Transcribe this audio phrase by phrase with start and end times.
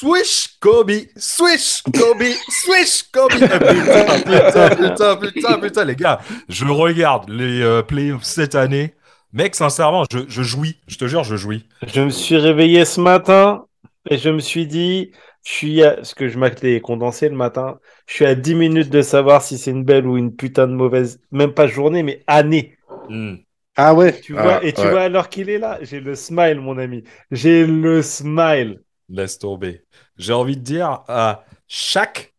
[0.00, 3.34] Swish Kobe, swish Kobe, swish Kobe.
[3.50, 8.94] Eh, putain, putain, putain, putain, putain, les gars, je regarde les euh, playoffs cette année.
[9.32, 10.78] Mec, sincèrement, je, je jouis.
[10.88, 11.66] Je te jure, je jouis.
[11.86, 13.66] Je me suis réveillé ce matin
[14.08, 15.12] et je me suis dit,
[15.44, 16.02] je suis à...
[16.04, 19.58] ce que je m'attendais condensé le matin, je suis à 10 minutes de savoir si
[19.58, 22.76] c'est une belle ou une putain de mauvaise, même pas journée, mais année.
[23.08, 23.36] Hmm.
[23.76, 24.20] Ah ouais.
[24.20, 24.90] Tu vois, Ah, et tu ouais.
[24.90, 27.04] vois, alors qu'il est là, j'ai le smile, mon ami.
[27.30, 28.82] J'ai le smile.
[29.10, 29.84] Laisse tomber.
[30.16, 32.32] J'ai envie de dire à chaque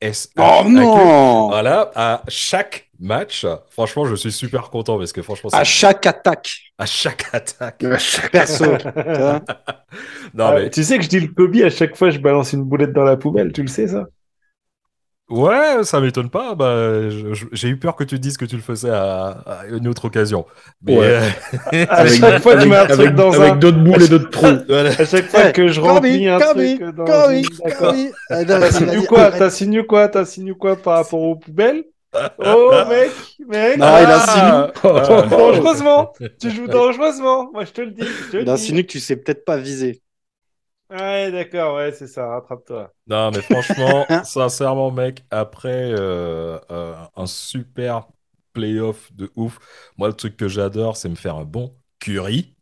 [0.00, 0.30] S.
[0.38, 5.58] Oh non Voilà, à chaque match, franchement, je suis super content parce que franchement, À
[5.64, 7.82] c'est- chaque attaque, à chaque attaque.
[7.84, 8.64] À chaque- perso.
[10.34, 12.52] Non, Ah, mais Tu sais que je dis le Kobe à chaque fois, je balance
[12.52, 14.06] une boulette dans la poubelle, tu le sais ça?
[15.32, 16.54] Ouais, ça m'étonne pas.
[16.54, 17.08] Bah,
[17.52, 20.46] j'ai eu peur que tu dises que tu le faisais à, à une autre occasion.
[20.82, 21.18] Mais Ouais.
[21.74, 23.56] euh, À chaque fois que tu mets un truc avec, dans avec un...
[23.56, 24.64] d'autres boules et d'autres trous.
[24.68, 24.90] voilà.
[24.90, 27.04] À chaque fois que je remplis un truc dans.
[27.04, 27.44] Kobe.
[28.30, 29.30] Ah, T'as signé quoi?
[29.32, 30.08] T'as signé quoi?
[30.08, 31.84] T'as signé quoi par rapport aux poubelles?
[32.38, 33.10] Oh mec,
[33.48, 34.72] mec Non, il Ah, insinue.
[34.84, 38.92] ah, Dangereusement Tu joues dangereusement Moi je te le dis, je te Il insinue que
[38.92, 40.01] tu sais peut-être pas viser.
[40.92, 42.92] Ouais d'accord, ouais c'est ça, rattrape-toi.
[43.06, 48.06] Non, mais franchement, sincèrement, mec, après euh, euh, un super
[48.52, 49.58] playoff de ouf,
[49.96, 52.54] moi, le truc que j'adore, c'est me faire un bon curry.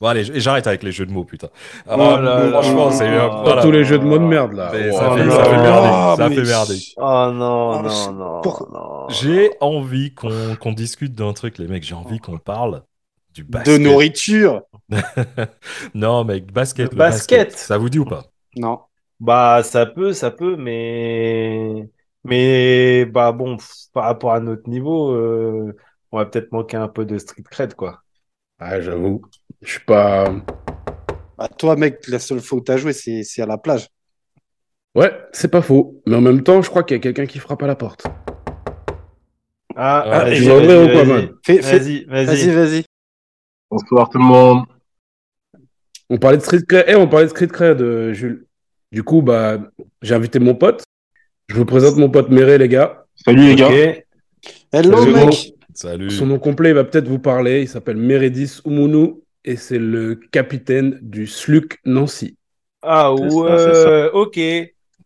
[0.00, 1.46] Bon, allez, et j'arrête avec les jeux de mots, putain.
[1.86, 3.62] Ah, Oh là franchement, c'est Oh, euh, voilà.
[3.62, 4.70] Tous les jeux de mots de merde là.
[4.72, 5.88] Mais Oh, ça, Oh fait, ça fait merder.
[5.92, 6.78] Ah, Ça mais- fait merder.
[6.96, 9.08] Oh non, Oh, non, non, pour- non.
[9.10, 11.84] J'ai envie qu'on qu'on discute d'un truc, les mecs.
[11.84, 12.82] J'ai envie qu'on parle
[13.32, 13.80] du De basket.
[13.80, 14.62] nourriture.
[15.94, 16.92] non, mec, basket.
[16.92, 17.52] Le le basket.
[17.52, 18.24] Ça vous dit ou pas?
[18.56, 18.80] Non.
[19.20, 21.88] Bah ça peut, ça peut, mais...
[22.24, 25.76] Mais bah bon, pff, par rapport à notre niveau, euh,
[26.12, 28.02] on va peut-être manquer un peu de street cred quoi.
[28.58, 29.22] Ah, j'avoue.
[29.60, 30.24] Je suis pas.
[31.36, 33.88] Bah, toi, mec, la seule fois où t'as joué, c'est c'est à la plage.
[34.94, 36.02] Ouais, c'est pas faux.
[36.06, 38.06] Mais en même temps, je crois qu'il y a quelqu'un qui frappe à la porte.
[39.74, 41.30] Ah, Ah, vas-y, tu vas ouvrir vas-y, ou quoi, man?
[41.60, 42.50] Vas-y, Vas-y, vas-y.
[42.50, 42.84] vas-y.
[43.70, 44.64] Bonsoir tout le monde.
[46.12, 46.84] On parlait de street cred.
[46.88, 48.44] Eh, on parlait de street cred, euh, Jules.
[48.92, 49.58] Du coup, bah,
[50.02, 50.82] j'ai invité mon pote.
[51.48, 53.06] Je vous présente mon pote Méré, les gars.
[53.24, 53.70] Salut les gars.
[54.72, 55.54] Hello, Salut, mec.
[55.72, 56.10] Salut.
[56.10, 57.62] Son nom complet, il va peut-être vous parler.
[57.62, 62.36] Il s'appelle Mérédis Oumounu et c'est le capitaine du SLUC Nancy.
[62.82, 64.14] Ah ouais, ça.
[64.14, 64.38] ok.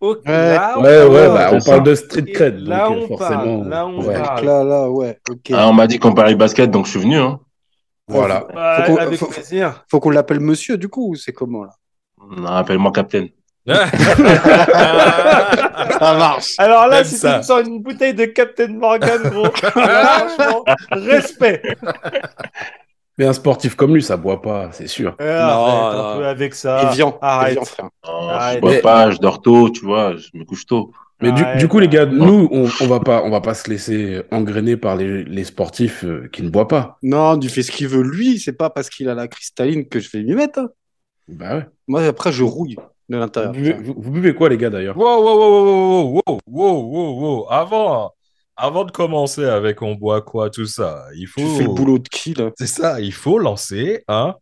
[0.00, 0.32] Ok, Ouais.
[0.32, 1.34] là, on Ouais, parle.
[1.34, 2.58] bah, on parle de street cred.
[2.58, 3.58] Là, donc, euh, on forcément.
[3.60, 4.14] parle, là, on ouais.
[4.14, 4.44] parle.
[4.44, 5.50] Là, là, ouais, ok.
[5.54, 7.16] Ah, on m'a dit qu'on parlait basket, donc je suis venu.
[7.16, 7.38] Hein.
[8.08, 8.46] Voilà.
[8.54, 9.84] Bah, Faut qu'on- avec faut- plaisir.
[9.90, 11.70] Faut qu'on l'appelle monsieur, du coup, ou c'est comment, là?
[12.36, 13.26] Non, Appelle-moi Captain.
[13.66, 13.90] Ça
[16.14, 16.54] marche.
[16.58, 17.32] Alors là, Même si ça.
[17.32, 21.62] tu me sors une bouteille de Captain Morgan, gros, franchement, respect.
[23.18, 25.16] Mais un sportif comme lui, ça boit pas, c'est sûr.
[25.20, 26.12] Euh, arrête non.
[26.12, 26.90] un peu avec ça.
[26.92, 27.52] Evian, Arrête.
[27.52, 27.88] Evian, frère.
[28.06, 28.56] Non, Arrête.
[28.56, 30.92] je bois pas, je dors tôt, tu vois, je me couche tôt.
[31.22, 34.22] Mais du, coup, les gars, nous, on, on, va pas, on va pas se laisser
[34.30, 36.98] engrainer par les, sportifs euh, qui ne boivent pas.
[37.02, 39.98] Non, du fait ce qu'il veut lui, c'est pas parce qu'il a la cristalline que
[39.98, 40.58] je vais lui mettre.
[40.58, 40.68] Hein.
[41.28, 41.66] Bah ouais.
[41.86, 42.76] Moi, après, je rouille
[43.08, 43.54] de l'intérieur.
[43.82, 44.96] Vous, buvez quoi, les gars, d'ailleurs?
[44.96, 48.12] Wow, wow, wow, wow, wow, wow, wow, wow, Avant,
[48.54, 51.40] avant de commencer avec on boit quoi, tout ça, il faut.
[51.40, 52.50] Tu fais le boulot de qui, là?
[52.58, 54.34] C'est ça, il faut lancer un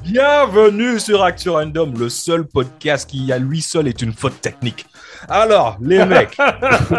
[0.00, 4.86] Bienvenue sur Actu Random, le seul podcast qui à lui seul est une faute technique.
[5.28, 6.30] Alors, les mecs,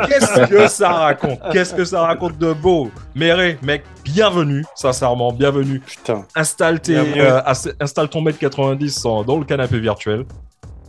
[0.07, 1.39] qu'est-ce que ça raconte?
[1.51, 2.91] Qu'est-ce que ça raconte de beau?
[3.15, 5.81] Méré, mec, bienvenue, sincèrement, bienvenue.
[5.81, 6.23] Putain.
[6.35, 7.41] Installe, tes, euh,
[7.81, 10.23] installe ton mètre 90 en- dans le canapé virtuel.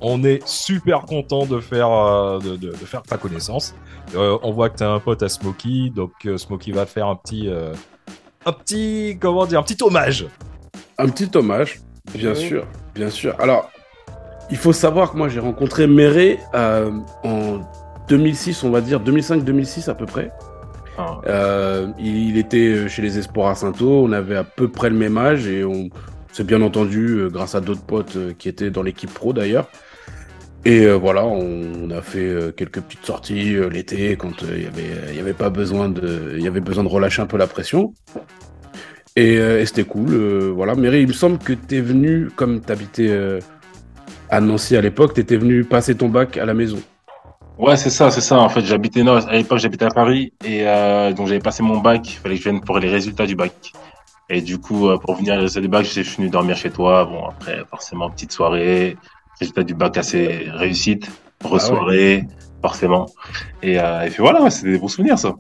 [0.01, 3.75] On est super content de faire, euh, de, de- de faire ta connaissance.
[4.15, 7.17] Euh, on voit que tu as un pote à Smokey, donc Smokey va faire un
[7.17, 7.49] petit,
[8.47, 10.27] un petit, comment dire, un petit hommage.
[10.97, 11.81] Un petit hommage,
[12.13, 13.35] bien sûr, bien sûr.
[13.41, 13.71] Alors,
[14.51, 16.91] il faut savoir que moi, j'ai rencontré Méré euh,
[17.23, 17.61] en
[18.09, 20.31] 2006, on va dire, 2005-2006 à peu près.
[20.99, 21.21] Ah.
[21.27, 24.97] Euh, il, il était chez les Espoirs à Saint-O, on avait à peu près le
[24.97, 25.89] même âge et on
[26.33, 29.69] s'est bien entendu euh, grâce à d'autres potes euh, qui étaient dans l'équipe pro d'ailleurs.
[30.65, 34.59] Et euh, voilà, on, on a fait euh, quelques petites sorties euh, l'été quand euh,
[34.59, 37.37] il avait, y avait pas besoin de, il y avait besoin de relâcher un peu
[37.37, 37.93] la pression.
[39.17, 40.13] Et, euh, et c'était cool.
[40.13, 43.41] euh, voilà, Mary, il me semble que tu es venu, comme tu habitais
[44.31, 46.79] à Nancy à l'époque, tu étais venu passer ton bac à la maison.
[47.59, 48.39] Ouais, c'est ça, c'est ça.
[48.39, 52.01] En fait, j'habitais, à l'époque, j'habitais à Paris et euh, donc j'avais passé mon bac.
[52.13, 53.73] Il fallait que je vienne pour les résultats du bac.
[54.29, 56.57] Et du coup, euh, pour venir à les résultats du bac, je suis venu dormir
[56.57, 57.05] chez toi.
[57.05, 58.97] Bon, après, forcément, petite soirée.
[59.39, 61.09] Résultat du bac assez réussite.
[61.45, 62.27] Ah Re-soirée,
[62.61, 63.07] forcément.
[63.63, 65.35] Et, euh, et puis voilà, c'est des bons souvenirs, ça.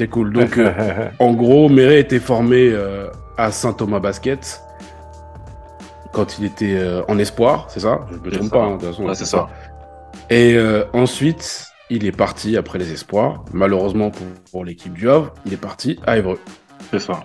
[0.00, 0.32] C'était cool.
[0.32, 4.62] Donc, euh, en gros, Méré était formé euh, à Saint-Thomas Basket
[6.14, 8.06] quand il était euh, en espoir, c'est ça?
[8.10, 8.50] Je me trompe ça.
[8.50, 9.04] pas, hein, de toute façon.
[9.04, 9.48] Ouais, c'est ça.
[10.30, 13.44] Et euh, ensuite, il est parti après les espoirs.
[13.52, 16.38] Malheureusement pour, pour l'équipe du Havre, il est parti à Évreux
[16.90, 17.20] C'est ça.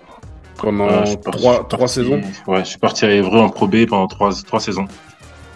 [0.58, 2.20] pendant parti- trois, trois saisons.
[2.46, 4.84] Ouais, je suis parti à Évreux en Pro B pendant trois, trois saisons.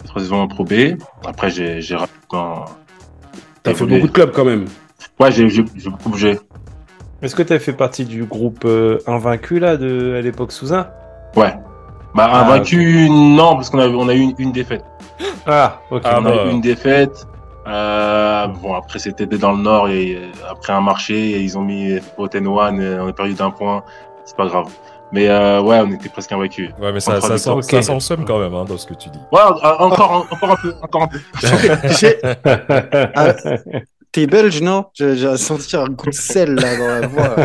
[0.06, 0.72] Trois saisons en Pro B.
[1.26, 2.64] Après, j'ai rapidement.
[3.62, 4.64] T'as fait beaucoup de clubs quand même.
[5.20, 5.46] Ouais, j'ai
[5.90, 6.38] beaucoup bougé.
[7.22, 10.88] Est-ce que tu as fait partie du groupe euh, invaincu là de à l'époque Sousin
[11.36, 11.54] Ouais.
[12.14, 14.84] Bah, Ah, invaincu, non, parce qu'on a, on a eu une, une défaite.
[15.46, 16.02] Ah, ok.
[16.04, 16.44] Ah, on a bah.
[16.46, 17.26] eu une défaite.
[17.66, 21.98] Euh, bon, après, c'était dans le Nord et euh, après un marché, ils ont mis
[22.16, 23.82] Oten One, euh, on a perdu d'un point.
[24.24, 24.66] C'est pas grave.
[25.12, 26.70] Mais euh, ouais, on était presque invaincus.
[26.80, 27.64] Ouais, mais ça, ça, sent, ok.
[27.64, 29.18] ça sent le seum quand même hein, dans ce que tu dis.
[29.32, 31.18] Ouais, euh, encore, un- encore un peu, encore un peu.
[31.98, 32.18] J'ai-
[33.14, 33.32] Ah,
[34.12, 34.86] T'es belge, non?
[34.94, 37.36] J'ai senti un coup de sel là dans la voix.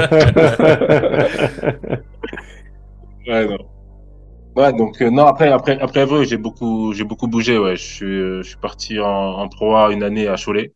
[3.28, 3.58] Ouais, non.
[4.56, 7.76] Ouais, donc euh, non après après après j'ai beaucoup j'ai beaucoup bougé ouais.
[7.76, 10.74] Je suis euh, je suis parti en, en Pro A une année à Cholet.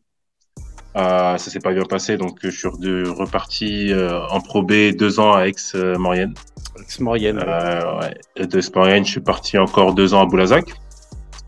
[0.98, 4.64] Euh, ça s'est pas bien passé donc euh, je suis de, reparti euh, en Pro
[4.64, 5.54] B deux ans à Aix
[5.98, 6.34] Maurienne.
[6.82, 7.40] Ex-Maurienne.
[7.46, 8.46] Euh, ouais.
[8.48, 10.70] De Aix Maurienne, je suis parti encore deux ans à Boulazac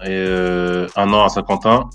[0.03, 1.89] et euh, un an à Saint-Quentin.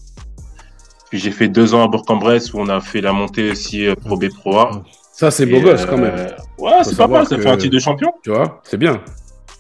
[1.11, 3.95] Puis j'ai fait deux ans à Bourg-en-Bresse où on a fait la montée aussi euh,
[3.95, 4.83] Pro B Pro A.
[5.13, 6.15] Ça, c'est beau gosse euh, quand même.
[6.59, 8.13] Ouais, c'est pas mal, ça que- fait un titre de champion.
[8.23, 9.01] Tu vois, c'est bien.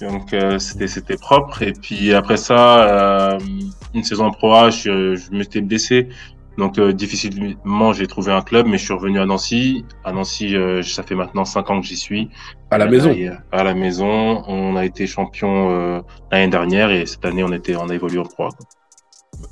[0.01, 3.39] Donc euh, c'était c'était propre et puis après ça euh,
[3.95, 6.09] une saison en Pro A je, je m'étais blessé
[6.59, 10.55] donc euh, difficilement j'ai trouvé un club mais je suis revenu à Nancy à Nancy
[10.55, 12.29] euh, ça fait maintenant cinq ans que j'y suis
[12.71, 13.17] À la maison.
[13.53, 16.01] à la maison on a été champion euh,
[16.31, 18.67] l'année dernière et cette année on était on a évolué en Pro A quoi.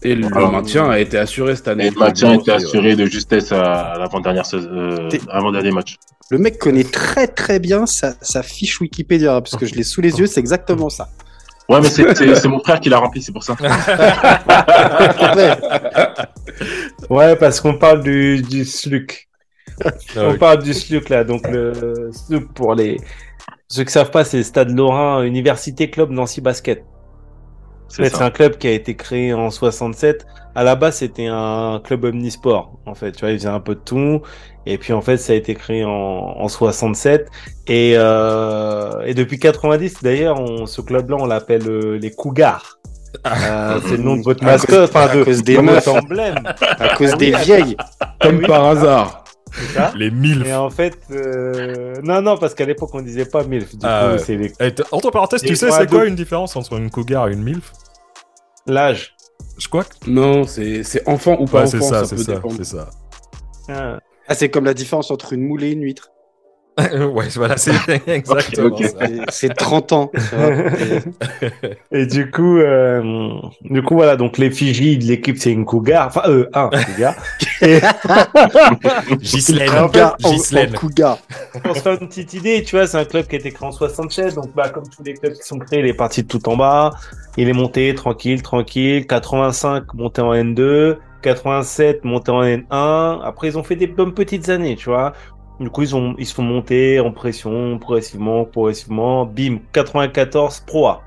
[0.03, 1.87] Et le Alors, maintien a été assuré cette année.
[1.87, 5.09] et le maintien dire aussi, assuré de justesse à, l'avant-dernière sais- euh,
[5.73, 5.97] match
[6.31, 10.01] Le mec connaît très très bien sa, sa fiche Wikipédia, parce que je l'ai sous
[10.03, 11.09] les yeux, c'est exactement ça.
[11.71, 13.57] ouais mais c'est mon frère qui l'a rempli c'est pour ça
[17.11, 17.37] Ouais.
[17.37, 19.29] parce qu'on parle du, du SLUC.
[19.85, 22.99] Ah, On parle du SLUC là, donc le SLUC pour les
[23.69, 26.85] ceux qui savent pas, c'est le Stade Lorrain Université Club Nancy Basket.
[27.97, 30.27] C'est un club qui a été créé en 67.
[30.57, 32.73] À la base, c'était un club omnisport.
[32.87, 34.21] En fait, tu vois, il faisait un peu de tout.
[34.67, 37.29] Et puis, en fait, ça a été créé en, en 67.
[37.67, 40.39] Et, euh, et depuis 90, d'ailleurs,
[40.69, 42.79] ce club-là, on l'appelle euh, les Cougars.
[43.27, 45.85] Euh, c'est le nom de votre mascotte, enfin à de, cause des de meufs.
[45.87, 46.35] votre emblème.
[46.61, 47.77] À cause des vieilles.
[48.21, 48.47] Comme Oui.
[48.47, 49.25] par hasard.
[49.73, 49.93] Ça.
[49.97, 50.45] Les mille.
[50.47, 53.71] Et en fait, euh, non, non, parce qu'à l'époque, on disait pas MILF.
[53.77, 54.53] Du Ah coup, les-
[54.91, 57.71] entre parenthèses, Et tu sais, c'est quoi une différence entre une cougar et une milf?
[58.67, 59.15] L'âge.
[59.59, 62.23] Je crois que Non, c'est c'est enfant ou pas ouais, c'est enfant, ça, ça, peut
[62.23, 62.55] ça, dépendre.
[62.57, 62.91] c'est ça.
[63.69, 63.99] Ah.
[64.27, 66.11] Ah, c'est comme la différence entre une moule et une huître.
[66.79, 67.71] ouais, voilà, c'est
[68.09, 68.77] exactement.
[68.79, 70.11] C'est- C'est 30 ans.
[71.93, 73.31] Et- du coup, euh,
[73.63, 77.15] du coup, voilà, donc l'effigie de l'équipe, c'est une cougar, enfin, euh, un cougar.
[77.63, 77.79] Et
[79.21, 81.19] Ghislaine, Un gars en, en cougar.
[81.63, 83.69] pour se faire une petite idée, tu vois, c'est un club qui a été créé
[83.69, 86.29] en 67, donc bah, comme tous les clubs qui sont créés, il est parti de
[86.29, 86.91] tout en bas,
[87.37, 93.57] il est monté tranquille, tranquille, 85 monté en N2, 87 monté en N1, après ils
[93.59, 95.13] ont fait des bonnes petites années, tu vois.
[95.61, 101.03] Du coup, ils se font monter en pression, progressivement, progressivement, bim, 94 Pro A.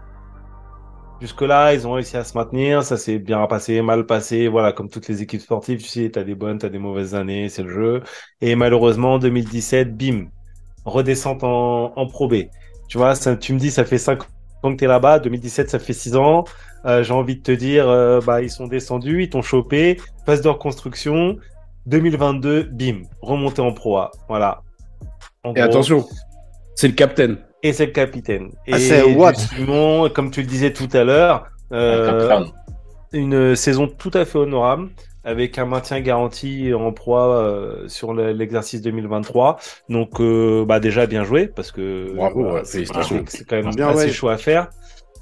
[1.20, 4.88] Jusque-là, ils ont réussi à se maintenir, ça s'est bien passé, mal passé, voilà, comme
[4.88, 7.70] toutes les équipes sportives, tu sais, t'as des bonnes, t'as des mauvaises années, c'est le
[7.70, 8.04] jeu.
[8.40, 10.28] Et malheureusement, en 2017, bim,
[10.86, 12.44] redescente en, Pro B.
[12.88, 14.22] Tu vois, tu me dis, ça fait 5
[14.64, 16.46] ans que t'es là-bas, 2017, ça fait 6 ans.
[16.86, 20.42] Euh, J'ai envie de te dire, euh, bah, ils sont descendus, ils t'ont chopé, phase
[20.42, 21.38] de reconstruction.
[21.88, 24.12] 2022, bim, remonté en Pro A.
[24.30, 24.62] Voilà.
[25.44, 25.64] En Et gros.
[25.64, 26.06] attention,
[26.76, 27.38] c'est le capitaine.
[27.64, 28.52] Et c'est le capitaine.
[28.72, 29.34] Ah, et.
[29.36, 32.46] Simon, comme tu le disais tout à l'heure, euh,
[33.14, 34.90] une saison tout à fait honorable
[35.24, 39.58] avec un maintien garanti en proie euh, sur le- l'exercice 2023.
[39.90, 44.06] Donc, euh, bah déjà bien joué parce que Bravo, ouais, c'est quand même Bien, assez
[44.06, 44.12] ouais.
[44.12, 44.70] chaud à faire.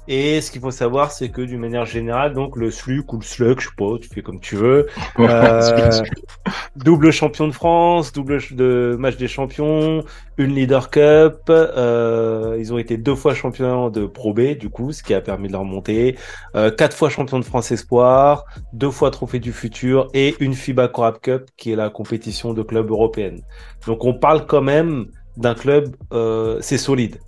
[0.08, 3.24] Et ce qu'il faut savoir, c'est que d'une manière générale, donc le SLUC ou le
[3.24, 4.86] SLUC, je sais pas, tu fais comme tu veux,
[5.18, 5.90] euh,
[6.76, 10.04] double champion de France, double de match des champions,
[10.38, 11.36] une Leader Cup.
[11.48, 15.20] euh, ils ont été deux fois champions de Pro B, du coup, ce qui a
[15.20, 16.16] permis de leur monter.
[16.54, 20.88] Euh, quatre fois champion de France Espoir, deux fois Trophée du Futur et une FIBA
[20.88, 23.42] Corab Cup, qui est la compétition de clubs européenne.
[23.86, 27.18] Donc on parle quand même d'un club, euh, c'est solide.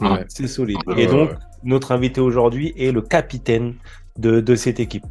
[0.00, 0.24] Ouais.
[0.28, 0.78] C'est solide.
[0.86, 1.36] Ouais, Et donc ouais.
[1.64, 3.74] Notre invité aujourd'hui est le capitaine
[4.18, 5.04] de, de cette équipe.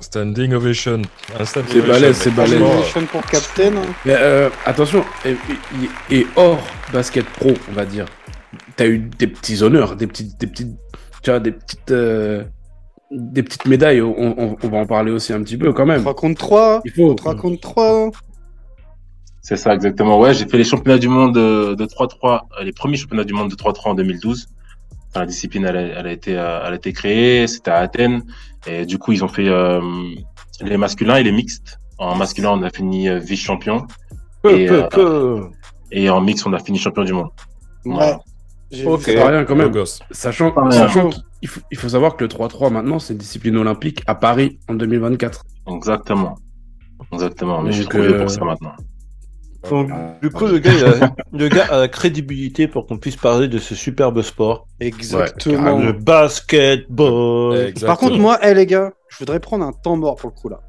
[0.00, 1.02] Standing ovation.
[1.38, 2.60] C'est ovation, balèze, c'est balèze.
[2.60, 3.76] Nation pour Captain.
[3.76, 3.82] hein.
[4.04, 5.36] Mais euh, attention, et,
[6.10, 6.62] et- et hors
[6.92, 8.04] basket pro, on va dire,
[8.76, 10.76] t'as eu des petits honneurs, des petites, des petites,
[11.22, 12.44] tu vois, des petites, euh,
[13.10, 16.00] des petites médailles, on, on- on va en parler aussi un petit peu quand même.
[16.02, 16.82] 3 contre 3.
[16.84, 17.14] Il faut.
[17.14, 18.10] 3 contre 3.
[19.40, 20.18] C'est ça, exactement.
[20.18, 23.34] Ouais, j'ai fait les championnats du monde de de 3-3, euh, les premiers championnats du
[23.34, 24.48] monde de 3-3 en 2012.
[25.14, 27.76] Enfin, la discipline, elle a, elle a été, euh, elle a été créée, c'était à
[27.76, 28.24] Athènes.
[28.66, 29.80] Et du coup, ils ont fait euh,
[30.60, 31.78] les masculins et les mixtes.
[31.98, 33.86] En masculin, on a fini euh, vice-champion.
[34.42, 35.40] Peu, Et, peu, euh, peu.
[35.92, 37.30] Et en mix, on a fini champion du monde.
[37.84, 37.94] Ouais.
[37.94, 38.20] Voilà.
[38.86, 39.02] Ok.
[39.02, 39.28] ça.
[39.28, 39.70] rien quand même.
[39.70, 40.00] Gosse.
[40.10, 40.50] Sachant,
[41.40, 44.58] qu'il faut, il faut savoir que le 3-3 maintenant, c'est une discipline olympique à Paris
[44.68, 45.44] en 2024.
[45.68, 46.36] Exactement.
[47.12, 47.62] Exactement.
[47.62, 48.74] Mais je suis trop vieux euh, pour ça maintenant.
[49.70, 49.90] Donc,
[50.20, 53.48] du coup, le gars, il a, le gars a la crédibilité pour qu'on puisse parler
[53.48, 54.66] de ce superbe sport.
[54.80, 55.78] Exactement.
[55.78, 57.56] Le basketball.
[57.56, 57.86] Exactement.
[57.86, 60.48] Par contre, moi, eh, les gars, je voudrais prendre un temps mort pour le coup
[60.48, 60.60] là.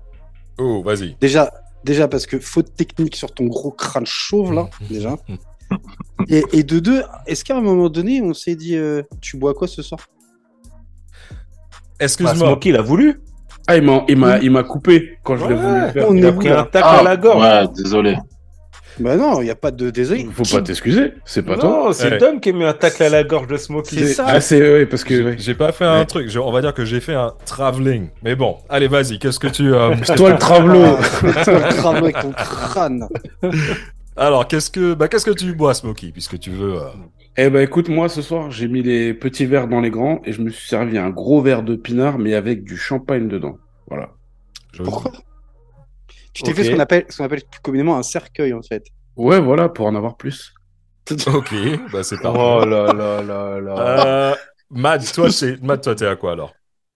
[0.57, 1.15] Oh, vas-y.
[1.19, 1.51] Déjà,
[1.83, 5.17] déjà parce que faute technique sur ton gros crâne chauve là, déjà.
[6.29, 9.53] Et, et de deux, est-ce qu'à un moment donné, on s'est dit, euh, tu bois
[9.53, 10.01] quoi ce soir?
[11.29, 11.35] Bah,
[11.99, 12.35] Excuse-moi.
[12.35, 13.21] Smokey, il a voulu.
[13.67, 15.59] Ah, il m'a, il m'a, il m'a coupé quand je l'ai Ouais.
[15.59, 16.09] voulu faire.
[16.09, 17.41] On Il a pris un Ah, à la gorge.
[17.41, 18.15] Ouais, désolé.
[18.99, 20.25] Bah non, il n'y a pas de désolé.
[20.31, 21.69] Faut pas t'excuser, c'est pas toi.
[21.69, 22.17] Non, c'est Ouais.
[22.17, 23.95] Dom qui a mis un tacle à la gorge de Smokey.
[23.97, 24.25] C'est ça.
[24.27, 25.35] Ah, c'est, ouais, parce que, ouais.
[25.37, 26.29] J'ai pas fait un truc.
[26.29, 28.07] Je- on va dire que j'ai fait un travelling.
[28.23, 29.19] Mais bon, allez, vas-y.
[29.19, 29.73] Qu'est-ce que tu.
[29.73, 30.97] euh, toi le travelo.
[31.35, 33.07] Ah, toi, le crâne avec ton crâne.
[34.17, 36.75] Alors, qu'est-ce que, bah, qu'est-ce que tu bois, Smokey, puisque tu veux.
[36.75, 36.85] euh,
[37.37, 40.31] Eh ben, écoute, moi, ce soir, j'ai mis les petits verres dans les grands et
[40.31, 43.57] je me suis servi un gros verre de pinard, mais avec du champagne dedans.
[43.89, 44.11] Voilà.
[44.71, 44.89] joli.
[44.89, 45.11] Pourquoi?
[46.35, 48.85] Tu t'es fait ce qu'on appelle, ce qu'on appelle plus communément un cercueil en fait.
[49.15, 50.53] Ouais, voilà, pour en avoir plus.
[51.27, 51.53] Ok,
[51.93, 52.39] bah c'est parfait.
[52.41, 54.07] Oh là là là là.
[54.31, 54.35] Euh,
[54.71, 55.61] Matt, toi, c'est...
[55.61, 56.53] Matt, toi, t'es à quoi alors?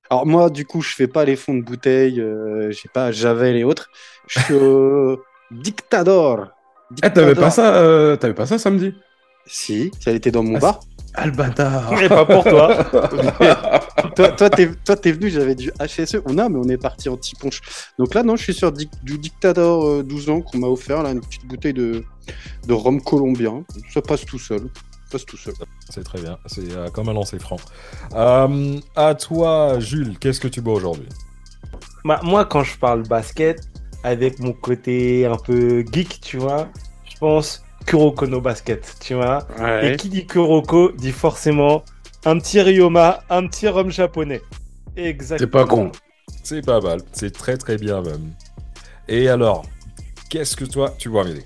[0.10, 3.12] Alors moi, du coup, je fais pas les fonds de bouteille, euh, je sais pas,
[3.12, 3.90] Javel et autres.
[4.28, 6.48] Je suis au Dictador.
[6.98, 7.36] Eh, t'avais Dictador.
[7.36, 8.96] pas ça, euh, t'avais pas ça samedi?
[9.46, 10.80] Si, ça était dans mon Ah, bar.
[11.26, 11.94] Le bâtard.
[11.94, 12.76] Mais pas pour toi.
[14.20, 16.18] toi, toi, t'es, toi, t'es venu, j'avais du HSE.
[16.26, 17.62] On a, mais on est parti en petit punch.
[17.98, 21.12] Donc là, non, je suis sur du Dictador euh, 12 ans qu'on m'a offert, là,
[21.12, 22.04] une petite bouteille de,
[22.68, 23.64] de rhum colombien.
[23.94, 24.60] Ça passe tout seul.
[24.60, 25.54] Ça passe tout seul.
[25.90, 26.38] C'est très bien.
[26.48, 27.58] C'est euh, comme un lancer franc.
[28.14, 31.08] Euh, à toi, Jules, qu'est-ce que tu bois aujourd'hui?
[32.04, 33.62] Bah, moi, quand je parle basket,
[34.04, 36.68] avec mon côté un peu geek, tu vois,
[37.10, 39.48] je pense Kuroko no basket, tu vois.
[39.82, 41.84] Et qui dit Kuroko dit forcément
[42.26, 44.42] un petit Ryoma, un petit rhum japonais.
[44.96, 45.40] Exactement.
[45.40, 45.92] C'est pas con.
[46.44, 47.00] C'est pas mal.
[47.12, 48.32] C'est très très bien même.
[49.08, 49.64] Et alors,
[50.30, 51.44] qu'est-ce que toi, tu bois, Médé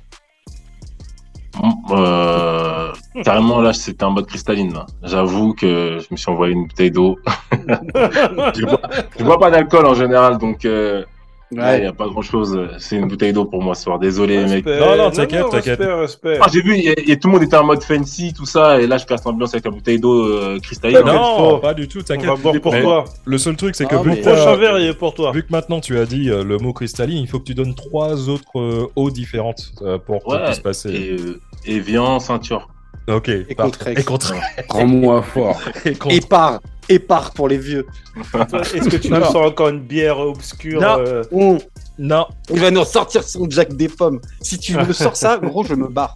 [1.91, 2.91] Euh,
[3.23, 4.73] carrément, là, c'était en mode cristalline.
[4.73, 4.85] là.
[5.03, 7.17] J'avoue que je me suis envoyé une bouteille d'eau.
[7.51, 8.81] je, bois,
[9.17, 11.05] je bois pas d'alcool en général, donc euh,
[11.55, 12.59] il n'y a pas grand-chose.
[12.79, 13.99] C'est une bouteille d'eau pour moi ce soir.
[13.99, 14.39] Désolé.
[14.43, 14.79] Respect.
[14.79, 15.79] Non, non, t'inquiète, t'inquiète.
[15.79, 16.37] Respect, respect.
[16.41, 18.33] Ah, J'ai vu, y a- il y a- tout le monde était en mode fancy,
[18.33, 20.99] tout ça, et là, je casse l'ambiance avec la bouteille d'eau euh, cristalline.
[21.05, 21.73] Non, pas.
[21.73, 22.25] du tout, On t'inquiète.
[22.27, 23.05] va boire pour Mais toi.
[23.25, 25.13] Le seul truc, c'est que Ah, vu, mais- que t'as- Prochain verre, il est pour
[25.13, 25.31] toi.
[25.31, 27.75] vu que maintenant tu as dit euh, le mot cristalline, il faut que tu donnes
[27.75, 30.89] trois autres euh, eaux différentes euh, pour que ça puisse passer.
[30.91, 32.67] Et, euh, Evian, ceinture.
[33.07, 33.29] Ok.
[33.29, 33.55] Et.
[33.55, 34.01] Contrex.
[34.01, 34.33] Et contre.
[34.69, 35.59] Rends-moi fort.
[35.85, 36.15] Et contre.
[36.15, 37.85] Épar, épar pour les vieux.
[38.33, 40.97] Est-ce que tu nous sors encore une bière obscure Non.
[40.99, 41.57] euh, Mmh.
[41.99, 44.19] Non, Il va nous sortir son Jack des pommes.
[44.41, 46.15] Si tu me sors ça, gros, je me barre.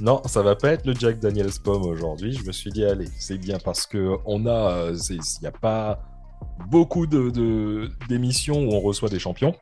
[0.00, 2.34] non, ça va pas être le Jack Daniels Pomme aujourd'hui.
[2.34, 5.50] Je me suis dit, allez, c'est bien parce que on a, euh, il n'y a
[5.52, 6.00] pas
[6.68, 9.54] beaucoup de de- d'émissions où on reçoit des champions.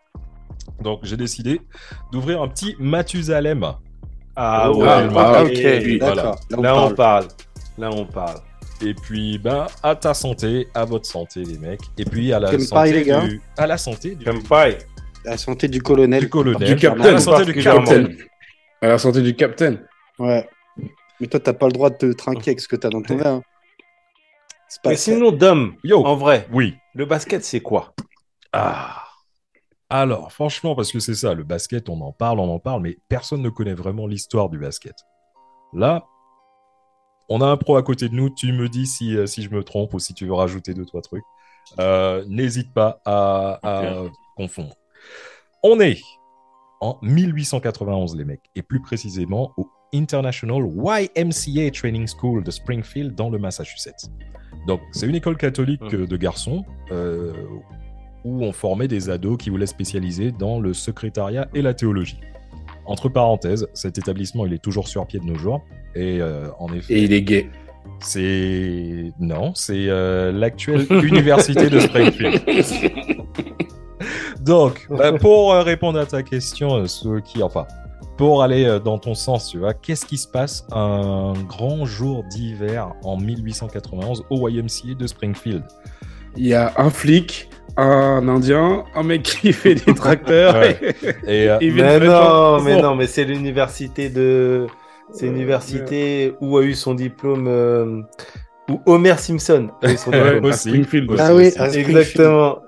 [0.82, 1.60] Donc j'ai décidé
[2.10, 3.74] d'ouvrir un petit Mathusalem.
[4.36, 5.50] Ah Oh, ouais, ah, ah, ok.
[5.50, 5.98] ok.
[6.00, 6.22] Voilà.
[6.24, 7.28] Là, on Là, on parle.
[7.78, 8.38] Là, on parle.
[8.84, 11.80] Et puis, ben, à ta santé, à votre santé, les mecs.
[11.96, 13.20] Et puis à la santé les gars.
[13.26, 14.66] du, à la santé du, pas.
[15.24, 16.20] La santé du colonel.
[16.20, 17.06] du colonel, Du capitaine.
[17.06, 18.08] à la santé du capitaine.
[18.08, 18.24] Captain.
[18.82, 19.86] À la santé du capitaine.
[20.18, 20.48] Ouais.
[21.20, 23.16] Mais toi, t'as pas le droit de te trinquer avec ce que t'as dans ton
[23.16, 23.26] verre.
[23.28, 23.42] hein.
[24.68, 26.74] C'est pas Mais sinon, Dom, Yo, en vrai, oui.
[26.94, 27.94] le basket, c'est quoi?
[28.52, 29.03] Ah.
[29.90, 32.98] Alors, franchement, parce que c'est ça, le basket, on en parle, on en parle, mais
[33.08, 34.94] personne ne connaît vraiment l'histoire du basket.
[35.72, 36.04] Là,
[37.28, 39.50] on a un pro à côté de nous, tu me dis si, euh, si je
[39.50, 41.24] me trompe ou si tu veux rajouter deux, trois trucs.
[41.78, 44.04] Euh, N'hésite pas à, à
[44.36, 44.74] confondre.
[45.62, 46.00] On est
[46.80, 53.30] en 1891, les mecs, et plus précisément au International YMCA Training School de Springfield dans
[53.30, 54.10] le Massachusetts.
[54.66, 57.32] Donc, c'est une école catholique de garçons euh,
[58.24, 62.20] où on formait des ados qui voulaient se spécialiser dans le secrétariat et la théologie.
[62.86, 65.62] Entre parenthèses, cet établissement, il est toujours sur pied de nos jours.
[65.94, 67.48] Et euh, en effet, Et il est gay.
[68.00, 72.42] c'est non, c'est euh, l'actuelle université de Springfield.
[74.44, 77.66] Donc, bah, pour euh, répondre à ta question, euh, ceux qui, enfin,
[78.18, 82.24] pour aller euh, dans ton sens, tu vois, qu'est-ce qui se passe un grand jour
[82.24, 85.64] d'hiver en 1891 au YMCA de Springfield?
[86.36, 90.54] Il y a un flic, un indien, un mec qui fait des tracteurs.
[90.54, 90.78] Ouais.
[91.26, 94.66] Et euh, et- Mais non, mais non, mais c'est l'université de.
[95.12, 98.06] C'est l'université où a eu son diplôme.
[98.70, 99.68] Où Homer Simpson.
[100.52, 101.10] Springfield.
[101.10, 101.22] Aussi.
[101.22, 101.88] Ah oui, Springfield.
[101.90, 102.60] Exactement.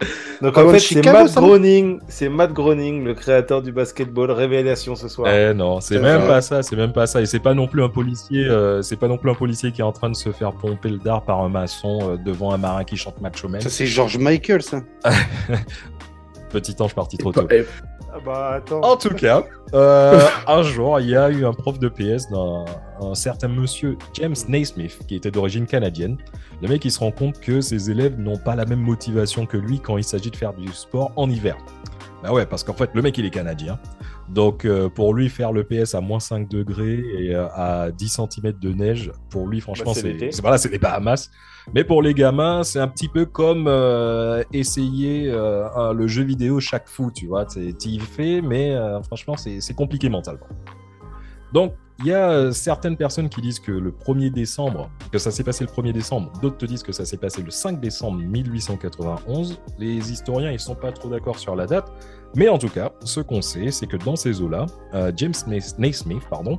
[0.43, 4.31] Donc en fait, c'est Matt Groening, c'est Matt Groening, le créateur du basketball.
[4.31, 5.33] Révélation ce soir.
[5.33, 6.29] Eh non, c'est C'est même vrai.
[6.29, 7.23] pas ça, c'est même pas ça.
[7.23, 9.81] Et c'est pas non plus un policier, euh, c'est pas non plus un policier qui
[9.81, 12.59] est en train de se faire pomper le dard par un maçon euh, devant un
[12.59, 13.63] marin qui chante Macho Man.
[13.63, 14.83] Ça, c'est George Michael, ça.
[16.51, 17.47] Petit ange parti trop tôt.
[18.17, 18.81] Ah bah attends.
[18.81, 22.65] En tout cas, euh, un jour, il y a eu un prof de PS d'un
[23.01, 26.17] un certain monsieur James Naismith, qui était d'origine canadienne.
[26.63, 29.59] Le mec, il se rend compte que ses élèves n'ont pas la même motivation que
[29.59, 31.57] lui quand il s'agit de faire du sport en hiver.
[32.23, 33.79] Bah ouais, parce qu'en fait, le mec, il est canadien.
[34.29, 38.09] Donc, euh, pour lui, faire le PS à moins 5 degrés et euh, à 10
[38.09, 41.31] cm de neige, pour lui, franchement, Bah, c'est voilà, c'est les Bahamas.
[41.75, 46.61] Mais pour les gamins, c'est un petit peu comme euh, essayer un- le jeu vidéo
[46.61, 47.45] chaque fou, tu vois.
[47.45, 50.47] Tu y fais, mais franchement, c'est compliqué mentalement.
[51.53, 55.43] Donc, il y a certaines personnes qui disent que le 1er décembre, que ça s'est
[55.45, 59.59] passé le 1er décembre, d'autres te disent que ça s'est passé le 5 décembre 1891.
[59.79, 61.91] Les historiens, ils sont pas trop d'accord sur la date,
[62.35, 65.75] mais en tout cas, ce qu'on sait, c'est que dans ces eaux-là, euh, James Nais-
[65.79, 66.59] Naismith, pardon,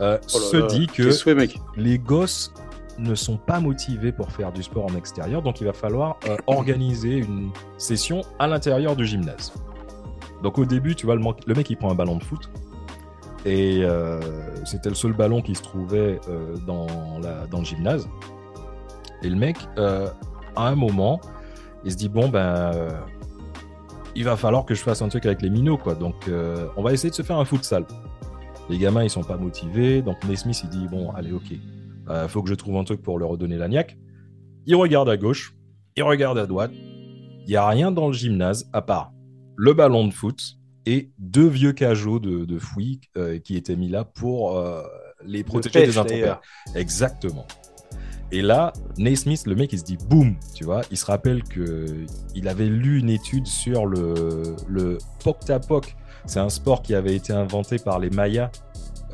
[0.00, 1.58] euh, Oh là se là, dit que mec?
[1.76, 2.52] les gosses
[2.98, 6.36] ne sont pas motivés pour faire du sport en extérieur, donc il va falloir euh,
[6.46, 9.52] organiser une session à l'intérieur du gymnase.
[10.42, 12.50] Donc au début, tu vois, le, mec il prend un ballon de foot,
[13.46, 14.20] et euh,
[14.64, 16.86] c'était le seul ballon qui se trouvait euh, dans,
[17.22, 18.08] la, dans le gymnase.
[19.22, 20.08] Et le mec, euh,
[20.56, 21.20] à un moment,
[21.84, 22.72] il se dit bon ben,
[24.16, 25.94] il va falloir que je fasse un truc avec les minots quoi.
[25.94, 27.84] Donc euh, on va essayer de se faire un futsal.
[28.70, 31.52] Les gamins ils sont pas motivés, donc Nesmith il dit bon allez ok,
[32.08, 33.96] euh, faut que je trouve un truc pour leur redonner la niaque.
[34.66, 35.54] Il regarde à gauche,
[35.96, 39.14] il regarde à droite, il y a rien dans le gymnase à part
[39.56, 40.56] le ballon de foot
[40.86, 44.82] et deux vieux cajots de, de fouilles euh, qui étaient mis là pour euh,
[45.24, 46.38] les protéger pêche, des intempéries.
[46.74, 47.46] Exactement.
[48.34, 50.80] Et là, Naismith, le mec, il se dit boum, tu vois.
[50.90, 51.86] Il se rappelle que
[52.34, 55.94] il avait lu une étude sur le, le Poctapoc.
[56.26, 58.50] C'est un sport qui avait été inventé par les Mayas,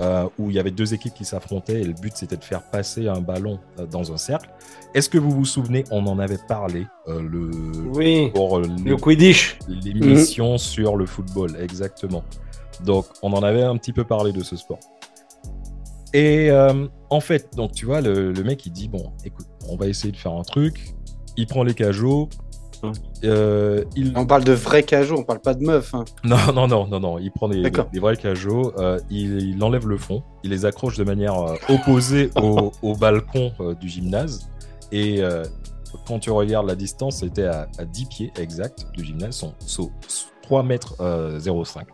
[0.01, 2.63] euh, où il y avait deux équipes qui s'affrontaient et le but c'était de faire
[2.63, 4.49] passer un ballon euh, dans un cercle.
[4.95, 7.51] Est-ce que vous vous souvenez On en avait parlé euh, le
[7.95, 8.31] Oui.
[8.35, 9.59] pour Le Quidditch.
[9.69, 12.25] l'émission sur le football, exactement.
[12.87, 14.81] Donc, on en avait un petit peu parlé de ce sport.
[16.15, 16.49] Et
[17.11, 20.13] en fait, donc tu vois, le, le mec il dit bon, écoute, on va essayer
[20.13, 20.95] de faire un truc.
[21.37, 22.29] Il prend les cajots.
[23.25, 24.13] Euh, il...
[24.17, 25.95] On parle de vrais cajots, on parle pas de meufs.
[25.95, 26.05] hein.
[26.25, 27.19] Non, non, non, non, non.
[27.19, 27.71] Il prend des,
[28.01, 28.73] vrais cajots.
[28.79, 30.23] euh, il, il enlève le fond.
[30.45, 34.49] Il les accroche de manière euh, opposée au, au balcon euh, du gymnase.
[34.93, 35.45] Et euh,
[36.07, 39.35] quand tu regardes la distance, c'était à, à 10 pieds exact du gymnase.
[39.37, 39.91] Son, son-
[40.43, 41.87] 3 mètres euh, 05.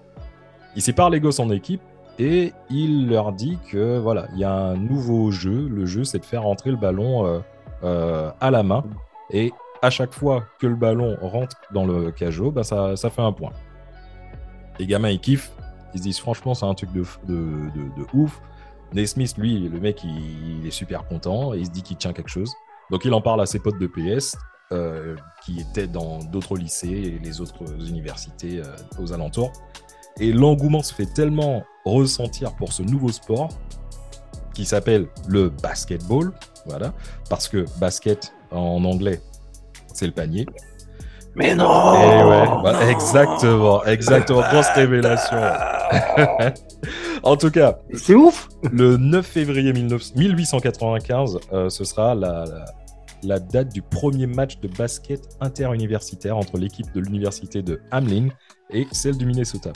[0.76, 1.80] Il sépare les gosses en équipe
[2.18, 5.68] et il leur dit que voilà, il y a un nouveau jeu.
[5.68, 7.40] Le jeu, c'est de faire rentrer le ballon euh,
[7.84, 8.84] euh, à la main.
[9.30, 9.52] Et
[9.82, 13.32] à chaque fois que le ballon rentre dans le cajot, bah, ça, ça fait un
[13.32, 13.52] point.
[14.78, 15.52] Les gamins, ils kiffent.
[15.94, 18.40] Ils se disent, franchement, c'est un truc de, de, de, de ouf.
[18.94, 21.52] Naismith, lui, le mec, il, est super content.
[21.52, 22.54] Et il se dit qu'il tient quelque chose.
[22.90, 24.36] Donc, il en parle à ses potes de PS
[24.72, 28.62] euh, qui étaient dans d'autres lycées et les autres universités
[28.98, 29.52] aux alentours.
[30.20, 33.48] Et l'engouement se fait tellement ressentir pour ce nouveau sport
[34.54, 36.32] qui s'appelle le basketball.
[36.66, 36.92] Voilà.
[37.28, 39.20] Parce que basket en anglais,
[39.92, 40.46] c'est le panier.
[41.36, 45.36] Mais non Et ouais, voilà, exactement, exactement, grosse révélation.
[47.22, 52.64] en tout cas, C'est ouf le 9 février 19 1895, euh, ce sera la, la,
[53.22, 58.28] la date du premier match de basket interuniversitaire entre l'équipe de l'université de Hamlin
[58.70, 59.72] et celle du Minnesota.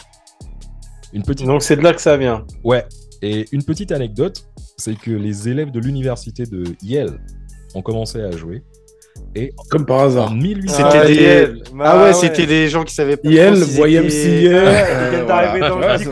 [1.12, 2.46] Une petite, Donc c'est de là que ça vient.
[2.64, 2.86] ouais,
[3.22, 4.46] et une petite anecdote,
[4.76, 7.20] c'est que les élèves de l'université de Yale
[7.74, 8.62] ont commencé à jouer
[9.36, 10.32] et Comme par hasard.
[10.32, 11.58] en 1800 C'était Ah, des- Yale.
[11.66, 15.98] Ah Bah ouais, c'était des gens qui savaient pas s'ils YMCA.
[15.98, 16.08] Tu.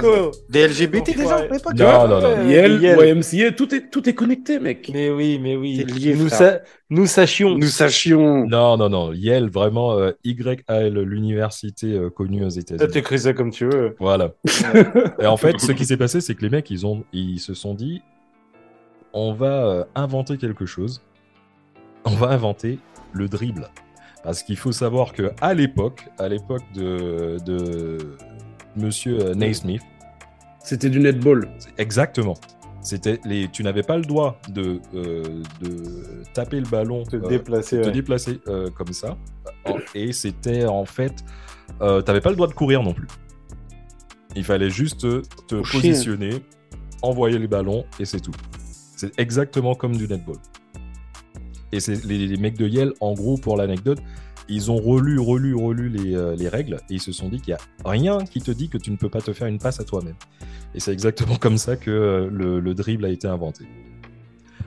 [0.48, 2.46] Des LGBT déjà à l'époque Non, non, non.
[2.46, 2.80] Ouais, Yale.
[3.08, 4.90] YMCA, tout est, tout est connecté, mec.
[4.94, 5.84] Mais oui, mais oui.
[5.84, 7.56] Lié, nous, sa- nous sachions.
[7.56, 8.46] Nous sachions.
[8.46, 9.12] Non, non, non.
[9.12, 12.90] Yale, vraiment, euh, YAL, l'université euh, connue aux États-Unis.
[12.92, 13.96] t'écris ça comme tu veux.
[13.98, 14.32] Voilà.
[15.20, 17.54] Et en fait, ce qui s'est passé, c'est que les mecs, ils, ont, ils se
[17.54, 18.02] sont dit
[19.12, 21.02] on va euh, inventer quelque chose.
[22.04, 22.78] On va inventer
[23.12, 23.68] le dribble.
[24.24, 28.16] Parce qu'il faut savoir que à l'époque, à l'époque de, de
[28.76, 29.82] Monsieur Naismith,
[30.62, 31.48] C'était du netball.
[31.78, 32.34] exactement.
[32.80, 37.28] C'était les, tu n'avais pas le droit de, euh, de taper le ballon, Te euh,
[37.28, 37.80] déplacer.
[37.80, 37.92] te ouais.
[37.92, 39.16] déplacer euh, comme ça.
[39.94, 41.12] Et c'était en fait,
[41.80, 43.08] euh, t'avais pas le droit de courir non plus.
[44.36, 45.22] Il fallait juste te,
[45.56, 46.42] Oh, positionner,
[47.02, 48.34] envoyer les ballons et c'est tout.
[48.96, 50.36] C'est exactement comme du netball.
[51.72, 53.98] Et c'est les, les mecs de Yale, en gros, pour l'anecdote,
[54.48, 57.52] ils ont relu, relu, relu les, euh, les règles et ils se sont dit qu'il
[57.54, 59.78] n'y a rien qui te dit que tu ne peux pas te faire une passe
[59.78, 60.14] à toi-même.
[60.74, 63.64] Et c'est exactement comme ça que euh, le, le dribble a été inventé.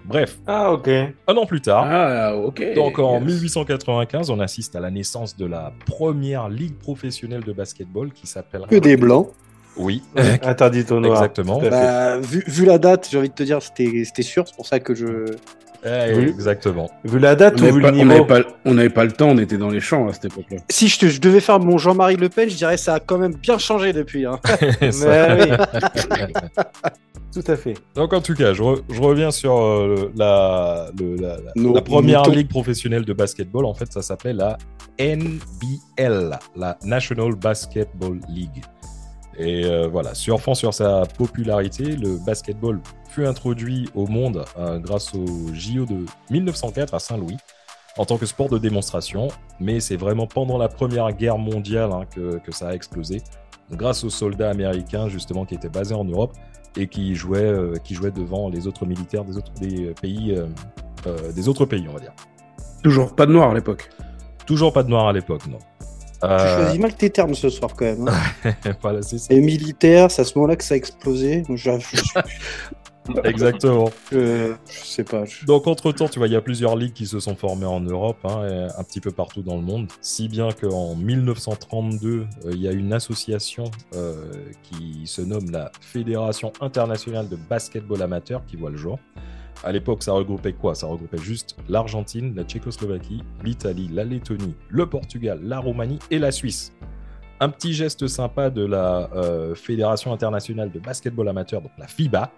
[0.05, 0.87] Bref, Ah, ok.
[1.27, 2.63] un an plus tard, Ah, ok.
[2.75, 3.41] donc en Yes.
[3.41, 8.63] 1895, on assiste à la naissance de la première ligue professionnelle de basketball qui s'appelle.
[8.69, 9.29] Que des blancs.
[9.77, 10.01] Oui,
[10.43, 11.13] Interdit au noir.
[11.13, 11.59] Exactement.
[11.61, 14.47] Bah, vu, vu la date, j'ai envie de te dire, c'était c'était sûr.
[14.47, 15.25] C'est pour ça que je.
[15.83, 16.89] Eh, exactement.
[17.03, 18.25] Vu la date On ou n'avait vu pas, le niveau
[18.65, 20.57] on n'avait pas le temps, on était dans les champs à cette époque-là.
[20.69, 23.17] Si je, te- je devais faire mon Jean-Marie Le Pen, je dirais ça a quand
[23.17, 24.25] même bien changé depuis.
[24.25, 24.39] Hein.
[24.91, 25.57] Ça- Mais oui.
[27.33, 27.75] Tout à fait.
[27.95, 31.73] Donc en tout cas, je, re- je reviens sur euh, la, le- la, la- Nos
[31.73, 33.63] la première ligue professionnelle de basketball.
[33.65, 34.57] En fait, ça s'appelait la
[34.99, 38.61] NBL, la National Basketball League.
[39.37, 45.13] Et euh, voilà, surfant sur sa popularité, le basketball fut introduit au monde euh, grâce
[45.13, 47.37] au JO de 1904 à Saint-Louis
[47.97, 49.29] en tant que sport de démonstration.
[49.59, 53.21] Mais c'est vraiment pendant la Première Guerre mondiale hein, que, que ça a explosé,
[53.71, 56.33] grâce aux soldats américains justement qui étaient basés en Europe
[56.77, 60.35] et qui jouaient, euh, qui jouaient devant les autres militaires des autres des pays,
[61.07, 62.13] euh, des autres pays, on va dire.
[62.83, 63.89] Toujours pas de noir à l'époque.
[64.45, 65.59] Toujours pas de noir à l'époque, non.
[66.21, 68.07] Tu Euh, choisis mal tes termes ce soir quand même.
[68.07, 68.51] Hein.
[68.81, 69.33] voilà, c'est ça.
[69.33, 71.43] Et militaire, c'est à ce moment-là que ça a explosé.
[71.55, 71.71] Je,
[73.23, 73.89] Exactement.
[74.11, 75.25] je- je sais pas.
[75.25, 77.79] je- Donc, entre-temps, tu vois, il y a plusieurs ligues qui se sont formées en
[77.81, 79.87] Europe, hein, et un petit peu partout dans le monde.
[80.01, 83.63] Si bien qu'en 1932, euh, il y a une association
[83.95, 84.31] euh,
[84.63, 88.99] qui se nomme la Fédération internationale de basketball amateur qui voit le jour.
[89.63, 90.73] À l'époque, ça regroupait quoi?
[90.73, 96.31] Ça regroupait juste l'Argentine, la Tchécoslovaquie, l'Italie, la Lettonie, le Portugal, la Roumanie et la
[96.31, 96.73] Suisse.
[97.39, 102.31] Un petit geste sympa de la euh, Fédération internationale de basketball amateur, donc la FIBA,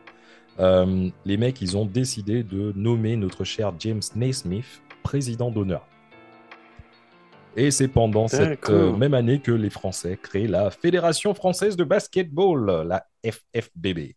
[0.60, 5.88] euh, les mecs, ils ont décidé de nommer notre cher James Naismith président d'honneur.
[7.56, 11.84] Et c'est pendant cette euh, même année que les Français créent la Fédération française de
[11.84, 14.16] basketball, la FFBB.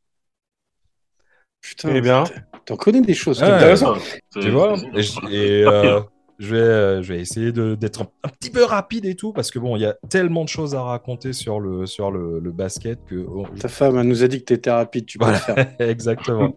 [1.61, 2.25] Putain, Eh bien.
[2.67, 3.43] T'en connais des choses.
[3.43, 3.57] Ah, toi.
[3.57, 3.95] Intéressant.
[4.41, 6.01] Tu vois Et, je- et, euh,
[6.39, 9.33] je, vais, euh, je vais essayer de- d'être un, un petit peu rapide et tout,
[9.33, 12.39] parce que bon, il y a tellement de choses à raconter sur le, sur le,
[12.41, 13.25] le basket que.
[13.29, 15.39] oh, Ta femme elle nous a dit que t'étais rapide, tu peux Voilà.
[15.39, 15.67] le faire.
[15.89, 16.55] Exactement.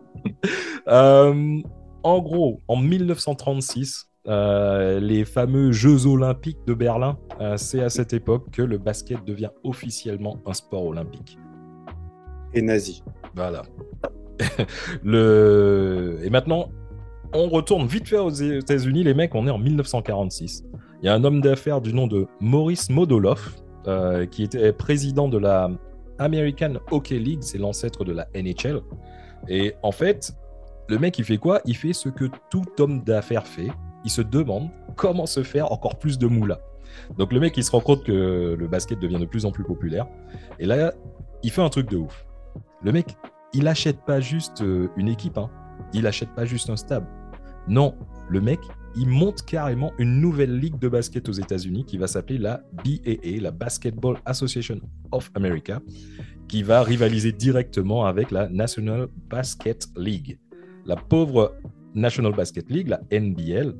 [0.87, 1.59] Euh,
[2.03, 8.13] en gros, en 1936, euh, les fameux Jeux olympiques de Berlin, euh, c'est à cette
[8.13, 11.37] époque que le basket devient officiellement un sport olympique.
[12.53, 13.03] Et nazi.
[13.35, 13.61] Voilà.
[15.05, 16.69] Et maintenant,
[17.33, 20.63] on retourne vite fait aux États-Unis, les mecs, on est en 1946.
[21.01, 23.55] Il y a un homme d'affaires du nom de Maurice Modoloff,
[23.87, 25.69] euh, qui était président de la
[26.19, 28.81] American Hockey League, c'est l'ancêtre de la NHL.
[29.47, 30.33] Et en fait,
[30.89, 31.61] le mec, il fait quoi?
[31.65, 33.69] Il fait ce que tout homme d'affaires fait.
[34.03, 36.59] Il se demande comment se faire encore plus de moula.
[37.17, 39.63] Donc le mec, il se rend compte que le basket devient de plus en plus
[39.63, 40.07] populaire.
[40.59, 40.93] Et là,
[41.43, 42.25] il fait un truc de ouf.
[42.83, 43.15] Le mec,
[43.53, 45.49] il achète pas juste euh, une équipe, hein.
[45.93, 47.05] il achète pas juste un stade.
[47.67, 47.95] Non,
[48.29, 48.59] le mec,
[48.95, 53.41] il monte carrément une nouvelle ligue de basket aux États-Unis qui va s'appeler la BAA,
[53.41, 54.79] la Basketball Association
[55.11, 55.79] of America,
[56.47, 60.39] qui va rivaliser directement avec la National Basket League.
[60.85, 61.55] La pauvre
[61.93, 63.75] National Basket League, la NBL,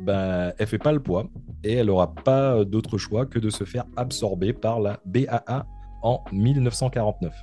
[0.00, 1.28] ben, elle fait pas le poids
[1.62, 5.66] et elle aura pas d'autre choix que de se faire absorber par la BAA
[6.02, 7.34] en 1949.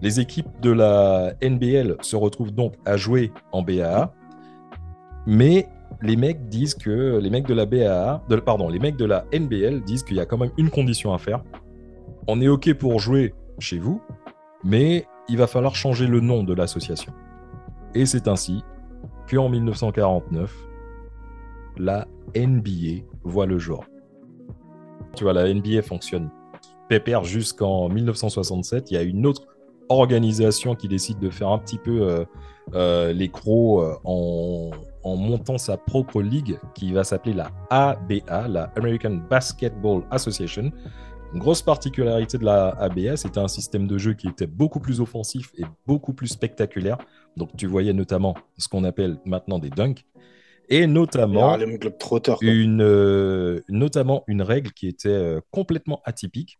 [0.00, 4.12] Les équipes de la NBL se retrouvent donc à jouer en BAA,
[5.26, 5.66] mais
[6.02, 9.82] les mecs disent que les mecs de la BAA, pardon, les mecs de la NBL
[9.82, 11.42] disent qu'il y a quand même une condition à faire.
[12.28, 14.00] On est ok pour jouer chez vous,
[14.62, 17.12] mais il va falloir changer le nom de l'association.
[17.94, 18.62] Et c'est ainsi
[19.30, 20.54] qu'en 1949,
[21.78, 23.84] la NBA voit le jour.
[25.16, 26.30] Tu vois, la NBA fonctionne
[26.88, 28.90] pépère jusqu'en 1967.
[28.90, 29.46] Il y a une autre
[29.88, 32.24] organisation qui décide de faire un petit peu euh,
[32.74, 34.70] euh, les crocs euh, en,
[35.02, 40.70] en montant sa propre ligue qui va s'appeler la ABA, la American Basketball Association.
[41.34, 45.00] Une grosse particularité de la ABA, c'était un système de jeu qui était beaucoup plus
[45.00, 46.96] offensif et beaucoup plus spectaculaire.
[47.36, 50.04] Donc tu voyais notamment ce qu'on appelle maintenant des dunks
[50.68, 51.56] et notamment
[52.42, 56.58] une, euh, notamment une règle qui était euh, complètement atypique,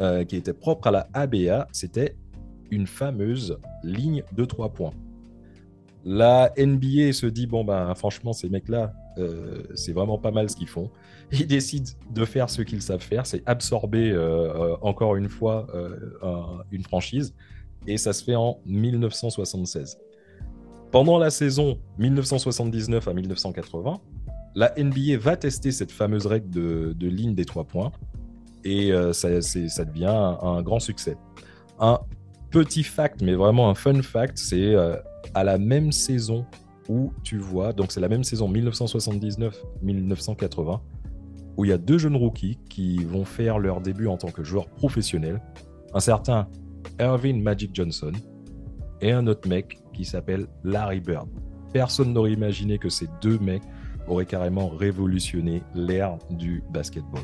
[0.00, 2.16] euh, qui était propre à la ABA, c'était
[2.70, 4.92] une fameuse ligne de trois points.
[6.04, 10.54] La NBA se dit bon ben franchement ces mecs-là, euh, c'est vraiment pas mal ce
[10.56, 10.88] qu'ils font.
[11.32, 14.18] Ils décident de faire ce qu'ils savent faire, c'est absorber euh,
[14.72, 15.66] euh, encore une fois
[16.22, 17.34] un- une franchise,
[17.88, 19.98] et ça se fait en 1976.
[20.92, 23.98] Pendant la saison 1979 à 1980,
[24.54, 27.90] la NBA va tester cette fameuse règle de, ligne des trois points,
[28.62, 29.28] et ça
[29.84, 31.16] devient un, un grand succès.
[31.80, 31.98] Un
[32.56, 34.96] petit fact, mais vraiment un fun fact, c'est euh,
[35.34, 36.46] à la même saison
[36.88, 40.80] où tu vois, donc c'est la même saison 1979-1980,
[41.58, 44.42] où il y a deux jeunes rookies qui vont faire leur début en tant que
[44.42, 45.42] joueurs professionnels.
[45.92, 46.48] Un certain
[46.98, 48.12] Irving Magic Johnson
[49.02, 51.28] et un autre mec qui s'appelle Larry Bird.
[51.74, 53.64] Personne n'aurait imaginé que ces deux mecs
[54.08, 57.20] auraient carrément révolutionné l'ère du basketball.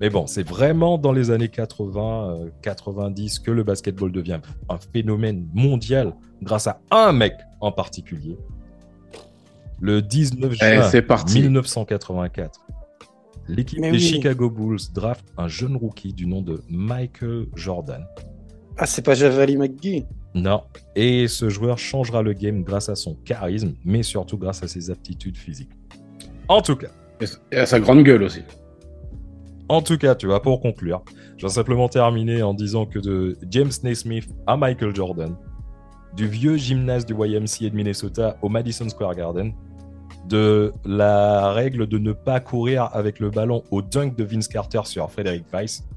[0.00, 4.78] Mais bon, c'est vraiment dans les années 80, euh, 90 que le basketball devient un
[4.78, 8.38] phénomène mondial grâce à un mec en particulier.
[9.80, 11.40] Le 19 Eh, juin c'est parti.
[11.42, 12.60] 1984,
[13.48, 14.00] l'équipe des oui.
[14.00, 18.06] Chicago Bulls draft un jeune rookie du nom de Michael Jordan.
[18.78, 20.06] Ah, c'est pas Javali McGee?
[20.34, 20.62] Non.
[20.96, 24.90] Et ce joueur changera le game grâce à son charisme, mais surtout grâce à ses
[24.90, 25.70] aptitudes physiques.
[26.48, 26.88] En tout cas,
[27.52, 28.40] Et à sa grande gueule aussi.
[29.70, 31.04] En tout cas, tu vois, pour conclure,
[31.36, 35.36] je vais simplement terminer en disant que de James Naismith à Michael Jordan,
[36.16, 39.54] du vieux gymnase du YMCA de Minnesota au Madison Square Garden,
[40.28, 44.80] de la règle de ne pas courir avec le ballon au dunk de Vince Carter
[44.86, 45.88] sur Frédéric Weiss,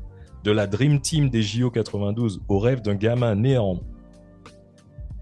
[0.43, 3.79] de la Dream Team des JO 92 au rêve d'un gamin né en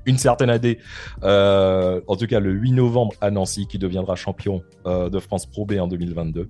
[0.06, 0.78] une certaine année,
[1.24, 5.46] euh, en tout cas le 8 novembre à Nancy, qui deviendra champion euh, de France
[5.46, 6.50] Pro B en 2022.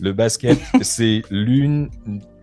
[0.00, 1.88] Le basket, c'est l'une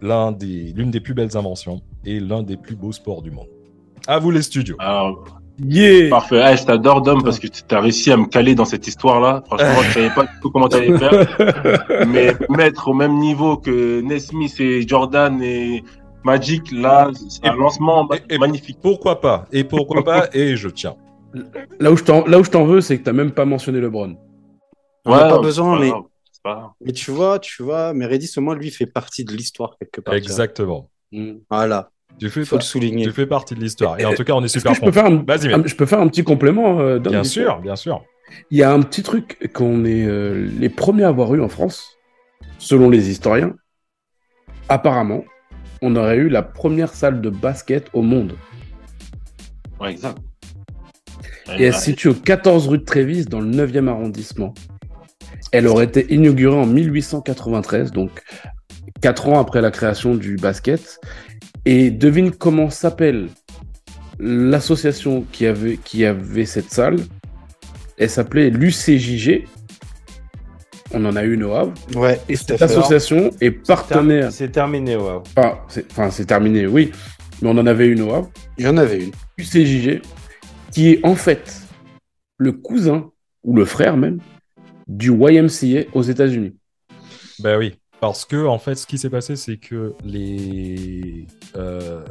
[0.02, 3.48] l'un des, l'une des plus belles inventions et l'un des plus beaux sports du monde.
[4.08, 4.76] À vous les studios.
[4.80, 5.26] Alors,
[5.63, 6.41] Yeah parfait.
[6.41, 9.41] Ah, je t'adore, Dom, parce que tu as réussi à me caler dans cette histoire-là.
[9.46, 12.06] Franchement, je savais pas du tout comment tu allais faire.
[12.08, 15.82] Mais mettre au même niveau que Nesmith et Jordan et
[16.26, 18.80] Magic, là, c'est un Et- lancement et- et- magnifique.
[18.82, 19.46] Pourquoi pas?
[19.54, 20.28] Et pourquoi pas?
[20.34, 20.96] Et je tiens.
[21.80, 23.80] Là où je t'en là où je t'en veux, c'est que t'as même pas mentionné
[23.80, 24.15] LeBron.
[25.06, 25.91] On n'a pas besoin, mais,
[26.45, 29.99] pas mais tu vois, tu vois, Meredith, au moins, lui, fait partie de l'histoire quelque
[29.99, 30.13] part.
[30.13, 30.91] Exactement.
[31.12, 31.38] Mm.
[31.49, 33.05] Voilà, Tu fais, il faut le souligner.
[33.05, 33.99] tu fais partie de l'histoire.
[33.99, 35.25] Et en tout cas, on est super que je peux faire un,
[35.65, 38.03] je peux faire un petit complément euh, Dom, Bien sûr, bien sûr.
[38.51, 41.49] Il y a un petit truc qu'on est euh, les premiers à avoir eu en
[41.49, 41.97] France,
[42.60, 43.55] selon les historiens.
[44.69, 45.23] Apparemment,
[45.81, 48.36] on aurait eu la première salle de basket au monde.
[49.79, 50.17] Ouais, exact.
[51.58, 54.53] Et elle se situe au 14 rue de Trévise, dans le 9e arrondissement.
[55.51, 58.21] Elle aurait été inaugurée en 1893, donc
[59.01, 60.99] 4 ans après la création du basket.
[61.65, 63.29] Et devine comment s'appelle
[64.19, 66.97] l'association qui avait, qui avait cette salle.
[67.97, 69.45] Elle s'appelait l'UCJG.
[70.93, 71.73] On en a eu une au Havre.
[71.95, 74.31] Ouais, Et cette association est partenaire.
[74.31, 74.95] C'est terminé.
[74.95, 76.91] Enfin, c'est enfin, c'est terminé, oui.
[77.41, 78.29] Mais on en avait une au Havre.
[78.58, 79.12] Il y en avait une.
[79.38, 80.01] UCJG,
[80.71, 81.62] qui est en fait
[82.38, 83.12] le cousin,
[83.43, 84.19] ou le frère même,
[84.88, 86.56] du YMCA aux États-Unis.
[87.39, 92.04] Ben oui, parce que en fait, ce qui s'est passé, c'est que les euh,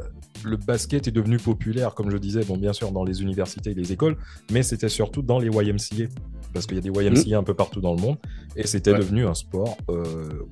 [0.43, 3.73] le basket est devenu populaire, comme je disais, bon, bien sûr, dans les universités et
[3.73, 4.17] les écoles,
[4.51, 6.05] mais c'était surtout dans les YMCA,
[6.53, 8.17] parce qu'il y a des YMCA un peu partout dans le monde,
[8.55, 8.99] et c'était Ouais.
[8.99, 10.03] devenu un sport euh,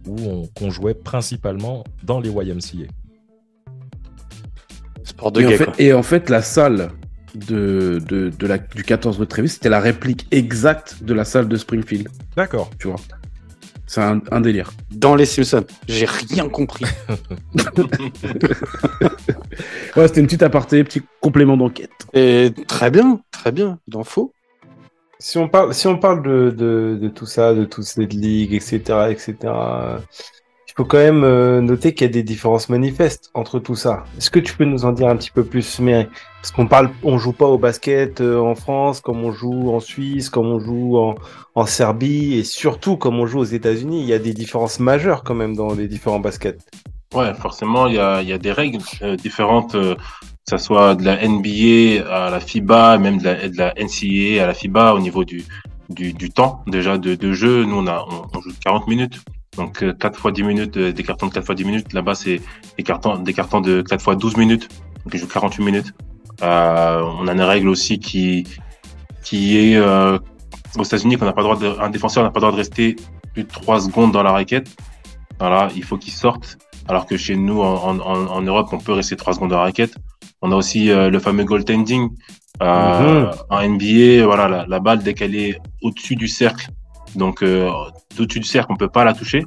[0.08, 2.88] où on qu'on jouait principalement dans les YMCA.
[5.04, 5.74] Sport de Et en, gay, fait, quoi.
[5.78, 6.90] et en fait, la salle
[7.36, 11.26] de, de, de la, du 14 rue de Trévis, c'était la réplique exacte de la
[11.26, 12.70] salle de Springfield, D'accord.
[12.80, 12.98] tu vois.
[13.86, 14.72] C'est un, un délire.
[14.92, 15.66] Dans les Simpsons.
[15.88, 16.86] J'ai rien compris.
[19.96, 21.92] Ouais, c'était une petite aparté, petit complément d'enquête.
[22.14, 23.78] Et très bien, très bien.
[23.88, 24.34] Il en faut.
[25.20, 28.54] Si on parle, si on parle de, de, de tout ça, de toute cette ligue,
[28.54, 29.98] etc., etc., euh,
[30.74, 34.06] il faut quand même euh, noter qu'il y a des différences manifestes entre tout ça.
[34.18, 36.10] Est-ce que tu peux nous en dire un petit peu plus, mais
[36.42, 39.80] parce qu'on parle, on joue pas au basket euh, en France comme on joue en
[39.80, 41.14] Suisse, comme on joue en,
[41.54, 44.02] en Serbie, et surtout comme on joue aux États-Unis.
[44.02, 46.60] Il y a des différences majeures quand même dans les différents baskets.
[47.14, 49.96] Ouais, forcément, il y a, y a des règles euh, différentes, que
[50.50, 54.48] ça soit de la NBA à la FIBA, même de la, de la NCAA à
[54.48, 55.46] la FIBA au niveau du,
[55.90, 57.64] du, du temps déjà de, de jeu.
[57.64, 59.20] Nous, on, a, on joue 40 minutes.
[59.58, 61.94] Donc, euh, 4 fois 10 minutes, euh, des cartons de 4 fois 10 minutes.
[61.94, 62.42] Là-bas, c'est
[62.78, 64.68] des cartons, des cartons de 4 fois 12 minutes.
[65.04, 65.94] Donc, ils jouent 48 minutes.
[66.42, 68.48] Euh, on a une règle aussi qui,
[69.24, 70.18] qui est euh,
[70.78, 72.58] aux États-Unis qu'on n'a pas le droit de, un défenseur n'a pas le droit de
[72.58, 72.96] rester
[73.34, 74.70] plus de 3 secondes dans la raquette.
[75.40, 76.58] Voilà, il faut qu'il sorte.
[76.88, 79.64] Alors que chez nous, en, en, en Europe, on peut rester 3 secondes dans la
[79.64, 79.96] raquette.
[80.42, 82.10] On a aussi euh, le fameux goaltending,
[82.62, 83.32] Euh, Mhm.
[83.50, 86.68] En NBA, voilà, la, la balle dès qu'elle est au-dessus du cercle,
[87.16, 87.70] donc euh,
[88.20, 89.44] au-dessus du cercle, on peut pas la toucher.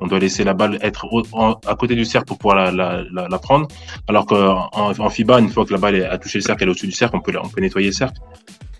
[0.00, 2.70] On doit laisser la balle être au- en- à côté du cercle pour pouvoir la,
[2.70, 3.66] la, la, la prendre.
[4.08, 6.72] Alors qu'en en FIBA, une fois que la balle a touché le cercle, elle est
[6.72, 8.20] au-dessus du cercle, on peut, on peut nettoyer le cercle.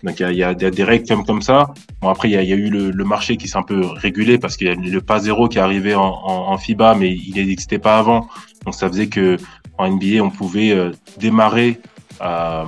[0.03, 1.73] Donc il y y, a, des règles comme, comme ça.
[2.01, 3.81] Bon après il y a, y a eu le, le marché qui s'est un peu
[3.83, 7.11] régulé parce qu'il y a le pas zéro qui est arrivé en, en, FIBA, mais
[7.11, 8.27] il n'existait pas avant.
[8.65, 9.37] Donc ça faisait que
[9.79, 11.79] en NBA on pouvait euh, démarrer
[12.21, 12.65] euh,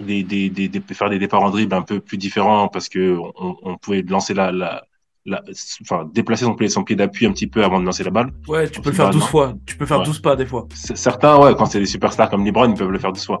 [0.00, 3.56] des, des, des- faire des départs en dribble un peu plus différents parce que on,
[3.62, 4.82] on pouvait lancer la, la,
[5.28, 5.42] la
[5.82, 8.30] enfin déplacer son pied, son pied d'appui un petit peu avant de lancer la balle.
[8.48, 9.54] Ouais, tu peux le faire 12 fois.
[9.66, 10.04] Tu peux faire Ouais.
[10.04, 10.66] 12 pas des fois.
[10.74, 13.40] Certains, ouais, quand c'est des superstars comme LeBron, ils peuvent le faire de soi.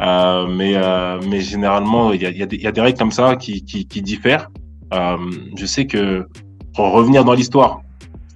[0.00, 2.72] Euh, mais, euh, mais généralement, il y a, il y, a des- il y a
[2.72, 4.48] des règles comme ça qui, qui, qui diffèrent.
[4.92, 5.16] Euh,
[5.56, 6.26] je sais que
[6.74, 7.80] pour revenir dans l'histoire,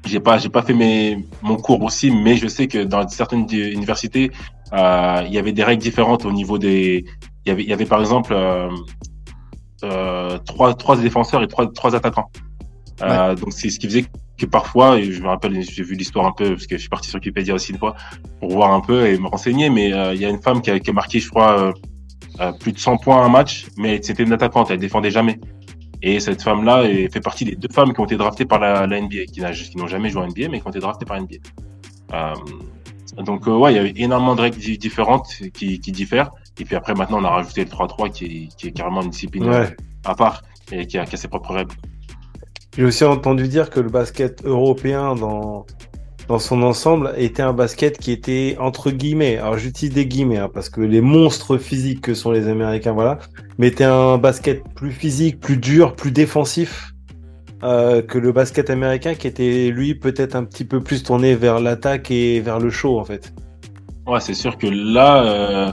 [0.07, 3.47] j'ai pas, j'ai pas fait mes, mon cours aussi, mais je sais que dans certaines
[3.51, 4.31] universités,
[4.73, 7.05] euh, il y avait des règles différentes au niveau des,
[7.47, 8.69] il y avait, il y avait par exemple euh,
[9.83, 12.31] euh, trois, trois défenseurs et trois, trois attaquants.
[13.03, 14.05] Euh, Donc c'est ce qui faisait
[14.39, 16.89] que parfois, et je me rappelle, j'ai vu l'histoire un peu parce que je suis
[16.89, 17.95] parti sur Wikipédia aussi une fois
[18.41, 20.71] pour voir un peu et me renseigner, mais euh, il y a une femme qui
[20.71, 21.73] a, qui a marqué, je crois, euh,
[22.41, 25.39] euh, plus de 100 points un match, mais c'était une attaquante, elle défendait jamais.
[26.03, 29.01] Et cette femme-là fait partie des deux femmes qui ont été draftées par la, la
[29.01, 31.17] NBA, qui n'a- qui n'ont jamais joué en NBA, mais qui ont été draftées par
[31.21, 31.37] NBA.
[32.13, 32.35] Euh,
[33.23, 36.31] donc euh, ouais, il y avait énormément de règles di- différentes qui, qui diffèrent.
[36.61, 39.11] Et puis après, maintenant, on a rajouté le 3-3 qui est, qui est carrément une
[39.11, 39.75] discipline Ouais.
[40.05, 41.73] à part et qui a, qui a ses propres règles.
[42.77, 45.65] J'ai aussi entendu dire que le basket européen dans,
[46.27, 50.51] dans son ensemble était un basket qui était entre guillemets, alors j'utilise des guillemets hein,
[50.53, 53.19] parce que les monstres physiques que sont les Américains, voilà,
[53.59, 56.93] mais était un basket plus physique, plus dur, plus défensif
[57.63, 61.61] euh, que le basket américain qui était lui peut-être un petit peu plus tourné vers
[61.61, 63.33] l'attaque et vers le show en fait.
[64.07, 65.73] Ouais, c'est sûr que là, euh,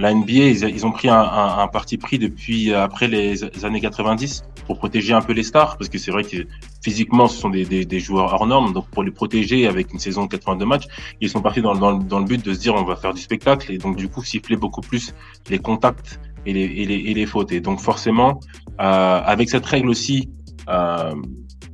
[0.00, 4.44] la NBA, ils, ils ont pris un, parti pris depuis euh, après les années 90
[4.66, 6.46] pour protéger un peu les stars, parce que c'est vrai que
[6.82, 10.28] physiquement, ce sont des, joueurs hors normes, donc pour les protéger avec une saison de
[10.30, 10.86] 82 matchs,
[11.20, 13.78] ils sont partis dans, le but de se dire on va faire du spectacle, et
[13.78, 15.14] donc du coup siffler beaucoup plus
[15.50, 17.52] les contacts et les, et et fautes.
[17.52, 18.40] Et donc forcément,
[18.80, 20.30] euh, avec cette règle aussi,
[20.68, 21.14] euh,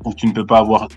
[0.05, 0.89] où tu ne peux pas avoir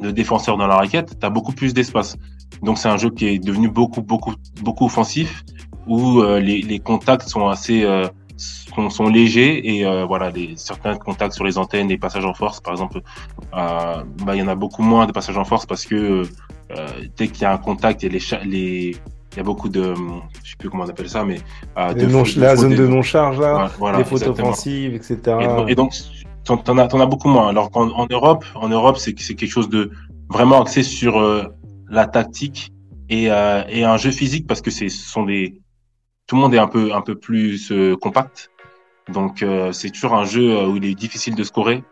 [0.00, 2.16] de défenseur dans la raquette, tu as beaucoup plus d'espace.
[2.62, 5.44] Donc c'est un jeu qui est devenu beaucoup beaucoup beaucoup offensif
[5.86, 10.54] où euh, les, les contacts sont assez euh, sont, sont légers et euh, voilà les
[10.56, 13.00] certains contacts sur les antennes, les passages en force par exemple,
[13.54, 16.22] euh, bah il y en a beaucoup moins de passages en force parce que
[16.72, 18.96] euh, dès qu'il y a un contact, il y a les les
[19.32, 19.94] il y a beaucoup de
[20.42, 21.38] je sais plus comment on appelle ça mais
[21.78, 24.94] euh, de non- de la zone de et- non-charge là, Ouais, voilà, les fautes offensives,
[24.94, 25.16] etc.
[25.40, 25.94] Et donc, et donc,
[26.44, 27.48] t'en t'en as, t'en as beaucoup moins.
[27.48, 29.90] Alors qu'en en Europe, en Europe, c'est c'est quelque chose de
[30.28, 31.44] vraiment axé sur euh,
[31.88, 32.72] la tactique
[33.08, 35.60] et, euh, et un jeu physique parce que c'est ce sont des
[36.30, 38.52] tout le monde est un peu un peu plus euh, compact.
[39.12, 41.82] Donc euh, c'est toujours un jeu euh, où il est difficile de scorer.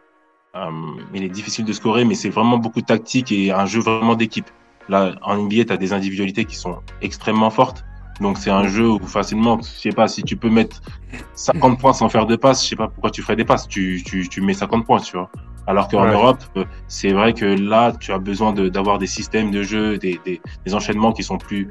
[1.15, 4.15] Il est difficile de scorer, mais c'est vraiment beaucoup de tactique et un jeu vraiment
[4.15, 4.47] d'équipe.
[4.89, 7.85] Là, en NBA, tu as des individualités qui sont extrêmement fortes.
[8.21, 10.81] Donc c'est un jeu où facilement, je sais pas, si tu peux mettre
[11.35, 13.69] 50 points sans faire de passes, je sais pas pourquoi tu ferais des passes.
[13.69, 15.31] Tu, tu, tu mets 50 points, tu vois.
[15.69, 16.13] Alors qu'en Ouais.
[16.15, 19.99] Europe, euh, c'est vrai que là, tu as besoin de- d'avoir des systèmes de jeu,
[19.99, 21.69] des, des, des enchaînements qui sont plus,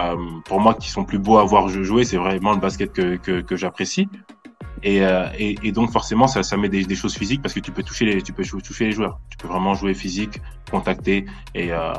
[0.00, 2.02] euh, pour moi, qui sont plus beaux à voir jouer.
[2.04, 4.08] C'est vraiment le basket que, que, que j'apprécie.
[4.82, 7.60] Et, euh, et, et donc forcément, ça, ça met des, des choses physiques parce que
[7.60, 9.20] tu peux toucher les, tu peux toucher les joueurs.
[9.30, 11.24] Tu peux vraiment jouer physique, contacter.
[11.54, 11.92] Et, euh,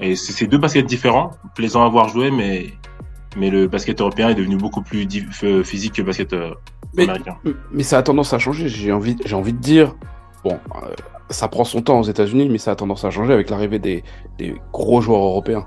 [0.00, 2.66] et c'est deux baskets différents, plaisants à voir jouer, mais
[3.36, 5.06] mais le basket européen est devenu beaucoup plus
[5.64, 6.52] physique que le basket euh,
[6.94, 7.36] Mais- américain.
[7.72, 9.94] Mais ça a tendance à changer, j'ai envie, j'ai envie de dire.
[10.44, 10.94] Bon, euh,
[11.28, 14.02] ça prend son temps aux États-Unis, mais ça a tendance à changer avec l'arrivée des,
[14.38, 15.66] des gros joueurs européens.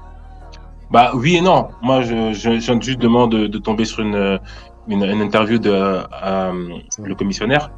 [0.92, 1.70] Bah oui et non.
[1.82, 4.40] Moi, je, je, je viens justement de, de tomber sur une,
[4.88, 7.72] une, une interview de euh, le commissionnaire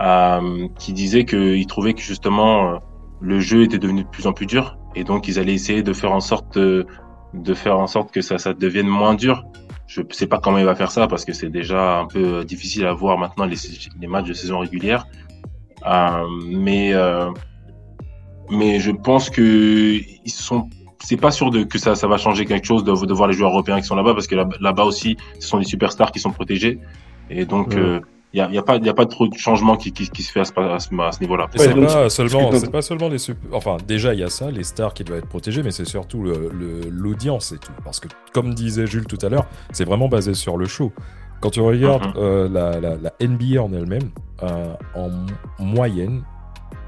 [0.00, 2.80] euh, qui disait qu'il trouvait que justement
[3.20, 5.92] le jeu était devenu de plus en plus dur et donc ils allaient essayer de
[5.92, 6.86] faire en sorte de,
[7.34, 9.44] de faire en sorte que ça, ça devienne moins dur.
[9.86, 12.86] Je sais pas comment il va faire ça parce que c'est déjà un peu difficile
[12.86, 13.56] à voir maintenant les,
[14.00, 15.06] les matchs de saison régulière.
[15.84, 17.30] Euh, mais euh,
[18.50, 19.42] mais je pense que
[20.24, 20.68] ils sont
[21.04, 23.34] c'est pas sûr de, que ça, ça va changer quelque chose de, de voir les
[23.34, 26.18] joueurs européens qui sont là-bas parce que là- là-bas aussi, ce sont des superstars qui
[26.18, 26.80] sont protégés.
[27.30, 28.00] Et donc, il Ouais.
[28.34, 30.32] n'y a, y a, pas, y a pas trop de changement qui, qui, qui se
[30.32, 31.48] fait à ce, à ce, à ce niveau-là.
[31.52, 34.50] Mais c'est pas seulement, c'est pas seulement les sup- enfin déjà il y a ça,
[34.50, 38.00] les stars qui doivent être protégées, mais c'est surtout le- le- l'audience et tout, parce
[38.00, 40.92] que comme disait Jules tout à l'heure, c'est vraiment basé sur le show.
[41.40, 42.12] Quand tu regardes Mhm.
[42.16, 44.10] euh, la, la- la NBA en elle-même,
[44.42, 45.10] euh, en
[45.62, 46.22] moyenne,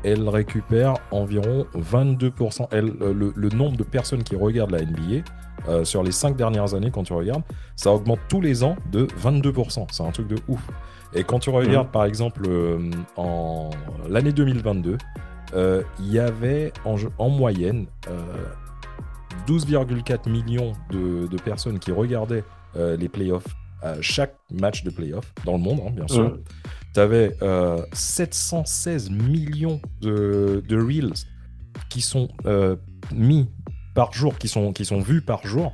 [0.05, 2.69] elle récupère environ 22%.
[2.71, 5.23] Elle, euh, le, le nombre de personnes qui regardent la NBA
[5.69, 7.43] euh, sur les 5 dernières années, quand tu regardes,
[7.77, 9.87] ça augmente tous les ans de 22%.
[9.91, 10.61] C'est un truc de ouf.
[11.15, 13.71] Et quand tu regardes, par exemple, euh, en
[14.09, 14.99] l'année 2022,
[15.55, 18.13] euh, il y avait en, moyenne euh,
[19.47, 22.45] 12,4 millions de, de personnes qui regardaient
[22.77, 23.47] les playoffs,
[23.83, 26.31] à chaque match de playoffs, dans le monde, hein, bien sûr.
[26.31, 26.41] Mhm.
[26.95, 27.37] Tu avais
[27.93, 31.13] 716 millions de, de reels
[31.91, 32.77] qui sont euh,
[33.15, 33.49] mis
[33.95, 35.73] par jour, qui sont, qui sont vus par jour.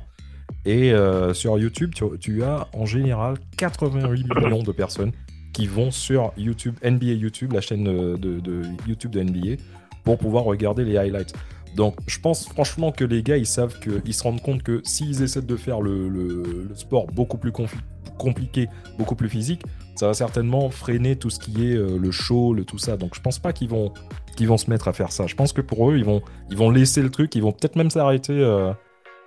[0.65, 5.11] Et euh, sur YouTube, tu, tu as en général 88 millions de personnes
[5.53, 9.61] qui vont sur YouTube, NBA YouTube, la chaîne euh, de, de YouTube de NBA,
[10.03, 11.33] pour pouvoir regarder les highlights.
[11.75, 14.81] Donc, je pense franchement que les gars, ils savent que, ils se rendent compte que
[14.85, 17.75] s'ils essaient de faire le, le- le sport beaucoup plus confi-
[18.17, 19.61] compliqué, beaucoup plus physique,
[19.95, 22.97] ça va certainement freiner tout ce qui est euh, le show, le tout ça.
[22.97, 23.93] Donc, je pense pas qu'ils vont,
[24.35, 25.27] qu'ils vont se mettre à faire ça.
[25.27, 27.75] Je pense que pour eux, ils vont, ils vont laisser le truc, ils vont peut-être
[27.75, 28.33] même s'arrêter.
[28.33, 28.73] euh,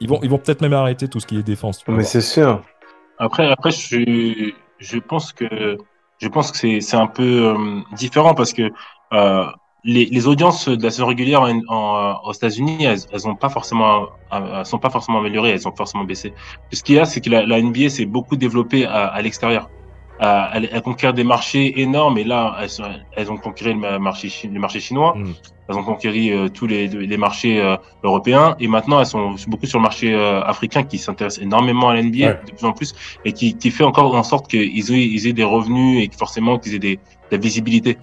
[0.00, 1.82] ils vont, ils vont peut-être même arrêter tout ce qui est défense.
[1.88, 2.62] Mais c'est sûr.
[3.18, 5.76] Après, après, je, je pense que,
[6.18, 8.70] je pense que c'est, c'est un peu euh, différent parce que
[9.12, 9.44] euh,
[9.84, 13.48] les, les audiences de la saison régulière en, en- aux États-Unis, elles, elles ont pas
[13.48, 16.34] forcément, elles sont pas forcément améliorées, elles ont forcément baissé.
[16.72, 19.70] Ce qu'il y a, c'est que la, la NBA s'est beaucoup développée à, à l'extérieur.
[20.20, 22.82] Euh, elle, elle conquiert des marchés énormes et là, elles, sont-
[23.16, 25.14] elles ont conquéré le marché, le marché chinois.
[25.16, 25.32] Mm.
[25.68, 29.66] Elles ont conquéri euh, tous les, les marchés euh, européens et maintenant elles sont beaucoup
[29.66, 32.40] sur le marché euh, africain qui s'intéresse énormément à la NBA Ouais.
[32.46, 35.32] de plus en plus et qui, qui fait encore en sorte qu'ils aient, ils aient
[35.34, 37.00] des revenus et que forcément qu'ils aient des, de
[37.30, 37.96] la visibilité.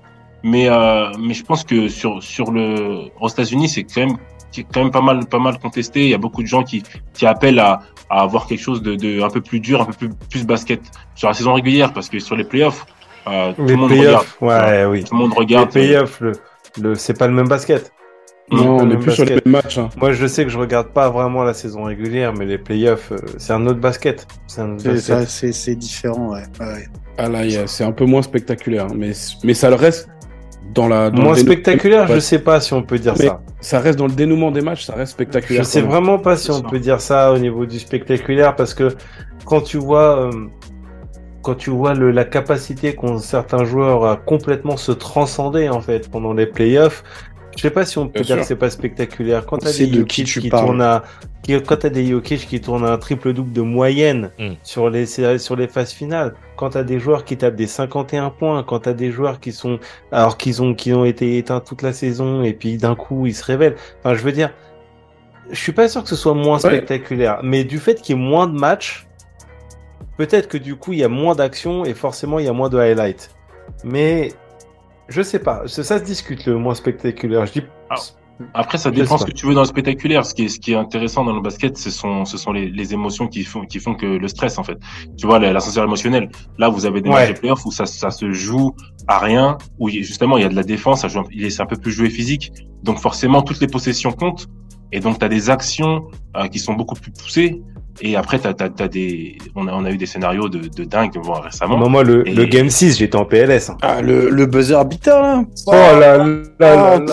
[0.52, 4.18] Mais, euh, mais je pense que sur, sur le, aux États-Unis, c'est quand même,
[4.52, 6.04] c'est quand même pas mal, pas mal contesté.
[6.04, 6.84] Il y a beaucoup de gens qui,
[7.16, 7.80] qui appellent à,
[8.12, 10.82] à avoir quelque chose de, de un peu plus dur, un peu plus, plus basket
[11.16, 12.86] sur la saison régulière parce que sur les playoffs,
[13.28, 14.26] euh, tout Les le monde regarde.
[14.38, 15.04] playoffs, ouais, oui.
[15.04, 15.72] Tout le monde Les regarde.
[15.72, 16.34] playoffs, le,
[16.80, 17.92] le, c'est pas le même basket.
[18.52, 19.80] Non, on est même plus sur les mêmes matchs.
[19.80, 19.90] hein.
[19.98, 23.18] Moi, je sais que je regarde pas vraiment la saison régulière, mais les playoffs, euh,
[23.40, 24.28] c'est un autre basket.
[24.46, 26.44] C'est différent, ouais.
[26.60, 26.86] ouais.
[27.18, 30.10] Ah là, c'est un peu moins spectaculaire, hein, mais, mais ça le reste
[30.74, 31.10] dans la.
[31.10, 33.42] dans Moins spectaculaire, je sais pas si on peut dire Mais ça.
[33.62, 35.66] Ça reste dans le dénouement des matchs, ça reste Je spectaculaire.
[35.66, 35.92] sais quand même.
[35.92, 38.96] vraiment pas si on peut dire ça au niveau du spectaculaire parce que
[39.46, 40.32] quand tu vois, euh,
[41.42, 46.10] quand tu vois le, la capacité qu'ont certains joueurs à complètement se transcender en fait
[46.10, 47.04] pendant les playoffs,
[47.56, 48.42] je sais pas si on peut Bien dire sûr.
[48.42, 49.46] que c'est pas spectaculaire.
[49.46, 50.66] Quand t'as C'est des de qui tu qui parles.
[50.66, 51.04] tournent à,
[51.46, 54.54] qui- quand t'as des Jokic qui tournent à un triple double de moyenne Mm.
[54.64, 58.30] sur les séries- sur les phases finales, quand t'as des joueurs qui tapent des 51
[58.32, 59.80] points, quand t'as des joueurs qui sont
[60.12, 63.36] alors qu'ils ont qui ont été éteints toute la saison et puis d'un coup ils
[63.36, 63.76] se révèlent.
[64.00, 64.52] Enfin, je veux dire,
[65.52, 66.60] je suis pas sûr que ce soit moins Ouais.
[66.72, 69.08] spectaculaire, mais du fait qu'il y ait moins de matchs,
[70.18, 72.70] peut-être que du coup il y a moins d'action et forcément il y a moins
[72.70, 73.30] de highlights.
[73.84, 74.32] Mais
[75.10, 77.46] je sais pas, ça, ça se discute le moins spectaculaire.
[77.46, 77.96] Je dis Ah.
[78.54, 80.26] Après, ça dépend ce que tu veux dans le spectaculaire.
[80.26, 82.70] Ce qui est, ce qui est intéressant dans le basket, ce sont, ce sont les,
[82.70, 84.78] les émotions qui font, qui font que le stress, en fait.
[85.18, 86.30] Tu vois, la- l'ascenseur émotionnel.
[86.58, 87.16] Là, vous avez des Ouais.
[87.16, 88.76] matchs de playoffs où ça, ça se joue
[89.08, 91.46] à rien, où il- justement, il y a de la défense, ça joue, un- il
[91.46, 92.52] est, c'est un peu plus joué physique.
[92.84, 94.48] Donc, forcément, toutes les possessions comptent.
[94.92, 96.06] Et donc, tu as des actions
[96.36, 97.62] euh, qui sont beaucoup plus poussées.
[98.02, 100.84] Et après, t'as, t'as, t'as des, on a, on a eu des scénarios de, de
[100.84, 101.78] dingue bon, récemment.
[101.78, 103.70] moi, moi le, Et- le game 6, j'étais en PLS.
[103.70, 103.78] hein.
[103.82, 107.06] Ah, le, le buzzer beater, là Oh là là là Ah, là.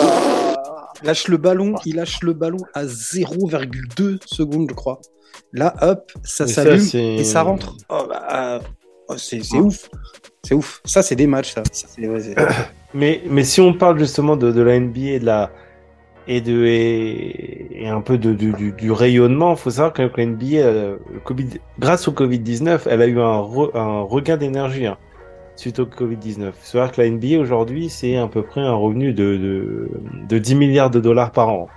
[1.03, 4.99] Lâche le ballon, il lâche le ballon à 0,2 secondes, je crois.
[5.51, 7.75] Là, hop, ça s'allume et ça rentre.
[7.89, 8.59] Oh, bah, euh,
[9.09, 9.59] oh, c'est Ouais.
[9.59, 9.89] ouf.
[10.43, 10.81] C'est ouf.
[10.85, 11.63] Ça, c'est des matchs, ça.
[11.97, 12.35] Ouais,
[12.93, 15.51] Mais, mais si on parle justement de, de la NBA et de la
[16.27, 20.11] et de et, et un peu de, du, du, du rayonnement, faut savoir quand même
[20.11, 21.47] que la NBA, euh, Covid,
[21.79, 24.97] grâce au Covid 19, elle a eu un, re- un regain d'énergie hein,
[25.55, 26.57] suite au Covid 19.
[26.61, 29.89] C'est vrai que la NBA aujourd'hui, c'est à peu près un revenu de, de
[30.27, 31.69] de 10 milliards de dollars par an.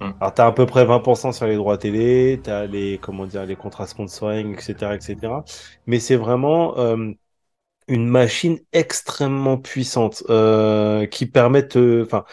[0.00, 0.14] Hum.
[0.20, 3.56] Alors t'as à peu près 20% sur les droits télé, t'as les comment dire les
[3.56, 5.44] contrats sponsoring, etc., etc.
[5.86, 7.12] Mais c'est vraiment euh,
[7.88, 11.30] une machine extrêmement puissante euh, qui
[11.76, 12.24] euh, enfin,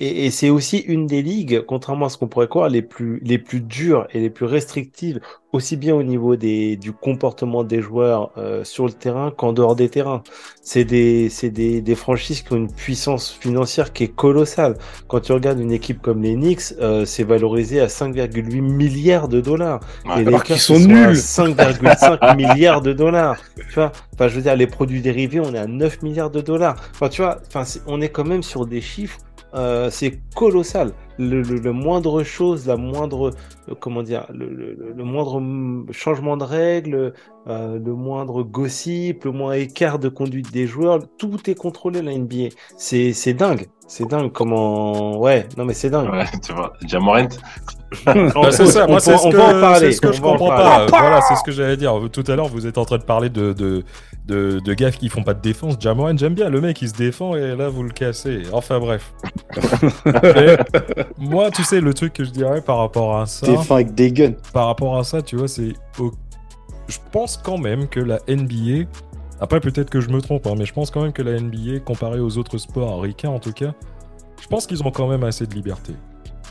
[0.00, 3.20] et, et c'est aussi une des ligues, contrairement à ce qu'on pourrait croire, les plus
[3.24, 5.20] les plus dures et les plus restrictives,
[5.52, 9.74] aussi bien au niveau des du comportement des joueurs euh, sur le terrain qu'en dehors
[9.74, 10.22] des terrains.
[10.62, 14.76] C'est des c'est des, des franchises qui ont une puissance financière qui est colossale.
[15.08, 19.40] Quand tu regardes une équipe comme les Knicks, euh, c'est valorisé à 5,8 milliards de
[19.40, 19.80] dollars.
[20.04, 20.22] Ouais.
[20.22, 21.16] Et alors qu'ils ils sont à nuls.
[21.16, 23.36] 5,5 milliards de dollars.
[23.56, 26.40] Tu vois, enfin, je veux dire, les produits dérivés, on est à 9 milliards de
[26.40, 26.76] dollars.
[26.92, 29.18] Enfin, tu vois, enfin, on est quand même sur des chiffres,
[29.54, 30.92] euh, c'est colossal.
[31.18, 33.32] Le, moindre chose, la moindre,
[33.68, 35.42] euh, comment dire, le, moindre
[35.90, 37.12] changement de règles,
[37.48, 42.16] euh, le moindre gossip, le moindre écart de conduite des joueurs, tout est contrôlé la
[42.16, 42.50] NBA.
[42.76, 43.66] C'est, dingue.
[43.88, 46.08] C'est dingue comment, ouais, non mais c'est dingue.
[46.44, 47.28] Tu vois, Jamorant,
[48.04, 50.08] Bah, c'est ça, on moi c'est peut- ce que, va en parler, c'est ce que
[50.08, 50.86] on je comprends pas.
[50.88, 51.94] Voilà, c'est ce que j'allais dire.
[52.12, 53.82] Tout à l'heure, vous êtes en train de parler de, de,
[54.26, 55.76] de, de gars qui font pas de défense.
[55.80, 58.42] Jamoran, j'aime bien le mec, il se défend et là vous le cassez.
[58.52, 59.12] Enfin bref.
[61.18, 64.12] Moi, tu sais, le truc que je dirais par rapport à ça, Défend avec des
[64.12, 64.34] guns.
[64.52, 65.72] par rapport à ça, tu vois, c'est.
[65.98, 66.12] au-
[66.88, 68.86] Je pense quand même que la NBA.
[69.40, 71.80] Après, peut-être que je me trompe, hein, mais je pense quand même que la NBA,
[71.84, 73.72] comparée aux autres sports américains en tout cas,
[74.42, 75.92] je pense qu'ils ont quand même assez de liberté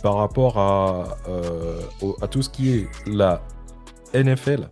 [0.01, 1.79] par rapport à, euh,
[2.21, 3.41] à tout ce qui est la
[4.13, 4.69] NFL,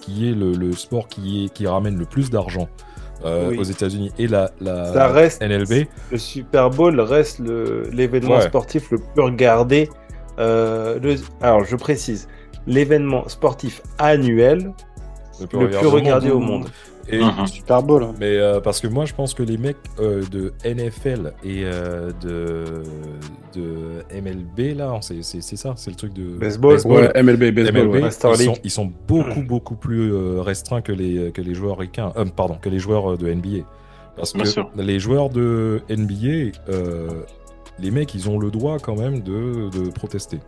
[0.00, 2.68] qui est le, le sport qui, est, qui ramène le plus d'argent
[3.24, 3.58] euh, Oui.
[3.58, 5.86] aux États-Unis, et la, la Ça reste NLB.
[6.12, 8.42] le Super Bowl reste le- l'événement Ouais.
[8.42, 9.88] sportif le plus regardé.
[10.38, 12.28] euh, le- alors, je précise,
[12.66, 14.72] l'événement sportif annuel
[15.40, 16.68] le plus regardé au monde.
[17.08, 17.46] Et, Mhm.
[17.46, 18.02] Super Bowl.
[18.02, 18.14] hein.
[18.18, 22.10] Mais euh, parce que moi, je pense que les mecs euh, de NFL et euh,
[22.22, 22.82] de,
[23.54, 26.78] de MLB, là, c'est c'est- c'est ça, c'est le truc de Baseball.
[26.84, 27.82] Ouais, MLB, baseball.
[27.88, 28.08] MLB, ouais.
[28.08, 28.60] ils, sont, League.
[28.64, 32.68] ils sont beaucoup, beaucoup plus restreints que les, que les joueurs ricains, euh, pardon, que
[32.68, 33.64] les joueurs de NBA.
[34.16, 34.70] Parce Bien que sûr.
[34.76, 37.08] les joueurs de NBA, euh,
[37.78, 40.40] les mecs, ils ont le droit quand même de, de protester.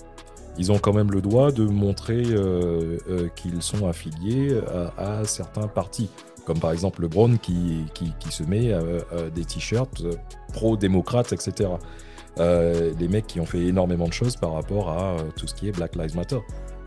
[0.60, 4.58] Ils ont quand même le droit de montrer euh, euh, qu'ils sont affiliés
[4.98, 6.08] à, à certains partis.
[6.48, 10.12] Comme par exemple LeBron qui, qui, qui se met euh, euh, des t-shirts euh,
[10.54, 11.68] pro-démocrates, etc.
[12.40, 15.54] Euh, les mecs qui ont fait énormément de choses par rapport à euh, tout ce
[15.54, 16.38] qui est Black Lives Matter.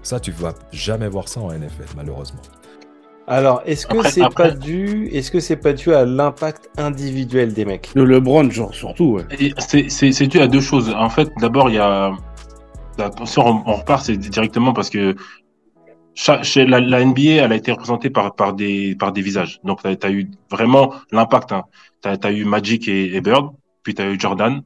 [0.01, 2.41] Ça, tu vas jamais voir ça en NFL, malheureusement.
[3.27, 7.65] Alors, est-ce que c'est pas dû Est-ce que c'est pas dû à l'impact individuel des
[7.65, 7.91] mecs?
[7.93, 9.53] Le LeBron, genre, surtout, ouais.
[9.59, 10.89] C'est dû à deux choses.
[10.89, 12.13] En fait, d'abord, il y a.
[12.97, 15.15] Attention, on, on repart c'est directement parce que
[16.27, 19.59] la, la NBA, elle a été représentée par, par, des, par des visages.
[19.63, 21.51] Donc, tu as, eu vraiment l'impact.
[21.51, 21.63] Hein.
[22.03, 23.51] Tu as, eu Magic et, et Bird,
[23.83, 24.61] puis tu as eu Jordan.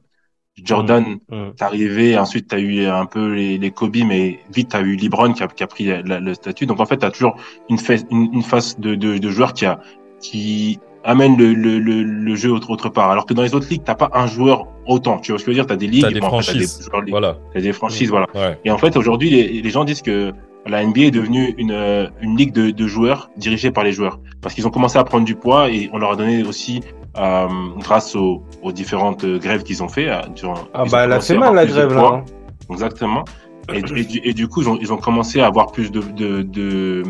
[0.64, 1.50] Jordan, Mmh.
[1.58, 5.34] t'es arrivé, ensuite t'as eu un peu les, les Kobe, mais vite t'as eu LeBron
[5.34, 6.64] qui a, qui a pris la- le statut.
[6.64, 7.36] Donc en fait t'as toujours
[7.68, 9.80] une, face- une, une face de, de, de joueur qui a
[10.18, 13.10] qui amène le, le, le, le jeu autre, autre part.
[13.10, 15.18] Alors que dans les autres ligues t'as pas un joueur autant.
[15.18, 15.66] Tu vois ce que je veux dire?
[15.66, 16.88] T'as des ligues, T'as des bon, franchises.
[16.90, 17.10] t'as des.
[17.10, 17.36] Voilà.
[17.74, 18.26] Franchises, voilà.
[18.34, 18.58] Ouais.
[18.64, 20.32] Et en fait aujourd'hui les, les gens disent que
[20.66, 24.18] la NBA est devenue une, euh, une ligue de, de joueurs dirigée par les joueurs
[24.42, 26.80] parce qu'ils ont commencé à prendre du poids et on leur a donné aussi
[27.18, 27.46] euh,
[27.78, 30.08] grâce aux, aux différentes euh, grèves qu'ils ont fait.
[30.08, 32.00] euh, durant- Ah bah elle a fait mal la grève là.
[32.16, 32.24] hein.
[32.70, 33.24] Exactement.
[33.72, 36.00] Et, et du, et du coup, ils ont, ils ont commencé à avoir plus de,
[36.00, 37.02] de, de,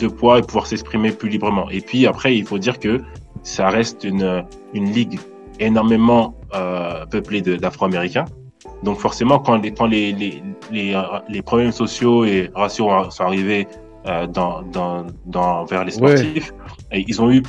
[0.00, 1.70] de poids et pouvoir s'exprimer plus librement.
[1.70, 3.00] Et puis après, il faut dire que
[3.44, 4.44] ça reste une,
[4.74, 5.20] une ligue
[5.60, 8.24] énormément euh, peuplée d'Afro-Américains.
[8.82, 13.24] Donc forcément, quand les, quand les, les, les, euh, les problèmes sociaux et raciaux sont
[13.24, 13.66] arrivés
[14.06, 16.16] euh, dans, dans, dans, vers les Ouais.
[16.16, 16.52] sportifs,
[16.92, 17.42] et ils ont eu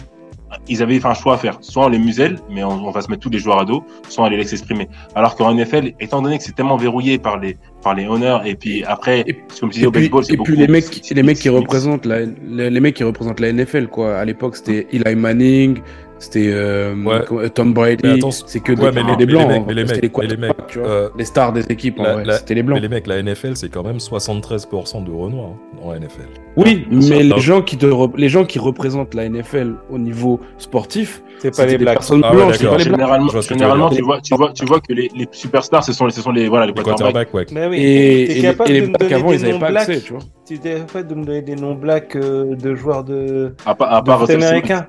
[0.67, 1.57] ils avaient fait un choix à faire.
[1.61, 3.83] Soit on les muselle, mais on, on va se mettre tous les joueurs à dos,
[4.07, 4.87] soit on les laisse exprimer.
[5.15, 8.53] Alors qu'en NFL, étant donné que c'est tellement verrouillé par les, par les honneurs, et
[8.53, 11.09] puis après, Et- comme tu dis au puis, baseball, c'est et puis beaucoup- les mecs,
[11.09, 14.15] les mecs qui représentent la, les, les mecs qui représentent la NFL quoi.
[14.19, 15.79] À l'époque, c'était Eli Manning,
[16.23, 16.95] c'était euh,
[17.29, 17.49] Ouais.
[17.49, 18.19] Tom Brady.
[18.47, 19.41] C'est que ouais, des, mais les- des mais blancs.
[19.41, 21.99] les mecs- hein, mais les c'était mecs- les euh, les stars des équipes
[22.37, 22.77] c'était les blancs.
[22.77, 26.27] Mais les mecs, la NFL, c'est quand même 73% de Renoir hein, dans la NFL.
[26.57, 27.85] Oui, mais les gens qui te
[28.17, 31.95] les gens qui représentent la NFL au niveau sportif, C'est pas c'était les blacks.
[31.95, 32.71] personnes Ah ouais, blanches, d'accord.
[32.77, 32.99] pas les blancs.
[32.99, 36.05] Généralement, tu généralement tu, vois, tu, vois, tu vois que les, les superstars, ce sont
[36.05, 37.33] les, ce sont les, voilà, les Les quarterbacks.
[37.33, 37.45] ouais.
[37.51, 39.89] Mais oui, Et, et, capable et les de blacks avant, des ils n'avaient pas blacks
[39.89, 40.21] accès, tu vois.
[40.45, 43.93] Tu es capable de me donner des noms blacks euh, de joueurs de, À, part-
[43.93, 44.87] à part américains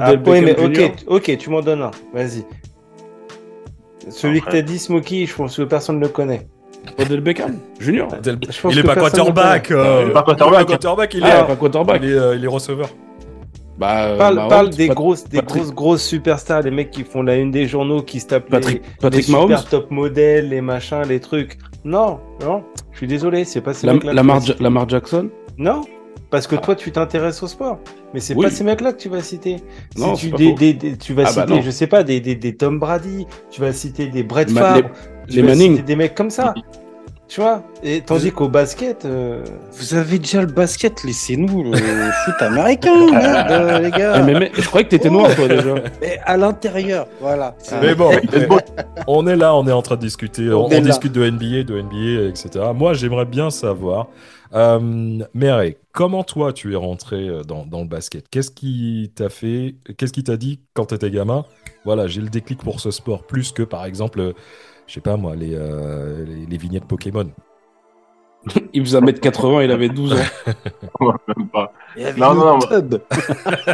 [0.00, 1.90] Ah, ouais, mais ok, ok, tu m'en donnes un.
[2.12, 2.44] Vas-y.
[4.10, 6.46] Celui que t'as dit, Smokey, je pense que personne ne le connaît.
[6.98, 8.08] Odell Beckham Junior.
[8.24, 9.70] Je pense Il est que pas personne ne quarterback.
[9.70, 10.66] euh, Il est pas il est quarterback.
[10.66, 12.00] quarterback, il est, Ah, pas quarterback.
[12.02, 12.88] il est, euh, il est receveur.
[13.78, 16.90] Bah, euh, Parle, Mahomes, parle des Pat- grosses, des Patrick- grosses, grosses superstars, les mecs
[16.90, 19.68] qui font la une des journaux, qui se tapent Patrick, les, Patrick les Mahomes, super
[19.68, 21.58] top modèles, les machins, les trucs.
[21.84, 24.14] Non, non, je suis désolé, c'est pas ces Lam- mecs-là.
[24.14, 24.54] Lamar, Ja-.
[24.60, 25.28] Lamar Jackson?
[25.58, 25.82] Non,
[26.30, 27.78] parce que toi, tu t'intéresses au sport.
[28.14, 28.44] Mais c'est Oui.
[28.44, 29.56] pas ces mecs-là que tu vas citer.
[29.94, 31.62] Si Non, tu, des, des- des- tu vas Ah bah citer, non.
[31.62, 34.90] je sais pas, des, des, des Tom Brady, tu vas citer des Brett Favre,
[35.28, 35.72] tu les vas Manning.
[35.72, 36.54] citer des mecs comme ça.
[37.28, 41.72] Tu vois Et tandis qu'au basket, euh, Vous avez déjà le basket, laissez-nous le
[42.24, 44.22] foot américain, merde, euh, les Ah, gars.
[44.22, 45.74] mais, mais je croyais que t'étais noir, toi, déjà.
[46.00, 47.54] Mais à l'intérieur, voilà.
[47.58, 48.10] C'est- Mais bon,
[49.06, 52.28] on est là, on est en train de discuter, on, discute de NBA, de NBA,
[52.30, 52.64] etc.
[52.74, 54.06] Moi, j'aimerais bien savoir,
[54.54, 58.28] euh, Mary, comment toi tu es rentré euh, dans, dans le basket?
[58.30, 61.44] Qu'est-ce qui t'a fait, qu'est-ce qui t'a dit quand t'étais gamin?
[61.84, 64.32] Voilà, j'ai le déclic pour ce sport, plus que par exemple, euh,
[64.86, 67.30] je sais pas moi, les, euh, les, les vignettes Pokémon.
[68.72, 70.16] Il faisait 1m80, il avait 12 ans.
[71.36, 71.72] Même pas.
[71.96, 72.58] Il avait Non, non, non.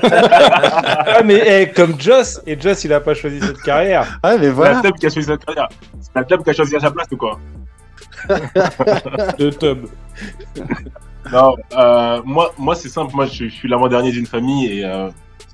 [0.02, 4.18] Ah mais eh, comme Joss, et Joss, il a pas choisi cette carrière.
[4.22, 4.80] Ah, mais C'est la voilà.
[4.80, 5.68] club qui a choisi sa carrière.
[6.00, 7.38] C'est la club qui a choisi à sa place ou quoi?
[9.38, 9.86] De tub.
[11.32, 13.14] Non, euh, moi, moi c'est simple.
[13.14, 15.10] Moi, je, suis l'avant-dernier d'une famille et euh,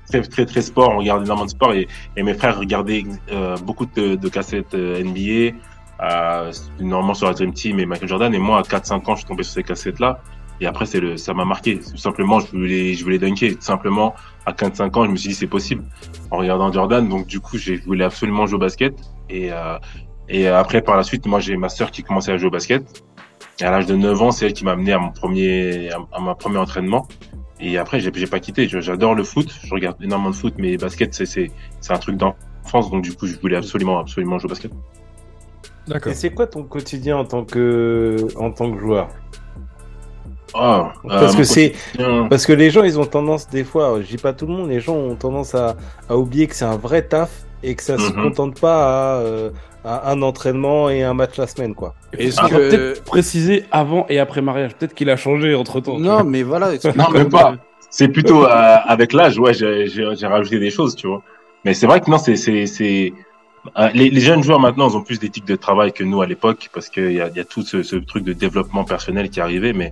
[0.07, 0.89] très, très, très sport.
[0.89, 5.57] On regarde énormément de sport et, mes frères regardaient euh, beaucoup de, cassettes euh, NBA,
[6.79, 8.33] normalement sur la Dream Team et Michael Jordan.
[8.33, 10.19] Et moi, à 4-5 ans, je suis tombé sur ces cassettes-là.
[10.59, 11.79] Et après, c'est ça m'a marqué.
[11.95, 13.55] Simplement, je voulais, je voulais dunker.
[13.61, 14.13] Simplement,
[14.45, 15.83] à 15-5 ans, je me suis dit c'est possible
[16.29, 17.07] en regardant Jordan.
[17.07, 18.93] Donc, du coup, j'ai voulais absolument jouer au basket.
[19.29, 19.49] Et,
[20.33, 22.83] et après, par la suite, moi, j'ai ma sœur qui commençait à jouer au basket.
[23.59, 26.19] Et à l'âge de 9 ans, c'est elle qui m'a amené à mon premier, à,
[26.19, 27.05] mon premier entraînement.
[27.59, 28.67] Et après, j'ai, pas quitté.
[28.67, 29.53] J'adore le foot.
[29.63, 31.51] Je regarde énormément de foot, mais basket, c'est, c'est,
[31.81, 32.89] c'est un truc d'enfance.
[32.89, 34.71] Donc, du coup, je voulais absolument, absolument jouer au basket.
[35.87, 36.11] D'accord.
[36.13, 39.09] Et c'est quoi ton quotidien en tant que, en tant que joueur?
[40.53, 41.73] Oh, Parce euh, que c'est,
[42.29, 44.69] parce que les gens, ils ont tendance des fois, je dis pas tout le monde,
[44.69, 45.77] les gens ont tendance à,
[46.09, 48.21] à oublier que c'est un vrai taf et que ça se Mhm.
[48.21, 49.49] contente pas à, euh,
[49.83, 51.95] à un entraînement et un match la semaine, quoi.
[52.17, 52.55] Est-ce Ah, que...
[52.55, 54.75] Peut-être préciser avant et après mariage.
[54.75, 55.97] Peut-être qu'il a changé entre temps.
[55.99, 56.73] Non, mais voilà.
[56.73, 57.55] est-ce que- Non, même pas.
[57.89, 58.47] C'est plutôt euh,
[58.85, 61.21] avec l'âge, ouais, j'ai j'ai- j'ai rajouté des choses, tu vois.
[61.65, 63.11] Mais c'est vrai que non, c'est c'est c'est
[63.77, 66.25] euh, les, les jeunes joueurs maintenant, ils ont plus d'éthique de travail que nous à
[66.25, 69.29] l'époque parce qu'il y a, il y a tout ce, ce truc de développement personnel
[69.29, 69.73] qui est arrivé.
[69.73, 69.91] Mais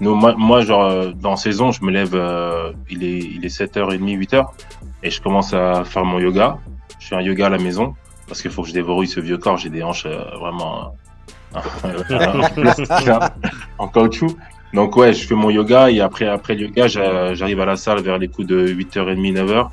[0.00, 3.48] nous, moi, moi, genre euh, dans saison, je me lève, euh, il est il est
[3.60, 4.44] 7h30, 8h
[5.02, 6.58] et je commence à faire mon yoga.
[6.98, 7.94] Je fais un yoga à la maison
[8.30, 9.56] parce qu'il faut que je dévorouille ce vieux corps.
[9.56, 10.94] J'ai des hanches euh, vraiment
[11.56, 11.58] euh,
[13.78, 14.36] en caoutchouc.
[14.72, 17.76] Donc ouais, je fais mon yoga et après après le yoga, j'a- j'arrive à la
[17.76, 19.68] salle vers les coups de 8h30, 9h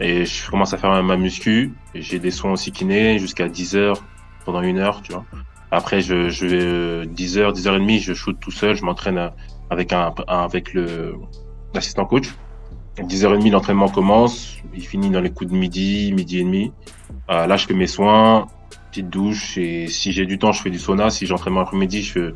[0.00, 1.72] et je commence à faire ma muscu.
[1.94, 3.94] J'ai des soins aussi kinés jusqu'à 10h
[4.44, 5.24] pendant une heure, tu vois.
[5.70, 9.28] Après je je vais euh, 10h, 10h30, je shoot tout seul, je m'entraîne euh,
[9.70, 11.14] avec un, un- avec le
[11.72, 12.26] l'assistant coach.
[12.98, 16.72] 10h30 l'entraînement commence, il finit dans les coups de midi, midi et demi.
[17.30, 18.46] Euh, là je fais mes soins,
[18.90, 22.34] petite douche et si j'ai du temps, je fais du sauna, si j'entraîne l'après-midi, je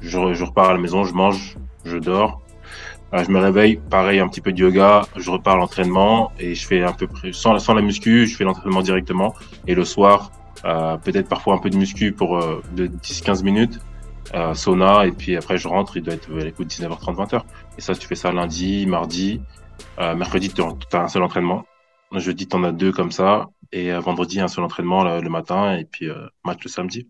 [0.00, 2.42] je, je repars à la maison, je mange, je dors.
[3.14, 6.54] Euh, je me réveille, pareil, un petit peu de yoga, je repars à l'entraînement et
[6.54, 9.34] je fais un peu près, sans, sans la muscu, je fais l'entraînement directement.
[9.66, 10.32] Et le soir,
[10.64, 13.80] euh, peut-être parfois un peu de muscu pour euh, de 10-15 minutes,
[14.54, 17.42] sauna, et puis après je rentre, il doit être à l'écoute 19h30, 20h.
[17.76, 19.42] Et ça, tu fais ça lundi, mardi,
[19.98, 21.64] euh, mercredi, tu as un seul entraînement.
[22.14, 23.46] Jeudi, tu en as deux comme ça.
[23.72, 27.08] Et euh, vendredi, un seul entraînement le, le matin, et puis euh, match le samedi.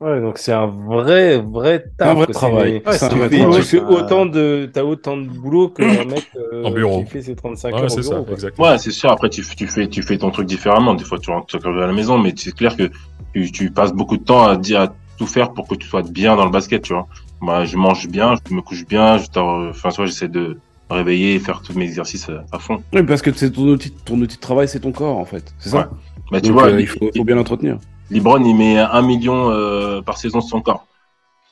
[0.00, 2.08] Ouais, donc c'est un vrai, vrai taf.
[2.08, 2.80] Un vrai travail.
[2.84, 3.94] C'est- Ouais, C'est un vrai travail.
[3.96, 7.02] autant de, t'as autant de boulot que un mec euh, En bureau.
[7.04, 8.26] qui fait ses 35 Ouais, heures au ça, bureau.
[8.32, 8.68] exactement.
[8.68, 9.10] Ouais, c'est sûr.
[9.10, 10.94] Après, tu, tu fais, tu fais ton truc différemment.
[10.94, 12.90] Des fois, tu rentres à la maison, mais c'est clair que
[13.34, 16.02] tu, tu passes beaucoup de temps à dire, à tout faire pour que tu sois
[16.02, 17.06] bien dans le basket, tu vois.
[17.42, 20.58] Moi, je mange bien, je me couche bien, je enfin, soit j'essaie de
[20.90, 22.82] réveiller et faire tous mes exercices à, à fond.
[22.92, 25.54] Oui, parce que c'est ton outil, ton outil de travail, c'est ton corps, en fait.
[25.58, 25.78] C'est ça?
[25.78, 25.84] Ouais.
[26.32, 27.78] Mais tu Donc, vois, euh, il faut, faut bien l'entretenir.
[28.10, 30.86] Libron, il met un million euh, par saison sur son corps.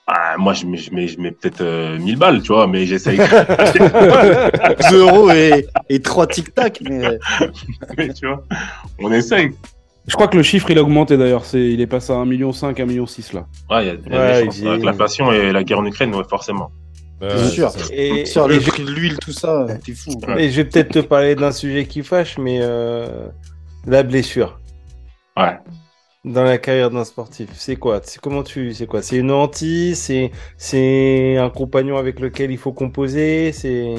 [0.06, 2.86] Ah, moi, je mets, je mets, je mets peut-être euh, 1000 balles, tu vois, mais
[2.86, 3.18] j'essaye.
[4.90, 6.80] 2 euros et, et 3 tic-tac.
[6.88, 7.18] Mais...
[7.98, 8.42] mais tu vois,
[8.98, 9.50] on essaye.
[10.06, 11.44] Je crois que le chiffre, il a augmenté d'ailleurs.
[11.44, 13.46] C'est, il est passé à 1,5 million, 1,6 million là.
[13.70, 14.62] Ouais, il y a, y a Ouais, des chances.
[14.62, 16.70] Avec l'inflation et la guerre en Ukraine, ouais, forcément.
[17.20, 17.72] Ouais, C'est sûr.
[17.92, 20.12] Et, Sur et le je, prix de l'huile, tout ça, t'es fou.
[20.36, 23.28] Et je vais peut-être te parler d'un sujet qui fâche, mais euh,
[23.86, 24.60] la blessure
[25.36, 25.58] Ouais.
[26.24, 28.00] dans la carrière d'un sportif, c'est quoi?
[28.04, 29.02] C'est comment tu, c'est quoi?
[29.02, 29.98] C'est une hantise?
[30.00, 33.52] C'est, c'est un compagnon avec lequel il faut composer?
[33.52, 33.94] C'est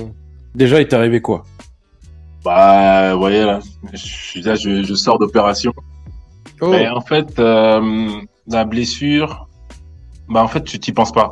[0.56, 1.44] Déjà, il t'est arrivé quoi?
[2.44, 3.60] Bah, vous voyez, là,
[3.94, 5.74] je, là, je, je sors d'opération.
[6.62, 6.70] Oh.
[6.70, 8.10] Mais en fait, euh,
[8.48, 9.48] la blessure,
[10.30, 11.32] bah en fait, tu t'y penses pas.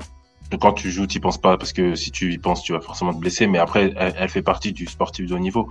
[0.62, 3.14] Quand tu joues, t'y penses pas parce que si tu y penses, tu vas forcément
[3.14, 3.48] te blesser.
[3.48, 5.70] Mais après, elle, elle fait partie du sportif de haut niveau.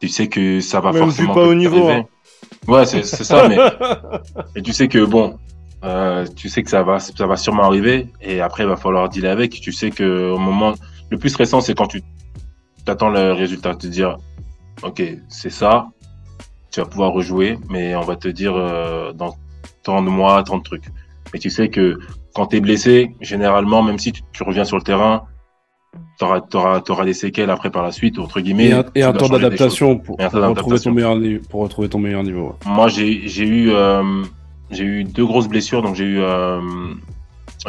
[0.00, 1.92] Tu sais que ça va Même forcément pas niveau, arriver.
[2.00, 2.06] hein.
[2.68, 3.48] Ouais, c'est c'est ça.
[3.48, 3.56] mais
[4.56, 5.38] et tu sais que bon,
[5.84, 8.08] euh, tu sais que ça va, ça va sûrement arriver.
[8.20, 9.52] Et après, il va falloir dealer avec.
[9.60, 10.74] Tu sais que au moment
[11.10, 12.02] le plus récent, c'est quand tu
[12.84, 14.16] t'attends le résultat, te dire,
[14.82, 15.88] ok, c'est ça,
[16.70, 19.34] tu vas pouvoir rejouer, mais on va te dire euh, dans
[19.82, 20.86] tant de mois, tant de trucs.
[21.32, 21.98] Mais tu sais que
[22.34, 25.24] quand tu es blessé, généralement, même si tu, tu reviens sur le terrain,
[26.18, 28.68] tu auras, t'auras, t'auras des séquelles après par la suite, entre guillemets.
[28.68, 31.42] Et un, et temps d'adaptation pour, retrouver ton meilleur niveau.
[31.48, 32.46] Pour retrouver ton meilleur niveau.
[32.48, 32.54] ouais.
[32.64, 32.72] choses.
[32.74, 34.22] Moi, j'ai, j'ai eu, euh,
[34.70, 35.82] j'ai eu deux grosses blessures.
[35.82, 36.60] Donc, j'ai eu euh,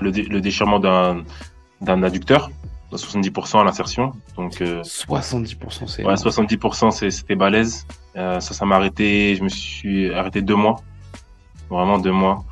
[0.01, 1.24] le, dé- le déchirement d'un,
[1.82, 2.49] d'un adducteur,
[2.91, 4.12] de 70% à l'insertion.
[4.36, 6.05] Donc, euh, 70%, c'est.
[6.05, 7.86] Ouais, 70% c'est- c'était balèze.
[8.18, 9.36] Euh, ça, ça m'a arrêté.
[9.36, 10.82] Je me suis arrêté deux mois.
[11.70, 12.43] Vraiment deux mois.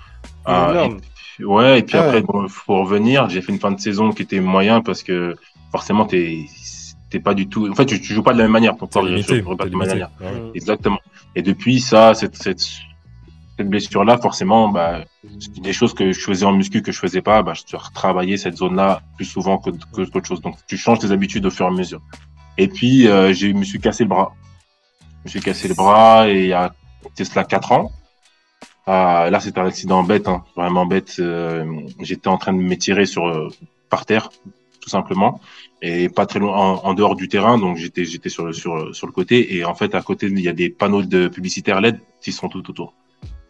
[0.46, 0.94] Ah, énorme.
[0.98, 1.00] et
[1.38, 2.22] puis- ouais, et puis Ah après, ouais.
[2.28, 3.30] bon, faut revenir.
[3.30, 5.36] J'ai fait une fin de saison qui était moyen parce que
[5.72, 6.46] forcément, t'es
[7.10, 7.70] t'es pas du tout.
[7.70, 8.76] En fait, tu, tu joues pas de la même manière.
[8.78, 9.42] Ton corps, limité.
[9.42, 9.88] pas t'es de la même limité.
[9.88, 10.10] manière.
[10.22, 10.52] Ouais.
[10.56, 11.00] Exactement.
[11.36, 15.02] Et depuis ça, cette, cette, cette blessure-là, forcément, bah,
[15.62, 18.38] des choses que je faisais en muscu que je faisais pas, bah, je dois retravailler
[18.38, 20.42] cette zone-là plus souvent que que qu'autre chose.
[20.42, 22.02] Donc, tu changes tes habitudes au fur et à mesure.
[22.58, 24.34] Et puis, euh, j'ai, je me suis cassé le bras.
[25.20, 26.74] Je me suis cassé le bras et il y a,
[27.14, 27.92] c'est cela quatre ans.
[28.88, 31.16] Ah, là, c'était un accident bête, hein, vraiment bête.
[31.20, 31.66] Euh,
[32.02, 33.50] j'étais en train de m'étirer sur, euh,
[33.90, 34.30] par terre,
[34.80, 35.42] tout simplement,
[35.82, 37.58] et pas très loin, en, dehors du terrain.
[37.58, 39.56] Donc, j'étais, j'étais sur le, sur, sur le côté.
[39.56, 42.48] Et en fait, à côté, il y a des panneaux de publicitaires LED qui sont
[42.48, 42.94] tout autour.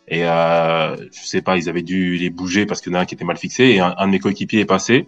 [0.08, 3.02] Et euh, je sais pas, ils avaient dû les bouger parce qu'il y en a
[3.02, 3.66] un qui était mal fixé.
[3.66, 5.08] Et un, un de mes coéquipiers est passé.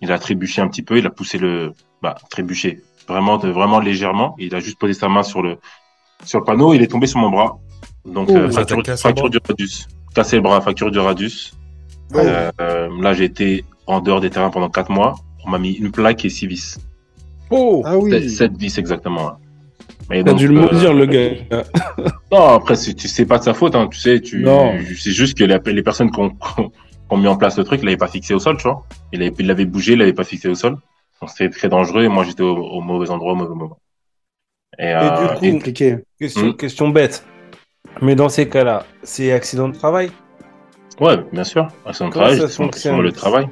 [0.00, 0.96] Il a trébuché un petit peu.
[0.96, 4.34] Il a poussé le, bah, trébuché, vraiment, vraiment légèrement.
[4.38, 5.58] Il a juste posé sa main sur le,
[6.24, 6.72] sur le panneau.
[6.72, 7.58] Il est tombé sur mon bras.
[8.12, 9.86] Donc, Oh, euh, t'a fracture, du radius.
[10.14, 11.52] Cassé le bras, fracture du radius.
[12.14, 12.18] Oh.
[12.18, 15.14] Euh, euh, là, j'ai été en dehors des terrains pendant quatre mois.
[15.44, 16.78] On m'a mis une plaque et six vis.
[17.50, 18.10] Oh Ah oui.
[18.10, 19.32] Sept- Sept vis exactement.
[20.10, 21.30] T'as dû le euh, maudire, le gars.
[22.32, 24.74] Non, après, c'est- tu sais pas de sa faute, hein, tu sais, tu, Non.
[24.98, 26.36] c'est juste que les, les personnes qui ont, qui
[27.10, 28.84] ont mis en place le truc, ils l'avaient pas fixé au sol, tu vois.
[29.12, 30.76] Il avait- il l'avait bougé, il l'avait pas fixé au sol.
[31.20, 33.78] Donc c'était très dangereux et moi j'étais au, au mauvais endroit au mauvais moment.
[34.78, 35.96] Et, Et euh, du coup, et- Compliqué.
[36.20, 36.56] Question, Mm.
[36.56, 37.24] question bête.
[38.02, 40.10] Mais dans ces cas-là, c'est accident de travail
[41.00, 42.40] ouais, bien sûr, un Comment travail,
[42.72, 43.48] c'est le travail.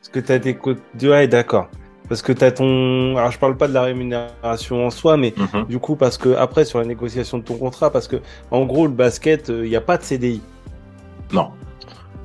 [0.00, 0.80] Parce que tu as des côtés.
[1.08, 1.68] Ouais, d'accord.
[2.08, 3.16] Parce que tu as ton.
[3.16, 5.66] Alors, je parle pas de la rémunération en soi, mais Mhm.
[5.66, 8.16] du coup, parce que après, sur la négociation de ton contrat, parce que
[8.50, 10.40] en gros, le basket, il n'y a pas de CDI.
[11.32, 11.50] Non.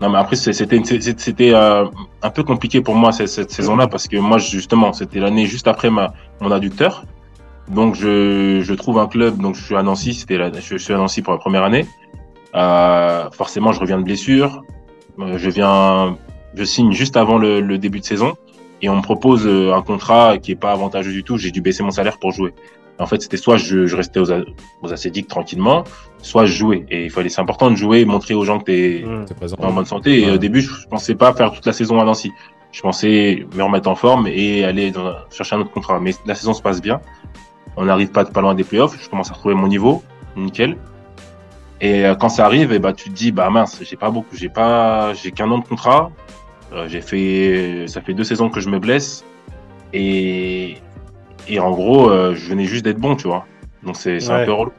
[0.01, 1.85] Non, mais après, c'était, euh,
[2.21, 5.67] un peu compliqué pour moi cette, cette saison-là parce que moi, justement, c'était l'année juste
[5.67, 7.05] après ma, mon adducteur.
[7.69, 10.93] Donc, je, je trouve un club, donc je suis à Nancy, c'était la, je suis
[10.93, 11.85] à Nancy pour la première année.
[12.55, 14.63] Euh, forcément, je reviens de blessure.
[15.19, 16.17] Euh, je viens,
[16.55, 18.33] je signe juste avant le, le début de saison
[18.81, 21.37] et on me propose euh, un contrat qui est pas avantageux du tout.
[21.37, 22.53] J'ai dû baisser mon salaire pour jouer.
[22.99, 24.31] En fait, c'était soit je, je restais aux,
[24.83, 25.83] aux acédiques tranquillement,
[26.21, 26.85] soit je jouais.
[26.91, 29.25] Et il fallait, c'est important de jouer, montrer aux gens que t'es, Mm.
[29.35, 29.55] Présent.
[29.59, 30.21] en bonne santé.
[30.21, 30.31] Et Ouais.
[30.33, 32.31] au début, je pensais pas faire toute la saison à Nancy.
[32.71, 35.99] Je pensais me remettre en forme et aller dans- chercher un autre contrat.
[35.99, 37.01] Mais la saison se passe bien.
[37.77, 38.97] On n'arrive pas pas loin des playoffs.
[39.01, 40.03] Je commence à retrouver mon niveau,
[40.35, 40.77] nickel.
[41.81, 44.35] Et euh, quand ça arrive, et bah tu te dis bah mince, j'ai pas beaucoup,
[44.35, 46.11] j'ai pas, j'ai qu'un an de contrat.
[46.71, 49.23] Euh, j'ai fait, ça fait deux saisons que je me blesse
[49.93, 50.77] et
[51.47, 53.45] et en gros, euh, je venais juste d'être bon, tu vois.
[53.83, 54.41] Donc c'est Ouais.
[54.43, 54.71] un peu relou.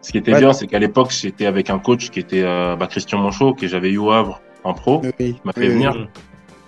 [0.00, 0.38] Ce qui était Ouais.
[0.38, 3.66] bien, c'est qu'à l'époque, j'étais avec un coach qui était euh, bah, Christian Monchot, que
[3.66, 5.02] j'avais eu au Havre en pro.
[5.02, 5.12] Oui.
[5.18, 6.08] Il m'a fait Oui, venir.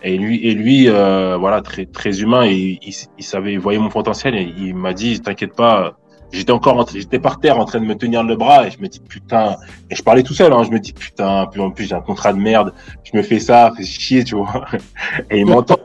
[0.02, 2.44] Et lui, et lui, euh, voilà, très très humain.
[2.46, 4.34] Et il, il savait, il voyait mon potentiel.
[4.34, 5.96] Et il m'a dit, t'inquiète pas.
[6.32, 8.66] J'étais encore, en- j'étais par terre en train de me tenir le bras.
[8.66, 9.56] Et je me dis putain.
[9.90, 10.52] Et je parlais tout seul.
[10.52, 11.46] Hein, je me dis putain.
[11.50, 12.72] Puis en plus, j'ai un contrat de merde.
[13.04, 14.64] Je me fais ça, fais chier, tu vois.
[15.30, 15.76] Et il m'entend.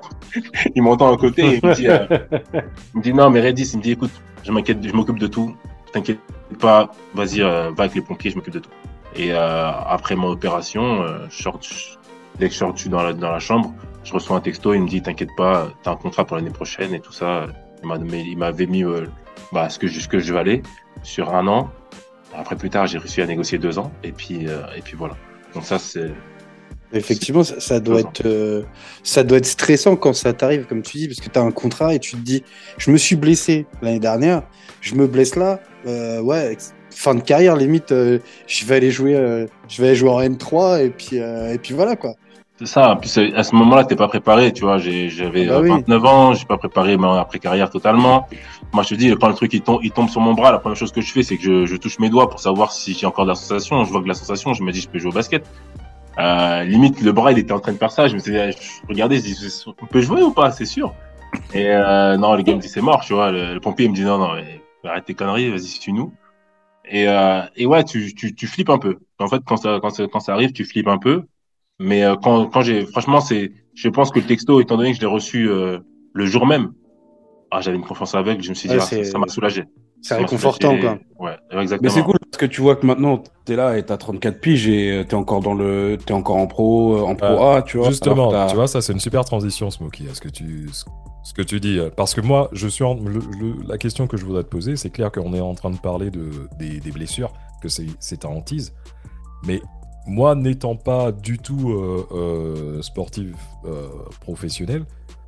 [0.75, 1.45] il m'entend à côté.
[1.45, 2.05] Et il me dit, euh,
[2.93, 4.11] il me dit non, mais Redis, il me dit écoute,
[4.43, 5.55] je m'inquiète, je m'occupe de tout.
[5.91, 6.19] T'inquiète
[6.59, 6.91] pas.
[7.13, 8.69] Vas-y, euh, va avec les pompiers, je m'occupe de tout.
[9.15, 11.59] Et euh, après mon opération, euh, je sors,
[12.37, 13.73] dès que je du- dans la, dans la chambre,
[14.05, 16.93] je reçois un texto, il me dit t'inquiète pas, t'as un contrat pour l'année prochaine
[16.93, 17.47] et tout ça.
[17.83, 19.05] Il m'avait mis euh,
[19.51, 20.61] bah, ce que je- ce que je valais
[21.03, 21.69] sur un an.
[22.33, 25.15] Après plus tard, j'ai réussi à négocier deux ans et puis euh, et puis voilà.
[25.53, 26.11] Donc ça c'est
[26.93, 28.63] Effectivement, ça, ça doit être, euh,
[29.03, 31.51] ça doit être stressant quand ça t'arrive, comme tu dis, parce que tu as un
[31.51, 32.43] contrat et tu te dis,
[32.77, 34.43] je me suis blessé l'année dernière,
[34.81, 36.55] je me blesse là, euh, ouais,
[36.91, 40.89] fin de carrière, limite, je vais aller jouer, je vais aller jouer en N3 et
[40.91, 42.13] puis, et puis voilà quoi.
[42.57, 42.91] C'est ça.
[42.91, 44.77] En plus à ce moment-là, t'es pas préparé, tu vois.
[44.77, 45.69] J'avais Ah bah oui.
[45.69, 48.27] 29 ans, j'ai pas préparé ma après carrière totalement.
[48.73, 50.59] Moi, je te dis, quand le truc il tombe, il tombe sur mon bras, la
[50.59, 52.93] première chose que je fais, c'est que je, je touche mes doigts pour savoir si
[52.93, 53.83] j'ai encore de la sensation.
[53.83, 55.45] Je vois que la sensation, je me dis, je peux jouer au basket.
[56.17, 58.07] Euh, limite, le bras, il était en train de faire ça.
[58.07, 58.37] Je me suis dit,
[58.89, 60.93] je dis, on peut jouer ou pas, c'est sûr.
[61.53, 63.31] Et euh, non, le gars me dit, c'est mort, tu vois.
[63.31, 66.13] Le, le pompier me dit, non, non, mais arrête tes conneries, vas-y, suis-nous.
[66.87, 68.99] Et, euh, et ouais, tu, tu, tu flippes un peu.
[69.19, 71.23] En fait, quand ça, quand ça, quand ça arrive, tu flippes un peu.
[71.79, 74.95] Mais euh, quand, quand j'ai, franchement, c'est, je pense que le texto, étant donné que
[74.97, 75.79] je l'ai reçu euh,
[76.13, 76.71] le jour même,
[77.51, 78.41] ah, j'avais une confiance aveugle.
[78.43, 79.63] Je me suis dit, Ouais, ah, ça- m'a soulagé.
[80.01, 80.99] C'est réconfortant quoi.
[81.19, 81.91] Ouais, Mais exactement.
[81.91, 84.91] c'est cool parce que tu vois que maintenant t'es là et t'as 34 piges et
[84.91, 87.89] euh, t'es encore dans le, t'es encore en pro, en pro A, tu vois.
[87.89, 90.67] Justement, tu vois, ça c'est une super transition, Smokey, à ce que tu,
[91.23, 91.79] ce que tu dis.
[91.97, 94.75] Parce que moi, je suis en- le- le- la question que je voudrais te poser,
[94.75, 97.31] c'est clair qu'on est en train de parler de, des, des blessures,
[97.63, 98.75] que c'est c'est ta hantise.
[99.47, 99.61] Mais
[100.07, 103.35] moi, n'étant pas du tout euh, euh, sportif
[103.65, 103.87] euh,
[104.21, 104.85] professionnel,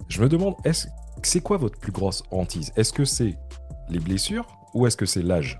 [0.08, 0.88] je me demande, est-ce
[1.24, 2.72] c'est quoi votre plus grosse hantise?
[2.76, 3.38] Est-ce que c'est
[3.90, 5.60] les blessures ou est-ce que c'est l'âge?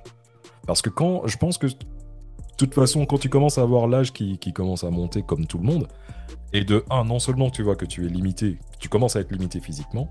[0.68, 1.74] Parce que quand je pense que de
[2.58, 5.58] toute façon, quand tu commences à avoir l'âge qui, qui commence à monter comme tout
[5.58, 5.88] le monde,
[6.54, 9.32] et de un, non seulement tu vois que tu es limité, tu commences à être
[9.32, 10.10] limité physiquement,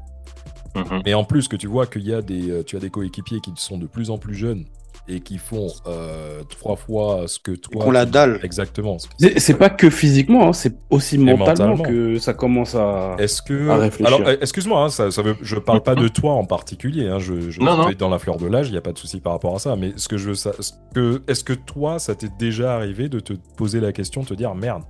[0.77, 1.03] Mhm.
[1.05, 3.41] mais en plus que tu vois qu'il y a des, euh, tu as des coéquipiers
[3.41, 4.67] qui sont de plus en plus jeunes
[5.09, 7.85] et qui font euh, trois fois ce que toi.
[7.85, 8.41] Qu'on la dalle.
[8.43, 8.97] Exactement.
[9.37, 11.47] C'est pas que physiquement, hein, c'est aussi mentalement,
[11.77, 11.83] mentalement.
[11.85, 13.17] que ça commence à.
[13.19, 13.69] Est-ce que.
[13.69, 14.07] À réfléchir.
[14.15, 15.37] Alors, euh, excuse-moi, hein, ça, ça veut...
[15.43, 17.07] je parle pas de toi en particulier.
[17.09, 17.89] Hein, je je Non, non.
[17.99, 19.77] dans la fleur de l'âge, il n'y a pas de souci par rapport à ça.
[19.77, 21.23] Mais ce que je veux sa- ce que...
[21.29, 24.55] est-ce que toi, ça t'est déjà arrivé de te poser la question, de te dire
[24.55, 24.83] merde,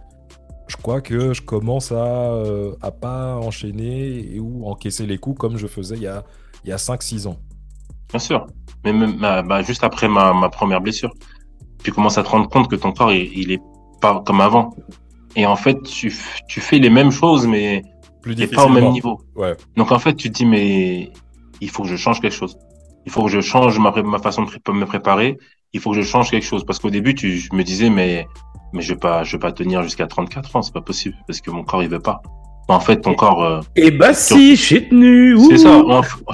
[0.69, 5.39] je crois que je commence à, euh, à pas enchaîner et ou encaisser les coups
[5.39, 6.25] comme je faisais il y a,
[6.65, 7.37] il y a 5-6 ans?
[8.11, 8.47] Bien sûr.
[8.87, 9.17] Mais même,
[9.49, 11.13] bah, juste après ma, ma première blessure,
[11.83, 13.61] tu commences à te rendre compte que ton corps, il, il est
[14.01, 14.75] pas comme avant.
[15.35, 16.15] Et en fait, tu,
[16.49, 17.83] tu fais les mêmes choses, mais
[18.23, 19.21] Plus pas au même niveau.
[19.35, 19.55] Ouais.
[19.77, 21.11] Donc en fait, tu te dis, mais
[21.61, 22.57] il faut que je change quelque chose.
[23.07, 25.37] Il faut que je change ma, ma façon de pré- me préparer.
[25.73, 26.65] Il faut que je change quelque chose.
[26.65, 28.27] Parce qu'au début, tu, je me disais, mais,
[28.73, 30.63] mais je vais pas, je vais pas tenir jusqu'à 34 ans.
[30.63, 31.17] C'est pas possible.
[31.27, 32.23] Parce que mon corps, il veut pas.
[32.69, 35.39] En fait, ton corps, euh, Et bah si, j'ai tenu.
[35.49, 35.81] c'est ça,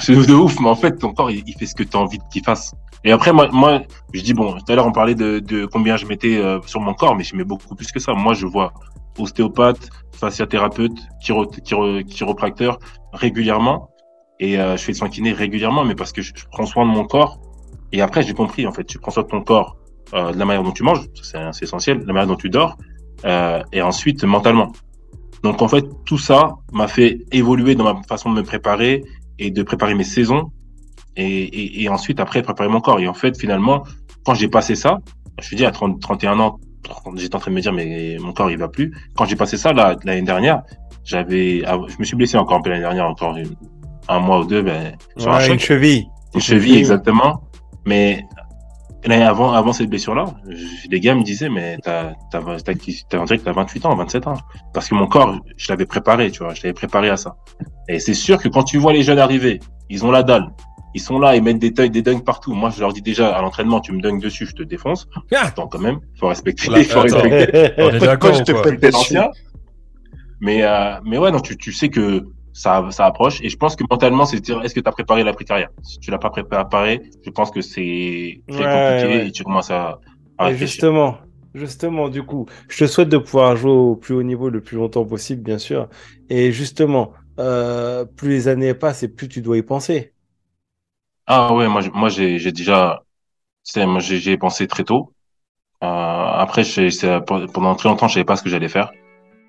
[0.00, 2.00] c'est de ouf, mais en fait, ton corps, il, il fait ce que tu as
[2.00, 2.72] envie qu'il fasse.
[3.04, 3.82] Et après, moi, moi,
[4.14, 6.80] je dis, bon, tout à l'heure, on parlait de, de combien je mettais euh, sur
[6.80, 8.14] mon corps, mais je mets beaucoup plus que ça.
[8.14, 8.72] Moi, je vois
[9.18, 12.78] ostéopathe, fasciathérapeute, chiro, chiro, chiropracteur
[13.12, 13.90] régulièrement.
[14.40, 16.86] Et euh, je fais le soin kiné régulièrement, mais parce que je, je prends soin
[16.86, 17.40] de mon corps.
[17.92, 19.76] Et après, j'ai compris, en fait, tu prends soin de ton corps,
[20.14, 22.76] euh, de la manière dont tu manges, c'est essentiel, de la manière dont tu dors,
[23.24, 24.72] euh, et ensuite, mentalement.
[25.42, 29.02] Donc, en fait, tout ça m'a fait évoluer dans ma façon de me préparer
[29.38, 30.50] et de préparer mes saisons
[31.16, 33.00] et, et, et ensuite après préparer mon corps.
[33.00, 33.82] Et en fait, finalement,
[34.24, 34.98] quand j'ai passé ça,
[35.40, 36.58] je me dis à 30, 31 ans,
[37.16, 38.92] j'étais en train de me dire mais mon corps il va plus.
[39.16, 40.62] Quand j'ai passé ça l'année dernière,
[41.04, 43.36] j'avais, ah, je me suis blessé encore un peu l'année dernière, encore
[44.08, 46.06] un mois ou deux, ben, sur un Ouais, choc, une cheville.
[46.34, 47.42] une cheville exactement.
[47.86, 48.24] Mais
[49.04, 52.74] l'année avant, avant cette blessure-là, je- les gars me disaient mais t'as, t'as, t'as,
[53.08, 54.34] t'as, on dirait que t'as 28 ans, 27 ans,
[54.74, 57.36] parce que mon corps, je l'avais préparé, tu vois, je l'avais préparé à ça.
[57.88, 60.46] Et c'est sûr que quand tu vois les jeunes arriver, ils ont la dalle.
[60.94, 62.52] Ils sont là, ils mettent des dunks, des dunks partout.
[62.52, 65.08] Moi, je leur dis déjà, à l'entraînement, tu me dunks dessus, je te défonce.
[65.34, 65.98] Ah Attends, quand même.
[66.20, 67.22] Faut respecter, Là, faut attends.
[67.22, 69.30] respecter On est d'accord je te pète l'ancien.
[70.40, 73.40] Mais, euh, mais ouais, non, tu, tu sais que ça, ça approche.
[73.42, 75.70] Et je pense que mentalement, c'est de dire, est-ce que tu as préparé l'après-carrière?
[75.82, 79.28] Si tu l'as pas préparé, je pense que c'est très Ouais, compliqué ouais.
[79.28, 79.98] et tu commences à,
[80.38, 81.18] à Et justement,
[81.54, 84.76] justement, du coup, je te souhaite de pouvoir jouer au plus haut niveau le plus
[84.76, 85.88] longtemps possible, bien sûr.
[86.28, 90.14] Et justement, euh, plus les années passent et plus tu dois y penser.
[91.26, 93.04] Ah ouais, moi, j'ai- moi j'ai déjà,
[93.64, 95.14] j'ai pensé très tôt.
[95.84, 96.64] Euh, après,
[97.52, 98.92] pendant très longtemps, je savais pas ce que j'allais faire.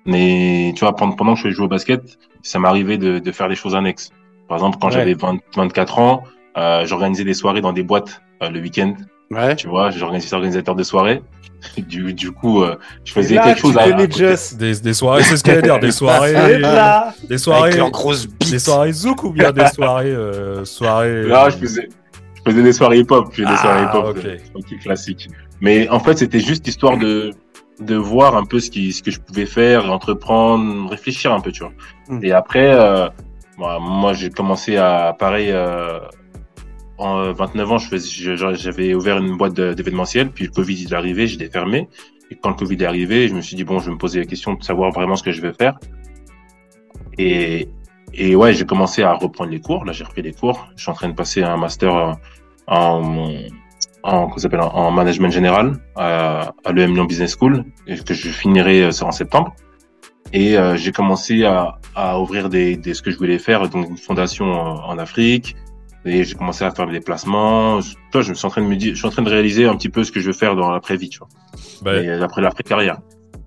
[0.06, 3.48] Mais tu vois, pendant, pendant que je jouais au basket, ça m'arrivait de, de faire
[3.48, 4.10] des choses annexes.
[4.48, 4.92] Par exemple, quand Ouais.
[4.94, 6.24] j'avais 20 24 ans,
[6.58, 8.94] euh, j'organisais des soirées dans des boîtes euh, le week-end.
[9.30, 9.56] Ouais.
[9.56, 11.22] Tu vois, j'organisais organisateur de soirées.
[11.78, 12.76] Du, du coup, euh,
[13.06, 14.06] je faisais là, quelque chose à, à.
[14.10, 14.58] Just.
[14.58, 18.28] des, des soirées, c'est ce qu'il allait dire, des soirées, là, des soirées, Avec grosse
[18.50, 21.22] des soirées zouk ou bien des soirées, euh, soirées.
[21.22, 21.88] Là, je faisais,
[22.34, 23.28] je faisais des soirées hip-hop.
[23.30, 24.16] Je faisais des Ah, soirées hip-hop.
[24.18, 24.24] ok.
[24.26, 25.28] euh, tranquille, classique.
[25.62, 27.30] Mais en fait, c'était juste histoire de,
[27.80, 31.50] de voir un peu ce qui, ce que je pouvais faire, entreprendre, réfléchir un peu,
[31.52, 31.72] tu vois.
[32.08, 32.24] Mm.
[32.24, 33.08] Et après, euh,
[33.58, 35.98] moi, moi, j'ai commencé à, pareil, euh,
[36.98, 40.74] en euh, 29 ans, je faisais, je- j'avais ouvert une boîte d'événementiel, puis le Covid
[40.74, 41.88] il est arrivé, je l'ai fermé.
[42.30, 44.20] Et quand le Covid est arrivé, je me suis dit bon, je vais me poser
[44.20, 45.78] la question de savoir vraiment ce que je vais faire.
[47.18, 47.68] Et,
[48.12, 49.84] et ouais, j'ai commencé à reprendre les cours.
[49.84, 50.68] Là, j'ai repris les cours.
[50.76, 52.12] Je suis en train de passer un master euh,
[52.66, 53.28] en,
[54.04, 58.82] en, s'appelle, en management général à, à l'EM Lyon Business School, et que je finirai
[58.84, 59.54] euh, en septembre.
[60.32, 63.88] Et euh, j'ai commencé à, à ouvrir des, des, ce que je voulais faire, donc
[63.88, 65.56] une fondation en, en Afrique.
[66.06, 67.80] Et j'ai commencé à faire des déplacements.
[67.80, 69.30] Je, toi, je me suis en train de me dire, je suis en train de
[69.30, 71.28] réaliser un petit peu ce que je veux faire dans l'après-vie, tu vois.
[71.82, 72.98] Bah, Et après l'après-carrière.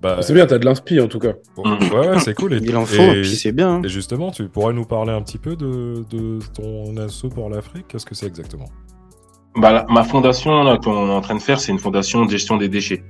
[0.01, 1.33] bah, C'est bien, t'as de l'inspi en tout cas.
[1.57, 2.53] ouais, ouais, c'est cool.
[2.55, 3.75] Et, Il en faut, et- et puis c'est bien.
[3.75, 3.81] hein.
[3.83, 7.85] Et justement, tu pourrais nous parler un petit peu de, de ton assaut pour l'Afrique?
[7.89, 8.69] Qu'est-ce que c'est exactement?
[9.57, 12.57] Bah, ma fondation là qu'on est en train de faire, c'est une fondation de gestion
[12.57, 13.03] des déchets.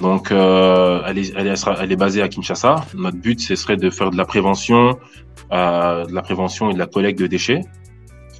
[0.00, 2.76] Donc, euh, elle, est, elle, est, elle est basée à Kinshasa.
[2.94, 4.96] Notre but, ce serait de faire de la prévention,
[5.52, 7.60] euh, de la prévention et de la collecte de déchets.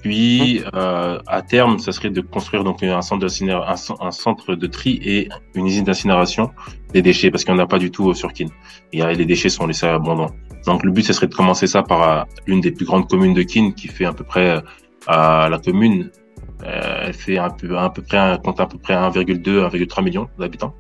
[0.00, 4.66] Puis, euh, à terme, ce serait de construire donc un centre, un, un centre de
[4.66, 6.50] tri et une usine d'incinération
[6.94, 8.46] des déchets, parce qu'il n'y en a pas du tout sur Kin.
[8.94, 10.30] Y a- les déchets sont laissés abondants.
[10.66, 13.34] Donc, le but, ce serait de commencer ça par euh, l'une des plus grandes communes
[13.34, 14.60] de Kin, qui fait à peu près euh,
[15.06, 16.19] à la commune euh,
[16.64, 20.74] elle fait un peu, à peu près, compte à peu près 1,2, 1,3 millions d'habitants.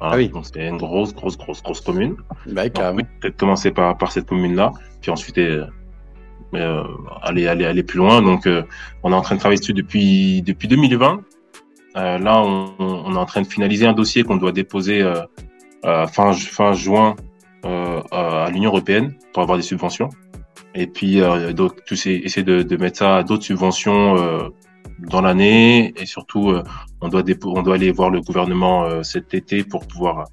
[0.00, 0.14] Voilà.
[0.14, 0.28] Ah oui.
[0.28, 2.16] Donc c'est une grosse, grosse, grosse, grosse commune.
[2.46, 2.98] Bah, carrément.
[2.98, 5.66] oui, peut-être commencer par, par cette commune-là, puis ensuite euh,
[6.54, 6.84] euh,
[7.22, 8.22] aller, aller, aller plus loin.
[8.22, 8.62] Donc euh,
[9.02, 11.20] on est en train de travailler dessus depuis, depuis 2020.
[11.96, 15.02] Euh, là, on, on est en train de finaliser un dossier qu'on doit déposer
[15.82, 17.16] fin, fin juin
[17.64, 20.10] à l'Union européenne pour avoir des subventions.
[20.74, 21.20] Et puis,
[21.54, 24.48] donc, tous ces- essayer de, de mettre ça à d'autres subventions euh,
[24.98, 26.62] dans l'année et surtout euh,
[27.00, 30.24] on doit on doit aller voir le gouvernement euh, cet été pour pouvoir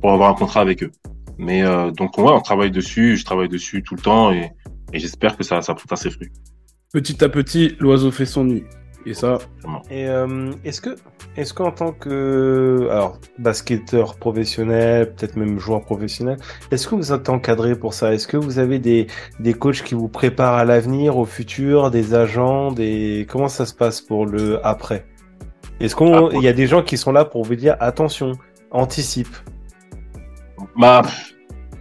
[0.00, 0.90] pour avoir un contrat avec eux.
[1.38, 4.50] Mais donc ouais, on travaille dessus, je travaille dessus tout le temps et,
[4.92, 6.30] et j'espère que ça ça portera ses fruits.
[6.92, 8.64] Petit à petit, l'oiseau fait son nid.
[9.06, 9.38] Et ça.
[9.88, 10.96] Et euh, est-ce que,
[11.36, 16.38] est-ce qu'en tant que, alors, basketteur professionnel, peut-être même joueur professionnel,
[16.72, 18.12] est-ce que vous êtes encadré pour ça?
[18.12, 19.06] Est-ce que vous avez des,
[19.38, 23.74] des coachs qui vous préparent à l'avenir, au futur, des agents, des, comment ça se
[23.74, 25.06] passe pour le après?
[25.78, 28.32] Est-ce qu'on, il y a des gens qui sont là pour vous dire attention,
[28.72, 29.36] anticipe?
[30.76, 31.02] Bah.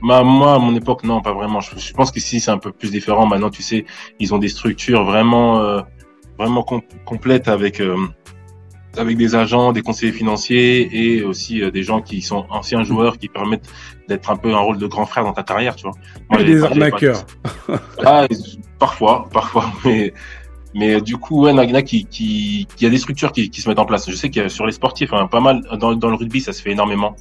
[0.08, 1.62] Bah, moi, à mon époque, non, pas vraiment.
[1.62, 3.26] Je, pense qu'ici, c'est un peu plus différent.
[3.26, 3.86] Maintenant, tu sais,
[4.20, 5.82] ils ont des structures vraiment euh,
[6.38, 6.64] vraiment
[7.06, 7.96] complète avec euh,
[8.98, 13.18] avec des agents, des conseillers financiers et aussi euh, des gens qui sont anciens joueurs
[13.18, 13.70] qui permettent
[14.08, 15.96] d'être un peu un rôle de grand frère dans ta carrière, tu vois.
[16.30, 17.26] Moi, des arnaqueurs.
[18.06, 18.28] Ah,
[18.80, 20.14] parfois, parfois, mais
[20.74, 23.86] mais du coup, ouais, Nagna qui qui a des structures qui, qui se mettent en
[23.86, 24.10] place.
[24.10, 26.42] Je sais qu'il y a sur les sportifs, hein, pas mal dans dans le rugby,
[26.42, 27.16] ça se fait énormément.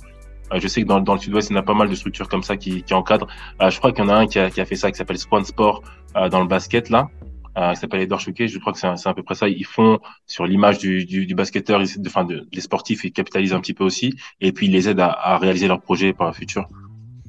[0.52, 1.94] Euh, je sais que dans, dans le sud-ouest, il y en a pas mal de
[1.94, 3.28] structures comme ça qui, qui encadrent.
[3.66, 5.18] je crois qu'il y en a un qui a, qui a fait ça, qui s'appelle
[5.18, 5.82] Swan Sport
[6.30, 7.08] dans le basket là
[7.56, 8.48] euh, qui s'appelle Edouard Chouquet.
[8.48, 9.48] Je crois que c'est à peu près ça.
[9.48, 13.52] Ils font sur l'image du, du, du, basketteur, ils, enfin, de, des sportifs, ils capitalisent
[13.52, 16.28] un petit peu aussi, et puis ils les aident à, à réaliser leurs projets par
[16.28, 16.66] le futur.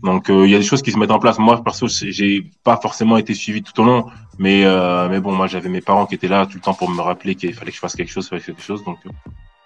[0.05, 1.39] Donc euh, il y a des choses qui se mettent en place.
[1.39, 4.05] Moi perso, j'ai pas forcément été suivi tout au long,
[4.37, 6.89] mais euh, mais bon, moi j'avais mes parents qui étaient là tout le temps pour
[6.89, 8.83] me rappeler qu'il fallait que je fasse quelque chose, fallait quelque chose.
[8.83, 9.09] Donc euh,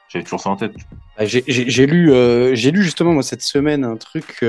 [0.08, 0.74] j'avais toujours ça en tête.
[1.20, 4.46] J'ai lu, euh, j'ai lu justement moi cette semaine un truc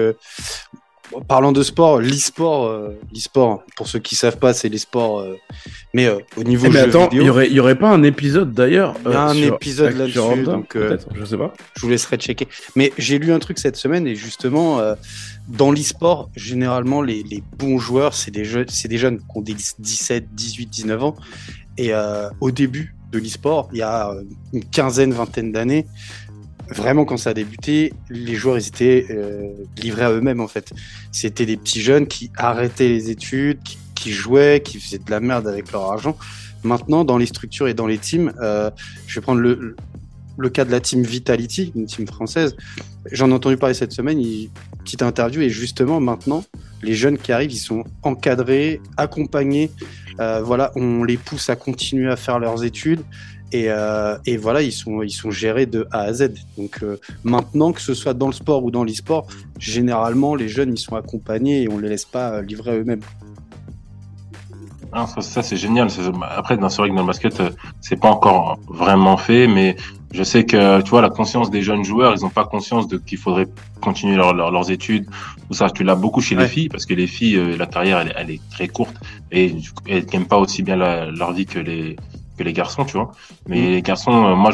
[1.26, 5.20] parlant de sport, l'e-sport, euh, l'e-sport, pour ceux qui savent pas, c'est l'e-sport.
[5.20, 5.36] Euh,
[5.94, 8.52] mais euh, au niveau eh mais attends, il y aurait, y aurait pas un épisode
[8.52, 8.94] d'ailleurs.
[9.04, 11.52] Il y a un épisode là-dessus, donc je sais pas.
[11.76, 12.48] Je vous laisserai checker.
[12.76, 14.80] Mais j'ai lu un truc cette semaine et justement,
[15.48, 19.42] dans l'e-sport, généralement les, les, bons joueurs, c'est des jeunes, c'est des jeunes qui ont
[19.42, 21.16] 17, 18, 19 ans.
[21.78, 21.92] Et
[22.40, 24.12] au début de l'e-sport, il y a
[24.52, 25.86] une quinzaine, vingtaine d'années,
[26.70, 29.48] vraiment quand ça a débuté, les joueurs ils étaient euh,
[29.82, 30.72] livrés à eux-mêmes en fait.
[31.12, 33.58] C'était des petits jeunes qui arrêtaient les études,
[33.94, 36.16] qui, jouaient, qui faisaient de la merde avec leur argent.
[36.62, 38.70] Maintenant, dans les structures et dans les teams, euh,
[39.06, 39.76] je vais prendre le,
[40.50, 42.56] cas de la team Vitality, une team française.
[43.12, 44.48] J'en ai entendu parler cette semaine, une
[44.84, 46.44] petite interview, et justement maintenant,
[46.82, 49.70] les jeunes qui arrivent, ils sont encadrés, accompagnés.
[50.20, 53.00] Euh, voilà, on les pousse à continuer à faire leurs études.
[53.52, 56.34] Et, euh, et, voilà, ils sont, ils sont gérés de A à Z.
[56.56, 59.26] Donc euh, maintenant, que ce soit dans le sport ou dans l'e-sport,
[59.58, 62.74] généralement, les jeunes, ils sont accompagnés et on ne les laisse pas euh, livrer à
[62.76, 63.00] eux-mêmes.
[64.92, 65.88] Ah, ça, c'est génial.
[66.36, 67.40] Après, dans, vrai que dans le basket,
[67.80, 69.76] c'est pas encore vraiment fait, mais
[70.12, 72.96] je sais que, tu vois, la conscience des jeunes joueurs, ils n'ont pas conscience de
[72.96, 73.46] qu'il faudrait
[73.80, 75.06] continuer leur, leurs études.
[75.46, 78.12] Tout ça, tu l'as beaucoup chez les filles, parce que les filles, la carrière, elle,
[78.16, 78.96] elle, est très courte
[79.30, 79.54] et
[79.86, 81.96] elles n'aiment pas aussi bien leur vie que les,
[82.42, 83.10] les garçons, tu vois.
[83.48, 83.70] Mais mm.
[83.72, 84.50] les garçons, euh, moi,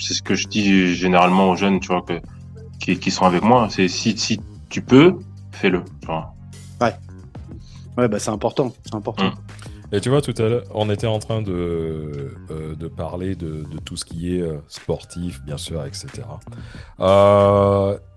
[0.00, 3.68] c'est ce que je dis généralement aux jeunes, tu vois, que, qui, sont avec moi.
[3.70, 5.18] C'est si, si tu peux,
[5.52, 5.82] fais-le.
[6.08, 6.92] Ouais.
[7.98, 8.72] Ouais, bah c'est important.
[8.84, 9.26] C'est important.
[9.26, 9.34] Mm.
[9.94, 13.66] Et tu vois, tout à l'heure, on était en train de, euh, de parler de,
[13.84, 16.22] tout ce qui est euh, sportif, bien sûr, etc.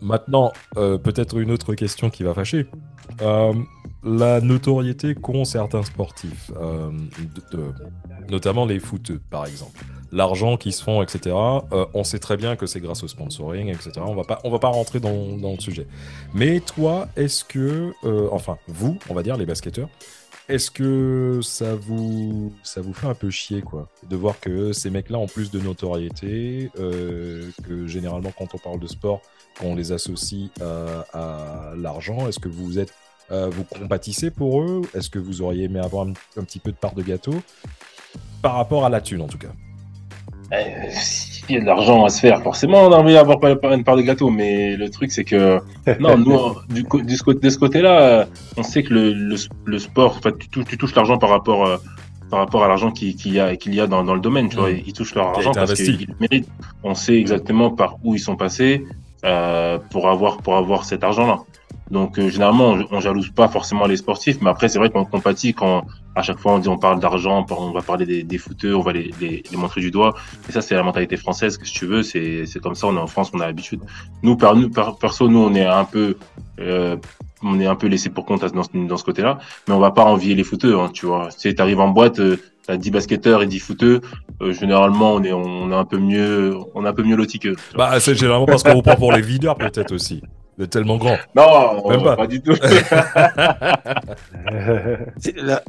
[0.01, 2.67] maintenant, peut-être une autre question qui va fâcher
[4.05, 6.91] la notoriété qu'ont certains sportifs, euh,
[8.29, 9.83] notamment les footeux par exemple.
[10.11, 11.35] L'argent qu'ils se font, etc.
[11.73, 13.93] Euh, on sait très bien que c'est grâce au sponsoring, etc.
[13.97, 15.87] On va pas, on va pas rentrer dans, dans le sujet.
[16.33, 19.89] Mais toi, est-ce que, euh, enfin vous, on va dire les basketteurs,
[20.47, 24.91] est-ce que ça vous, ça vous fait un peu chier, quoi, de voir que ces
[24.91, 29.21] mecs-là ont plus de notoriété, que généralement quand on parle de sport,
[29.59, 32.93] qu'on les associe à, à l'argent, est-ce que vous êtes
[33.31, 34.81] euh, vous compatissez pour eux?
[34.93, 37.33] Est-ce que vous auriez aimé avoir un, petit peu de part de gâteau?
[38.41, 39.49] Par rapport à la thune, en tout cas.
[40.51, 43.39] Eh, S'il y a de l'argent à se faire, forcément, on a envie d'avoir
[43.73, 44.29] une part de gâteau.
[44.29, 45.59] Mais le truc, c'est que,
[45.99, 51.29] non, nous, du, de ce côté-là, on sait que le, sport, tu, touches, l'argent par
[51.29, 51.65] rapport.
[51.65, 51.77] Euh,
[52.31, 54.71] par rapport à l'argent qu'il y a, qu'il y a dans, le domaine, tu vois,
[54.71, 54.81] mm.
[54.87, 56.49] ils touchent leur argent parce qu'ils méritent.
[56.83, 58.83] On sait exactement par où ils sont passés
[59.23, 61.41] euh, pour avoir pour avoir cet argent-là.
[61.91, 65.05] Donc euh, généralement, on, on, jalouse pas forcément les sportifs, mais après c'est vrai qu'on
[65.05, 68.37] compatit quand à chaque fois on dit on parle d'argent, on va parler des, des
[68.39, 70.15] footeux, on va les, les, les, montrer du doigt.
[70.49, 72.87] Et ça c'est la mentalité française que si tu veux, c'est c'est comme ça.
[72.87, 73.81] On est en France, on a l'habitude.
[74.23, 76.17] Nous, par nous, perso, nous on est un peu
[76.59, 76.97] euh,
[77.43, 80.05] on est un peu laissé pour compte dans, dans ce côté-là, mais on va pas
[80.05, 81.29] envier les footeux, hein, tu vois.
[81.37, 84.01] Tu arrives en boîte, euh, t'as 10 basketteurs et 10 footeux,
[84.41, 87.37] euh, généralement on est on est un peu mieux on est un peu mieux loti
[87.37, 87.55] qu'eux.
[87.75, 90.23] Bah c'est généralement parce qu'on vous prend pour les videurs peut-être aussi
[90.57, 91.17] de tellement grand.
[91.35, 92.27] Non, Même pas.
[92.27, 92.55] du tout.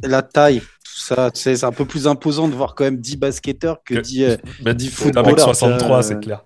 [0.03, 1.31] la, taille, tout ça.
[1.31, 3.99] tu sais, C'est un peu plus imposant de voir quand même 10 basketteurs que Que-
[3.99, 5.55] 10, euh, Bah, 10 faut un mec footballeurs.
[5.55, 6.45] 63, euh, c'est clair.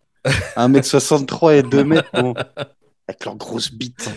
[0.55, 2.33] 1m63 et 2 mètres, bon,
[3.07, 4.11] avec leurs grosses bites.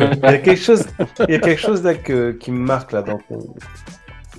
[0.00, 0.84] Il y a quelque chose,
[1.28, 3.54] il y a quelque chose là que- qui me marque là dans, ton-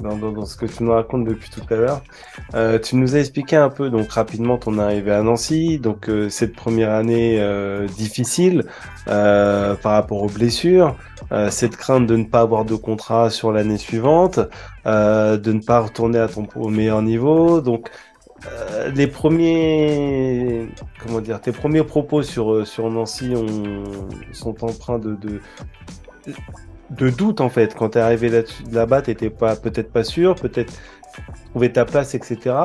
[0.01, 2.01] dans, dans- dans ce que tu nous racontes depuis tout à l'heure.
[2.55, 6.29] Euh, tu nous as expliqué un peu donc rapidement ton arrivée à Nancy, donc euh,
[6.29, 8.65] cette première année euh, difficile
[9.07, 10.95] euh, par rapport aux blessures,
[11.31, 14.39] euh, cette crainte de ne pas avoir de contrat sur l'année suivante,
[14.85, 17.89] euh, de ne pas retourner à ton au meilleur niveau, donc.
[18.93, 20.67] les premiers,
[20.99, 23.83] comment dire, tes premiers propos sur sur Nancy ont,
[24.33, 25.39] sont empreints de, de
[26.97, 27.75] de doute en fait.
[27.75, 30.73] Quand t'es arrivé là-bas, t'étais pas peut-être pas sûr, peut-être
[31.51, 32.55] trouver ta place, etc.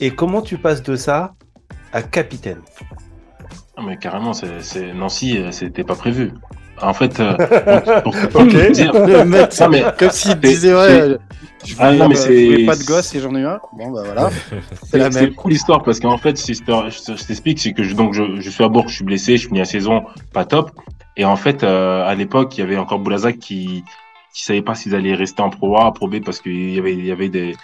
[0.00, 1.34] Et comment tu passes de ça
[1.92, 2.60] à capitaine?
[3.78, 4.92] Non, mais carrément, c'est, c'est...
[4.94, 6.32] Nancy, euh, c'était pas prévu.
[6.80, 7.34] En fait, euh,
[8.02, 8.48] pour, pour- pour Ok.
[8.50, 11.16] te dire, Le mec, Non, mais comme s'il c'est- disait, ouais,
[11.78, 13.46] Ah, voulais, non, mais euh, c'est- je voulais pas de gosse et j'en ai eu
[13.46, 13.58] un.
[13.76, 14.30] Bon, bah voilà.
[14.90, 15.34] C'est la c'est même.
[15.34, 18.12] cool l'histoire parce qu'en fait, si je te- je je t'explique, c'est que je, donc
[18.14, 20.70] je, je suis à Bourg, je suis blessé, je finis la saison pas top.
[21.16, 23.84] Et en fait, euh, à l'époque, il y avait encore Boulazac qui
[24.34, 26.92] qui savait pas s'ils allaient rester en Pro A, Pro B parce qu'il y avait
[26.92, 27.56] il y avait des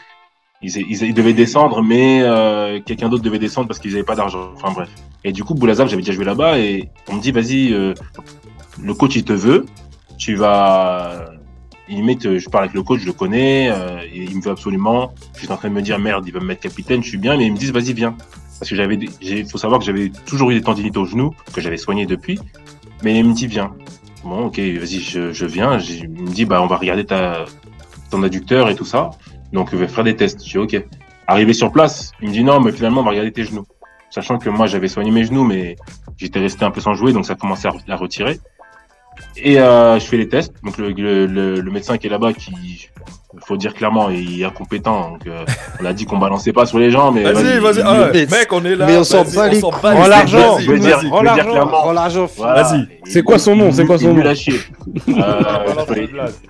[0.63, 4.53] ils, ils, devaient descendre, mais euh, quelqu'un d'autre devait descendre parce qu'ils avaient pas d'argent.
[4.55, 4.89] Enfin bref.
[5.25, 7.95] Et du coup, Boulazac, j'avais déjà joué là-bas et on me dit, vas-y, euh,
[8.81, 9.67] le coach il te veut,
[10.19, 11.27] tu vas
[11.89, 13.71] limite, je parle avec le coach, je le connais,
[14.15, 15.13] il me veut absolument.
[15.35, 17.19] Je suis en train de me dire merde, il va me mettre capitaine, je suis
[17.19, 18.17] bien, mais ils me disent vas-y viens.
[18.59, 18.97] Parce que j'avais,
[19.51, 22.39] faut savoir que j'avais toujours eu des tendinites au genou que j'avais soigné depuis,
[23.03, 23.75] mais il me dit viens.
[24.25, 25.79] Bon ok, vas-y, je, viens.
[25.79, 27.45] Il me dit bah on va regarder ta
[28.11, 29.11] ton adducteur et tout ça,
[29.53, 30.45] donc je vais faire des tests.
[30.45, 30.85] Je dis ok.
[31.27, 33.67] Arrivé sur place, il me dit non, mais finalement on va regarder tes genoux.
[34.11, 35.77] Sachant que moi j'avais soigné mes genoux, mais
[36.19, 38.39] j'étais resté un peu sans jouer, donc ça commençait à, retirer.
[39.37, 40.55] Et euh, je fais les tests.
[40.63, 42.91] Donc le médecin qui est là-bas, qui,
[43.47, 45.11] faut dire clairement, il est incompétent.
[45.13, 45.45] Donc euh,
[45.81, 47.77] on a dit qu'on balançait pas sur les gens, mais Vas-y, vas-y.
[47.79, 48.87] il- Ah, mais- mec, on est là.
[48.87, 49.83] mais on s'en bat les s'en couilles.
[49.83, 51.07] bat Rends les l'argent, je veux Vas-y, dire, vas-y.
[51.07, 51.81] je rends veux dire l'argent, clairement.
[51.81, 52.63] Rends l'argent, Voilà.
[52.63, 52.89] Vas-y.
[53.05, 54.21] C'est quoi son nom il- C'est quoi il son nom.
[54.23, 54.25] Euh,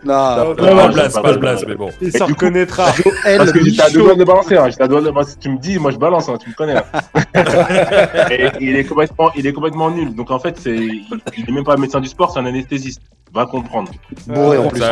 [0.05, 1.71] Non, pas je Blas, sais pas, pas je Blas, sais pas.
[1.71, 1.91] mais bon.
[2.01, 2.85] Il se reconnaîtra.
[2.85, 4.69] Parce que j'étais à deux doigts de balancer, hein.
[4.69, 5.37] J'étais à deux doigts de balancer.
[5.41, 6.75] Tu me dis, moi je balance, hein, tu me connais.
[8.31, 10.15] Et il est complètement, il est complètement nul.
[10.15, 11.05] Donc en fait, c'est, il
[11.39, 13.03] il est même pas médecin du sport, c'est un anesthésiste.
[13.35, 13.91] Va comprendre.
[14.27, 14.83] Bourré en plus.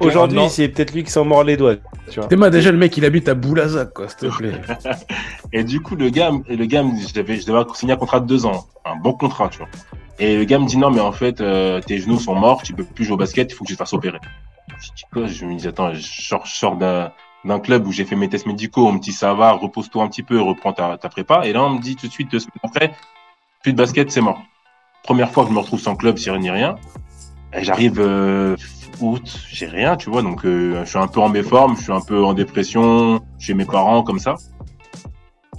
[0.00, 0.48] Aujourd'hui, non.
[0.48, 1.76] c'est peut-être lui qui s'en mord les doigts.
[2.10, 2.28] Tu vois.
[2.28, 4.60] Théma, déjà, le mec, il habite à Boulazac, quoi, s'il te plaît.
[5.52, 8.20] Et du coup, le gars, le gars, me- je devais, je devais signer un contrat
[8.20, 9.68] de deux ans, un bon contrat, tu vois.
[10.18, 12.72] Et le gars me dit non, mais en fait, euh, tes genoux sont morts, tu
[12.74, 14.18] peux plus jouer au basket, il faut que tu te fasses opérer.
[14.80, 15.26] Je dis quoi?
[15.26, 17.12] Je me dis attends, je sors, je sors d'un
[17.44, 20.08] d'un club où j'ai fait mes tests médicaux, on me dit ça va, repose-toi un
[20.08, 21.46] petit peu, reprends ta, ta prépa.
[21.46, 22.92] Et là, on me dit tout de suite deux semaines après,
[23.62, 24.42] plus de basket, c'est mort.
[25.04, 26.74] Première fois que je me retrouve sans club, sans rien ni rien.
[27.56, 28.56] Et j'arrive euh,
[29.00, 30.22] août, j'ai rien, tu vois.
[30.22, 33.54] Donc, euh, je suis un peu en méforme, je suis un peu en dépression chez
[33.54, 34.34] mes parents, comme ça.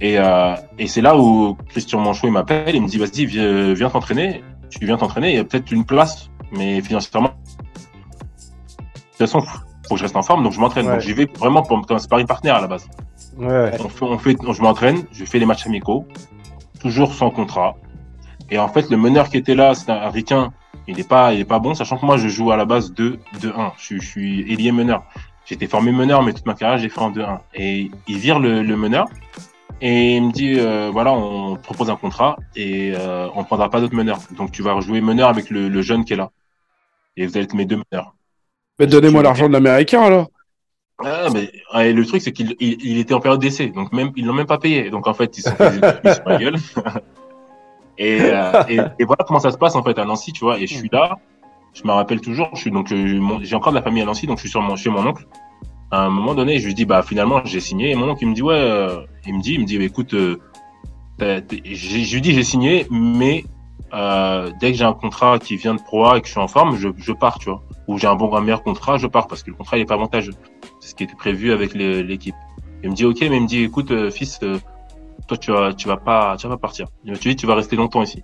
[0.00, 3.74] Et, euh, et c'est là où Christian Manchot il m'appelle, il me dit vas-y viens,
[3.74, 9.18] viens t'entraîner, tu viens t'entraîner, il y a peut-être une place, mais financièrement, de toute
[9.18, 10.86] façon faut que je reste en forme, donc je m'entraîne.
[10.86, 10.92] Ouais.
[10.92, 12.88] Donc j'y vais vraiment pour comme sparring partner à la base.
[13.36, 13.72] Ouais.
[13.78, 16.06] On fait, on fait, je m'entraîne, je fais les matchs amicaux,
[16.80, 17.74] toujours sans contrat.
[18.50, 20.52] Et en fait le meneur qui était là, c'est un ricain,
[20.88, 22.92] il est pas, il est pas bon, sachant que moi je joue à la base
[22.92, 25.02] 2 2-1, je, suis- je suis ailier meneur.
[25.46, 27.40] J'étais formé meneur, mais toute ma carrière j'ai fait en 2-1.
[27.54, 29.06] Et il vire le, le meneur.
[29.82, 33.70] Et il me dit, euh, voilà, on te propose un contrat et euh, on prendra
[33.70, 34.18] pas d'autres meneurs.
[34.36, 36.30] Donc tu vas rejouer meneur avec le, le jeune qui est là.
[37.16, 38.14] Et vous allez être mes deux meneurs.
[38.78, 40.28] Mais donnez-moi l'argent de l'américain, alors.
[41.02, 41.50] Ah, mais
[41.94, 44.46] le truc c'est qu'il il, il était en période d'essai, donc même ils l'ont même
[44.46, 44.90] pas payé.
[44.90, 46.56] Donc en fait ils sont ils sur la gueule.
[48.00, 50.58] Et, euh, et, et voilà comment ça se passe en fait à Nancy, tu vois.
[50.58, 51.18] Et je suis là,
[51.74, 54.26] je me rappelle toujours, je suis donc euh, j'ai encore de la famille à Nancy,
[54.26, 55.26] donc je suis sur mon chez mon oncle.
[55.92, 57.90] À un moment donné, je lui dis bah finalement j'ai signé.
[57.90, 60.14] Et mon oncle il me dit ouais, euh, il me dit il me dit écoute,
[60.14, 60.38] euh,
[61.20, 63.44] je lui dis j'ai signé, mais
[63.92, 66.48] euh, dès que j'ai un contrat qui vient de Pro et que je suis en
[66.48, 67.62] forme, je, je pars, tu vois.
[67.86, 69.84] Ou j'ai un bon un meilleur contrat, je pars parce que le contrat il est
[69.84, 70.32] pas avantageux.
[70.80, 72.36] C'est ce qui était prévu avec l'équipe.
[72.82, 74.40] Il me dit ok, mais il me dit écoute euh, fils,
[75.30, 76.86] toi tu vas tu vas pas tu vas pas partir.
[77.04, 78.22] Il me dit tu vas rester longtemps ici.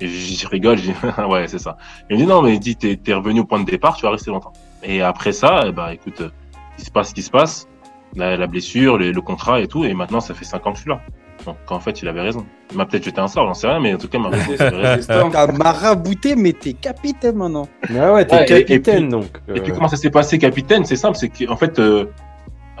[0.00, 0.94] Et je, je rigole, je dis
[1.30, 1.76] ouais c'est ça.
[2.08, 4.02] Il me dit non mais il dit t'es t'es revenu au point de départ, tu
[4.04, 4.52] vas rester longtemps.
[4.82, 6.30] Et après ça, eh ben écoute, euh,
[6.78, 7.68] il se passe ce qui se passe,
[8.16, 10.78] la, la blessure, le, le contrat et tout, et maintenant ça fait cinq ans que
[10.78, 11.00] je suis là.
[11.46, 12.44] Donc en fait il avait raison.
[12.72, 14.30] Il m'a peut-être jeté un sort, j'en sais rien, mais en tout cas il m'a
[14.30, 15.30] raison.
[15.32, 17.68] T'as marabouté, mais t'es capitaine maintenant.
[17.96, 19.40] Ah ouais, t'es Ouais, et- et capitaine puis- donc.
[19.54, 20.84] Et puis euh, comment ça s'est passé, capitaine?
[20.84, 22.06] C'est simple, c'est qu'en fait, euh,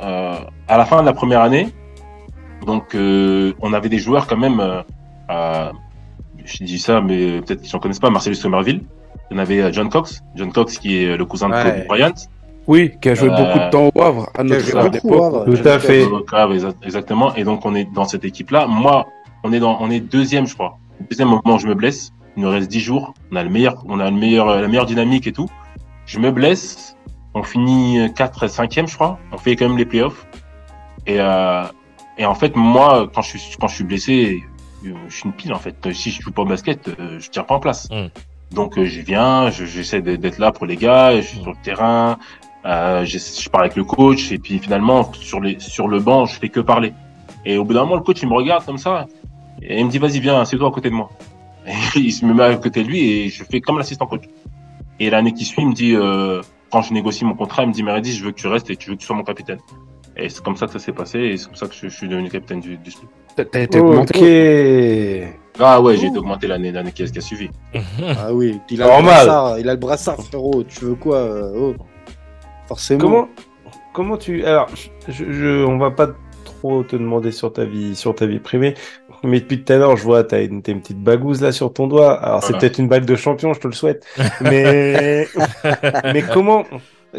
[0.02, 0.34] euh,
[0.68, 1.68] à la fin de la première année,
[2.66, 4.60] donc euh, on avait des joueurs quand même.
[4.60, 4.82] Euh,
[5.30, 5.70] euh,
[6.44, 8.10] je dis ça, mais peut-être qu'ils ne connaissent pas.
[8.10, 8.82] Marcellus Somerville.
[9.30, 11.62] On avait euh, John Cox, John Cox qui est le cousin de Ouais.
[11.64, 12.14] Kobe Bryant.
[12.66, 15.44] Oui, qui a joué Euh, beaucoup de temps au Havre à notre à Havre.
[15.44, 16.04] Tout à fait.
[16.84, 17.34] Exactement.
[17.36, 18.66] Et donc, on est dans cette équipe-là.
[18.66, 19.06] Moi,
[19.44, 20.78] on est dans, on est deuxième, je crois.
[21.08, 22.12] Deuxième moment, je me blesse.
[22.36, 23.14] Il nous reste 10 jours.
[23.32, 25.48] On a le meilleur, on a le meilleur, la meilleure dynamique et tout.
[26.06, 26.96] Je me blesse.
[27.34, 29.18] On finit 4 5e, je crois.
[29.32, 30.26] On fait quand même les playoffs.
[31.06, 31.62] Et, euh,
[32.20, 34.42] et en fait, moi, quand je suis, quand je suis blessé,
[34.86, 35.74] euh, je suis une pile, en fait.
[35.92, 37.88] Si je joue pas au basket, euh, je tiens pas en place.
[37.90, 38.54] Mm.
[38.54, 41.42] Donc, euh, je viens, je- j'essaie d'être là pour les gars, je suis Mm.
[41.42, 42.18] sur le terrain,
[42.66, 46.26] euh, je, je parle avec le coach, et puis finalement, sur, les, sur le banc,
[46.26, 46.92] je fais que parler.
[47.46, 49.06] Et au bout d'un moment, le coach, il me regarde comme ça,
[49.62, 51.08] et il me dit, vas-y, viens, c'est toi à côté de moi.
[51.96, 54.24] Et il se me met à côté de lui, et je fais comme l'assistant coach.
[54.98, 56.40] Et l'année qui suit, il me dit, euh,
[56.70, 58.76] quand je négocie mon contrat, il me dit, Meredith, je veux que tu restes et
[58.76, 59.58] tu veux que tu sois mon capitaine.
[60.16, 61.94] Et c'est comme ça que ça s'est passé, et c'est comme ça que je, je
[61.96, 62.90] suis devenu capitaine du, du.
[63.36, 65.24] T'as été augmenté.
[65.24, 65.36] Ok.
[65.58, 67.48] Ah ouais, j'ai été augmenté l'année, l'année qui, qui a suivi.
[68.18, 69.02] Ah oui, il a Normal.
[69.02, 70.64] le brassard, il a le brassard, frérot.
[70.64, 71.74] Tu veux quoi euh, oh.
[72.66, 73.00] Forcément.
[73.00, 73.28] Comment,
[73.94, 74.44] comment tu.
[74.44, 74.68] Alors,
[75.08, 76.08] je, je- on va pas
[76.44, 78.74] trop te demander sur ta vie, sur ta vie privée,
[79.22, 81.72] mais depuis tout à l'heure, je vois, t'as une, t'as une petite bagouze là sur
[81.72, 82.14] ton doigt.
[82.22, 84.06] Alors, c'est peut-être une bague de champion, je te le souhaite.
[84.40, 85.26] Mais,
[86.12, 86.64] mais comment,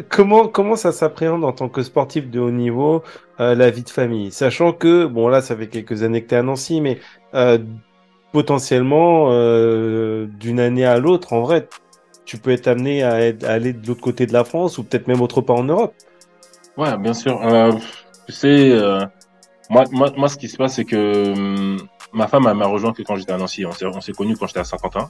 [0.09, 3.03] comment, ça s'appréhende en tant que sportif de haut niveau,
[3.39, 4.31] euh, la vie de famille?
[4.31, 6.99] Sachant que, bon, là, ça fait quelques années que t'es à Nancy, mais,
[7.34, 7.57] euh,
[8.31, 11.68] potentiellement, euh, d'une année à l'autre, en vrai,
[12.26, 15.22] tu peux être amené à, aller de l'autre côté de la France ou peut-être même
[15.22, 15.93] autre part en Europe.
[16.77, 17.39] Ouais, bien sûr.
[18.27, 18.80] Tu sais,
[19.69, 19.85] moi,
[20.30, 21.77] ce qui se passe, c'est que hum,
[22.13, 23.65] ma femme m'a rejoint que quand j'étais à Nancy.
[23.65, 25.09] On s'est, on s'est connus quand j'étais à Saint-Quentin.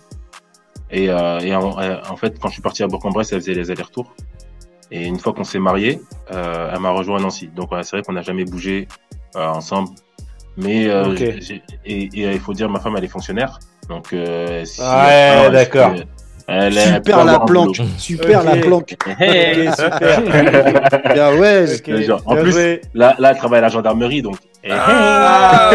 [0.89, 4.15] Et, et en, en fait, quand je suis parti à Bourg-en-Bresse, elle faisait les allers-retours.
[4.91, 6.01] Et une fois qu'on s'est mariés,
[6.33, 7.49] euh, elle m'a rejoint à Nancy.
[7.55, 8.87] Donc, c'est vrai qu'on n'a jamais bougé
[9.37, 9.89] euh, ensemble.
[10.57, 11.15] Mais euh,
[11.85, 13.57] et, et il faut dire, ma femme, elle est fonctionnaire.
[13.87, 14.87] Donc, euh, si- Ouais,
[15.45, 15.93] ah d'accord.
[16.47, 17.77] Elle, est- elle peut Super la planque.
[17.97, 18.95] Super la planque.
[19.19, 19.69] Hey.
[19.69, 21.13] Ok, super.
[21.13, 21.65] Bien ouais.
[21.75, 22.81] Ok, Genre, en bien plus- joué.
[22.93, 24.35] Là, là, elle travaille à la gendarmerie, donc.
[24.69, 25.71] Ah,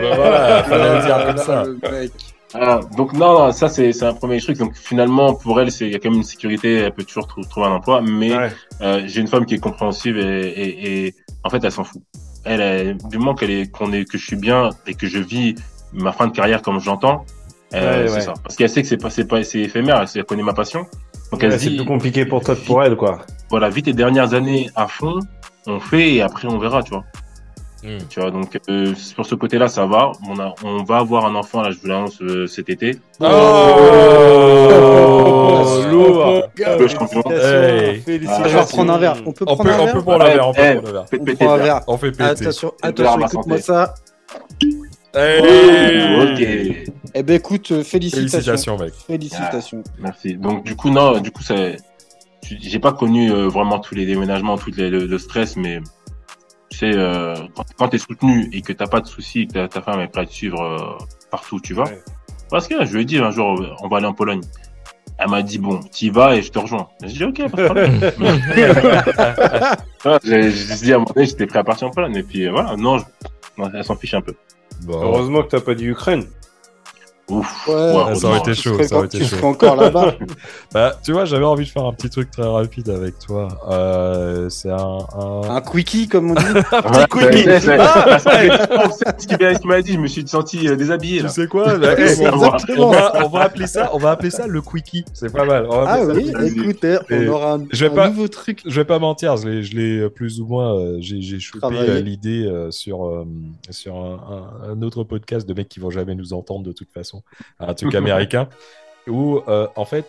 [0.00, 1.62] ben voilà, fallait le dire comme ça.
[2.54, 4.56] Ah, donc non, non, ça c'est un premier truc.
[4.58, 6.74] Donc finalement pour elle, c'est il y a quand même une sécurité.
[6.76, 8.50] Elle peut toujours trou- trouver un emploi, mais Ouais.
[8.80, 11.14] euh, j'ai une femme qui est compréhensive et, et, et
[11.44, 12.00] en fait elle s'en fout.
[12.44, 15.18] Elle, elle- du moment qu'elle est qu'on est que je suis bien et que je
[15.18, 15.54] vis
[15.92, 17.24] ma fin de carrière comme j'entends,
[17.74, 18.20] euh, Ouais, c'est ouais.
[18.22, 18.34] ça.
[18.42, 20.02] Parce qu'elle sait que c'est pas c'est pas c'est éphémère.
[20.14, 20.86] Elle, connaît ma passion.
[21.30, 23.18] Donc elle c'est plus compliqué pour toi que pour elle, quoi.
[23.50, 25.18] voilà, vis tes dernières années à fond,
[25.66, 27.04] on fait et après on verra, tu vois.
[27.84, 27.98] Hmm.
[28.10, 30.10] Tu vois, donc euh, sur ce côté-là, ça va.
[30.28, 32.96] On a, on va avoir un enfant là, je vous l'annonce euh, cet été.
[33.20, 33.24] Oh,
[35.90, 36.42] lourd.
[36.56, 37.22] Le champion.
[37.30, 38.00] Hey.
[38.00, 38.44] Félicitations.
[38.44, 39.16] Je vais reprendre un verre.
[39.24, 40.72] On peut On prendre peut, un on verre peut prendre un verre, on peut prendre
[40.72, 41.04] un verre.
[41.12, 41.80] On péter prend un le verre.
[41.86, 42.24] On fait péter.
[42.24, 43.94] Attention, attention, écoute-moi ça.
[45.14, 46.20] Hey.
[46.20, 46.40] Ok,
[47.14, 48.28] Eh ben écoute, euh, félicitations.
[48.30, 48.92] Félicitations, mec.
[49.06, 49.82] Félicitations.
[49.98, 50.34] merci.
[50.34, 51.54] Donc du coup, non, du coup, ça,
[52.42, 55.80] j'ai pas connu euh, vraiment tous les déménagements, tout les, le, le stress, mais
[56.70, 59.68] tu sais, euh, quand, quand t'es soutenu et que t'as pas de soucis, que ta,
[59.68, 60.98] ta femme est prête à te suivre euh,
[61.30, 61.84] partout où tu vas.
[61.84, 62.02] Ouais.
[62.50, 64.40] Parce que je lui ai dit un jour, euh, on va aller en Pologne.
[65.18, 66.88] Elle m'a dit bon, t'y vas et je te rejoins.
[67.02, 68.00] J'ai dit ok, pas de problème.
[70.24, 72.16] J'ai dit à un moment donné, j'étais prêt à partir en Pologne.
[72.16, 73.04] Et puis euh, voilà, non, je-
[73.56, 74.34] non, elle s'en fiche un peu.
[74.82, 75.00] Bon.
[75.02, 76.24] Heureusement que t'as pas dit Ukraine.
[77.30, 77.66] Ouf.
[77.68, 79.46] Ouais, Ouais, ça aurait été tu chaud, ça aurait été tu chaud.
[79.46, 80.14] encore là-bas.
[80.72, 83.48] Bah, tu vois, j'avais envie de faire un petit truc très rapide avec toi.
[83.70, 85.40] Euh, c'est un, un...
[85.56, 86.44] Un quickie, comme on dit.
[86.72, 87.44] Ouais, quickie.
[87.60, 91.18] c'est- Ah, ce qu'il m'a- ce qu'il m'a dit, je me suis senti euh, déshabillé
[91.18, 91.28] Tu là.
[91.30, 91.94] sais quoi Bah,
[92.32, 95.04] on, va, on va- on va appeler ça, on va appeler ça le quickie.
[95.14, 95.66] C'est pas mal.
[95.70, 96.60] On va Ah oui, le quickie.
[96.60, 98.62] écoute, eh, Et on aura un, je vais un pas- nouveau truc.
[98.66, 102.50] Je vais pas mentir, je l'ai, je l'ai euh, plus ou moins, j'ai, chopé l'idée
[102.70, 103.24] sur,
[103.70, 104.18] sur un,
[104.66, 107.17] un- un autre podcast de mecs qui vont jamais nous entendre de toute façon,
[107.60, 108.48] un truc américain,
[109.06, 110.06] où euh, en fait,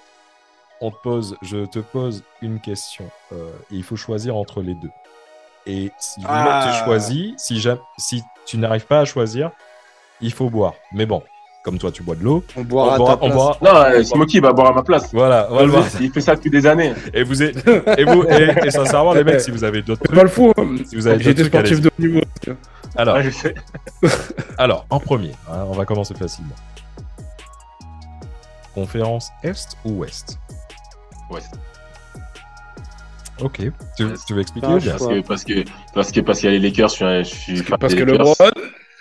[0.82, 4.76] on te pose, je te pose une question, euh, et il faut choisir entre les
[4.76, 4.90] deux.
[5.66, 6.72] Et si jamais Ah.
[6.80, 9.52] tu choisis, si, tu n'arrives pas à choisir,
[10.22, 10.74] il faut boire.
[10.94, 11.22] Mais bon,
[11.64, 13.36] comme toi tu bois de l'eau, On on boira à boira- ta on place.
[13.36, 15.14] boira- Non, euh, Smokey va boire à ma place.
[15.14, 15.86] Voilà, on va le voir.
[16.00, 16.94] Il fait ça depuis des années.
[17.14, 17.58] Et vous, êtes-
[17.98, 20.54] et vous, et, et sincèrement les mecs, si vous avez d'autres C'est pas le fou.
[20.58, 20.76] hein.
[20.88, 22.22] si vous avez trucs, sportif de haut niveau.
[22.96, 23.54] Alors, Ouais, je sais.
[24.58, 26.56] Alors, en premier, hein, on va commencer facilement.
[28.82, 30.40] Conférence Est ou Ouest
[31.30, 31.42] Ouais.
[33.42, 33.62] Ok.
[33.98, 34.26] Tu, Est.
[34.26, 36.60] tu veux expliquer Ah, je Parce que, parce que, parce que, parce qu'il y a
[36.60, 38.26] les Lakers, je suis, un- je suis Parce que Lakers.
[38.26, 38.50] LeBron,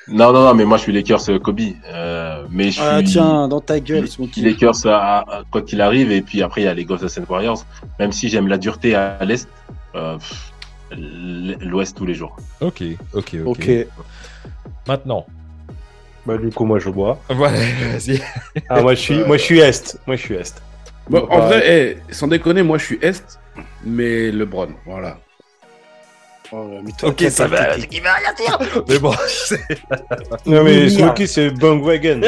[0.08, 1.60] Non, non, non, mais moi je suis Lakers euh, Kobe.
[1.86, 4.40] Euh, mais je suis Ah tiens, dans ta gueule, Smokey.
[4.42, 6.10] Lakers à, à- quoi qu'il arrive.
[6.12, 7.64] Et puis après, il y a les Golden Warriors.
[7.98, 9.48] Même si j'aime la dureté à, l'Est,
[9.96, 10.16] euh,
[10.92, 12.36] l'Ouest tous les jours.
[12.60, 12.82] Ok,
[13.14, 13.46] ok, ok.
[13.46, 13.70] Ok.
[14.86, 15.26] Maintenant.
[16.28, 17.18] Bah, du coup, moi, je bois.
[17.30, 17.56] Voilà,
[17.92, 18.20] vas-y.
[18.68, 19.98] Ah, moi, je suis, moi, je suis Est.
[20.06, 20.60] Moi, je suis Est.
[21.08, 21.62] Bon, Bah, en vrai,
[22.10, 23.38] eh, sans déconner, moi je suis Est,
[23.82, 25.16] mais LeBron, voilà.
[26.52, 27.56] Oh, mais toi, Ok, ça va.
[27.68, 27.78] va rien
[28.36, 28.58] dire.
[28.88, 29.58] Mais bon, c'est-
[30.46, 30.88] Non, mais.
[30.90, 32.20] Smokey, c'est Bandwagon.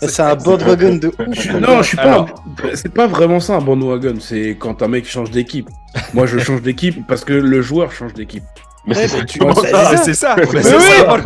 [0.00, 1.46] C'est un bandwagon de ouf.
[1.60, 2.26] Non, je suis pas.
[2.74, 4.14] C'est pas vraiment ça un bandwagon.
[4.20, 5.68] C'est quand un mec change d'équipe.
[6.14, 8.42] Moi, je change d'équipe parce que le joueur change d'équipe.
[8.86, 10.34] Mais c'est tu- bah, ça mais c'est ça.
[10.36, 11.04] Mais Mais c'est oui, ça.
[11.04, 11.22] voilà.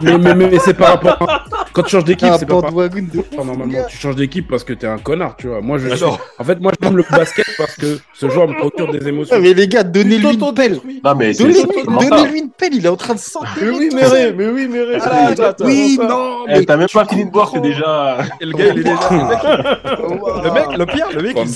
[0.00, 1.28] Mais, mais, mais c'est par rapport.
[1.30, 2.72] à- Quand tu changes d'équipe, un c'est pas par.
[2.74, 5.60] Enfin, normalement, tu changes d'équipe parce que t'es un connard, tu vois.
[5.60, 6.02] Moi, je suis...
[6.02, 9.36] Alors, En fait, moi, j'aime le basket parce que ce joueur me procure des émotions.
[9.36, 10.80] Ah, mais les gars, donnez-lui une pelle.
[11.04, 13.66] Non, mais c'est Donnez-lui une pelle, il est en train de s'enterrer.
[13.66, 13.96] Mais oui, tout
[14.36, 14.98] mais oui, mais ré.
[15.02, 17.62] Ah, Oui, non, Eh, mais T'as même pas fini de boire comprends.
[17.68, 18.18] déjà.
[18.40, 19.08] et le gars, il est déjà.
[19.10, 20.42] Le mec, Wow.
[20.42, 21.48] le mec, le pire, le mec, il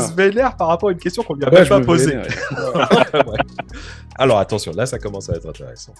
[0.00, 2.16] se, vénère par rapport à une question qu'on lui a même pas posée.
[3.26, 3.38] Ouais.
[4.16, 5.94] Alors attention, là ça commence à être intéressant.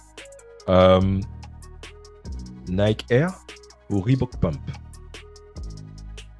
[0.69, 1.19] Euh,
[2.67, 3.29] Nike Air
[3.89, 4.59] ou Reebok Pump?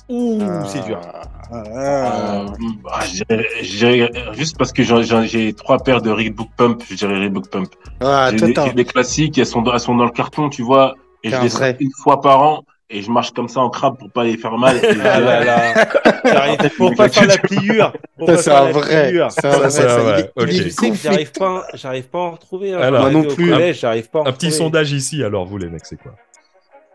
[0.10, 1.00] Ouh, c'est dur.
[1.04, 2.46] Ah, Euh,
[2.82, 3.00] bah,
[3.32, 7.70] euh, juste parce que j'ai trois paires de Reebok Pump, je dirais Reebok Pump.
[8.00, 11.30] Ah, j'ai des, classiques, elles sont, dans, elles sont dans le carton, tu vois, et
[11.30, 14.24] je les une fois par an, et je marche comme ça en crabe pour pas
[14.24, 14.78] les faire mal.
[14.78, 15.86] et Ah là là.
[16.78, 17.94] Pour pas faire la pliure.
[18.38, 19.14] C'est un vrai.
[19.30, 20.32] C'est un vrai.
[20.48, 22.74] Tu sais que j'arrive pas, j'arrive pas à en retrouver.
[22.74, 22.80] hein.
[22.80, 23.50] Alors, moi non plus.
[23.52, 26.14] collège, j'arrive pas à en Un petit sondage ici, alors vous les mecs, c'est quoi?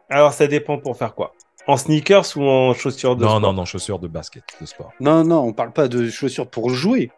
[0.09, 1.32] Alors ça dépend pour faire quoi
[1.66, 3.40] En sneakers ou en chaussures de Non, sport?
[3.40, 4.93] non, non, chaussures de basket, de sport.
[5.01, 7.10] Non, non, on parle pas de chaussures pour jouer.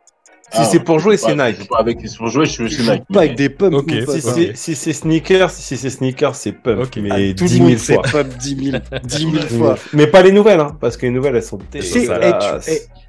[0.51, 1.69] Si Ah, c'est pour jouer, c'est Nike.
[1.69, 2.87] pas Avec sur jouer, je suis Nike.
[2.87, 3.75] pas mais- avec des pumps.
[3.77, 4.15] Ok, mon pote.
[4.15, 6.81] Si c'est si c'est sneakers, si c'est sneakers, c'est pump.
[6.85, 6.97] Ok.
[7.03, 8.03] Mais Ah, tout 10 le 000 monde sait fois.
[8.03, 9.77] pump 10 000, 10 000 fois.
[9.93, 12.07] Mais pas les nouvelles, hein, parce que les nouvelles elles sont Tu sais, tu,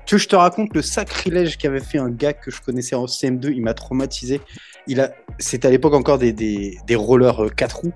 [0.06, 2.96] tu veux que je te raconte le sacrilège qu'avait fait un gars que je connaissais
[2.96, 4.42] en CM2, il m'a traumatisé.
[4.88, 7.94] Il a, c'était à l'époque encore des, des, des rollers euh, 4 roues.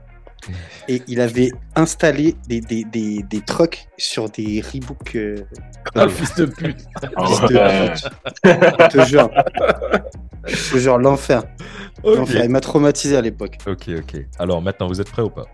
[0.87, 5.15] Et il avait installé des, des, des, des trucks sur des Reebok.
[5.15, 5.37] euh,
[5.95, 6.81] Ah, fils de pute.
[7.27, 8.07] Fils de pute.
[8.43, 9.29] Je te jure.
[10.45, 11.43] Je te jure, l'enfer.
[12.03, 12.43] Ok, L'enfer.
[12.43, 13.57] Il m'a traumatisé à l'époque.
[13.67, 14.25] ok, ok.
[14.39, 15.45] Alors maintenant, vous êtes prêts ou pas?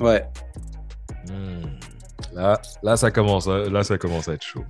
[0.00, 0.24] Ouais.
[1.28, 1.66] Hmm.
[2.34, 4.64] Là, là, ça commence, hein, là, ça commence à être chaud.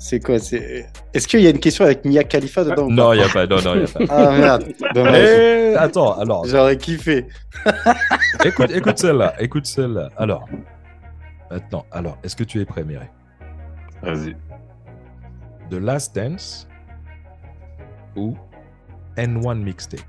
[0.00, 0.86] C'est quoi c'est...
[1.12, 3.46] Est-ce qu'il y a une question avec Mia Khalifa dedans Non, il y a pas,
[3.46, 4.00] non, non, y a pas.
[4.08, 4.64] Ah merde.
[4.94, 5.14] Dommage.
[5.14, 7.26] Eh, attends, alors, J'aurais kiffé.
[8.44, 10.08] écoute, écoute celle-là, écoute celle-là.
[10.16, 10.48] Alors,
[11.50, 13.10] maintenant, alors, est-ce que tu es prêt, Mireille?
[14.02, 14.34] Vas-y.
[15.68, 16.66] The Last Dance
[18.16, 18.34] ou
[19.18, 20.00] N1 Mixtape?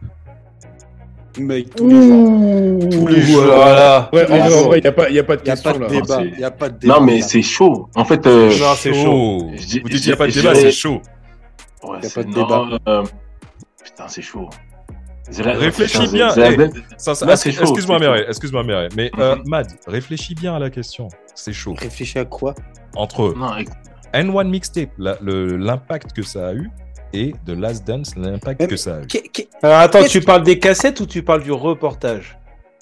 [1.40, 2.90] Mec, tous les jours.
[2.92, 3.44] Tous les jours.
[3.46, 4.10] Voilà.
[4.14, 4.66] Ouais, en vrai, en bon.
[4.68, 5.88] vrai, il n'y a pas, y a pas de Il n'y a question là.
[5.88, 6.22] débat.
[6.24, 6.96] Il n'y a pas de débat.
[7.00, 7.90] Non, mais c'est chaud.
[7.96, 9.48] En fait, euh, Non, c'est chaud.
[9.50, 11.02] Vous dites qu'il n'y a pas de débat, c'est chaud.
[11.84, 13.04] Ouais, Y a c'est- pas de non, euh,
[13.84, 14.50] Putain, c'est chaud.
[15.40, 18.00] Réfléchis bien, excuse-moi.
[18.00, 18.90] Mireille, excuse-moi, Mireille.
[18.98, 19.44] Mais euh, Mhm.
[19.46, 21.08] Mad, réfléchis bien à la question.
[21.34, 21.76] C'est chaud.
[21.80, 22.54] Réfléchis à quoi?
[22.96, 23.74] Entre Non, écoute,
[24.14, 26.70] N1 Mixtape, l'impact que ça a eu,
[27.14, 29.08] et The Last Dance, l'impact Mais- que ça a eu.
[29.64, 32.38] Alors attends, tu parles des cassettes ou tu parles du reportage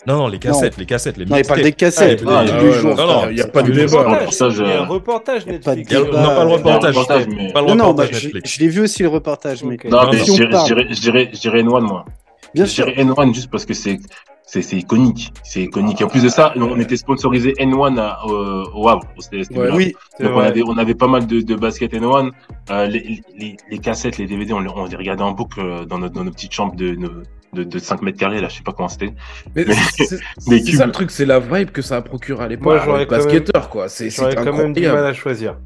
[0.07, 2.21] Non, non, les cassettes, les cassettes, les Non, il parle des cassettes.
[2.21, 2.95] Ah, tous ah, les ouais, jours.
[2.95, 3.97] non, non, Il n'y a pas de Le débat.
[4.03, 4.55] reportage.
[4.59, 5.91] Il y a un reportage de Netflix.
[5.93, 6.95] Non, pas le reportage,
[7.27, 8.53] mais- pas le Non, reportage bah, je, Netflix.
[8.53, 9.85] je l'ai vu aussi le reportage, mais Ok.
[9.85, 10.23] Non, Non, mais non.
[10.25, 12.05] je Si je dirais, je dirais, je dirais N1, moi.
[12.53, 12.85] bien je sûr.
[12.85, 13.99] dirais N1 juste parce que c'est
[14.61, 15.31] c'est iconique.
[15.43, 16.01] C'est iconique.
[16.01, 19.03] Et en plus de ça, on était sponsorisé N1 à, euh, au Havre.
[19.31, 19.69] Ouais.
[19.73, 22.31] Oui, Donc on avait, on avait pas mal de, de basket N1.
[22.71, 25.85] Euh, les, les, les cassettes, les DVD, on, les- on les regardait en boucle euh,
[25.85, 27.23] dans notre, dans nos petites chambres de, de,
[27.53, 29.13] de, de 5 mètres carrés, là, je sais pas comment c'était.
[29.55, 32.65] Mais Mais- c'est- ça le truc, c'est la vibe que ça a procuré à l'époque.
[32.87, 33.87] Moi, basketteurs, quoi.
[33.89, 35.57] C'est quand même du mal à choisir.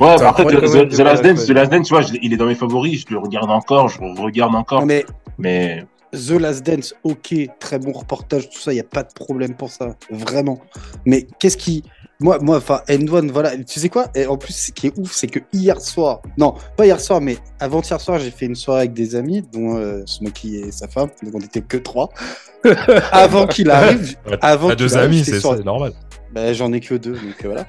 [0.00, 0.88] Ouais, C'est bah, incroyable.
[0.88, 1.46] The, Last Dance, choisir.
[1.46, 3.88] The Last Dance, tu vois, je- il est dans mes favoris, je le regarde encore,
[3.88, 4.84] je le regarde encore.
[5.38, 9.12] Mais The Last Dance, ok, très bon reportage, tout ça, il n'y a pas de
[9.14, 10.60] problème pour ça, vraiment.
[11.06, 11.82] Mais qu'est-ce qui.
[12.20, 14.06] Moi, moi, enfin, N1, voilà, tu sais quoi?
[14.14, 17.20] Et en plus, ce qui est ouf, c'est que hier soir, non, pas hier soir,
[17.20, 20.86] mais avant-hier soir, j'ai fait une soirée avec des amis, dont euh, Smokey et sa
[20.86, 22.10] femme, donc on était que trois.
[23.10, 25.92] avant qu'il arrive, avant deux arrive, amis, c'est normal.
[26.32, 27.66] Ben, j'en ai que deux, donc euh, voilà.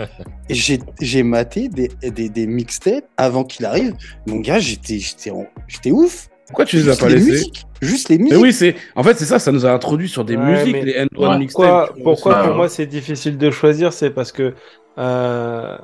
[0.49, 3.95] J'ai, maté des, des, des mixtapes avant qu'il arrive.
[4.27, 6.29] Mon gars, j'étais, j'étais, en- j'étais ouf.
[6.47, 7.63] Pourquoi tu les as pas les laissés musiques.
[7.81, 8.41] Juste les Mais musiques.
[8.41, 8.75] oui, c'est.
[8.95, 11.17] En fait, c'est ça, ça nous a introduit sur des Ouais, musiques, mais- les N1
[11.31, 11.37] Ouais.
[11.37, 11.87] mixtapes.
[11.93, 14.53] Pourquoi, pourquoi pour moi c'est difficile de choisir C'est parce que
[14.97, 15.77] euh,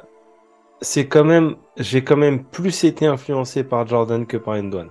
[0.82, 4.88] c'est quand même, j'ai quand même plus été influencé par Jordan que par N1.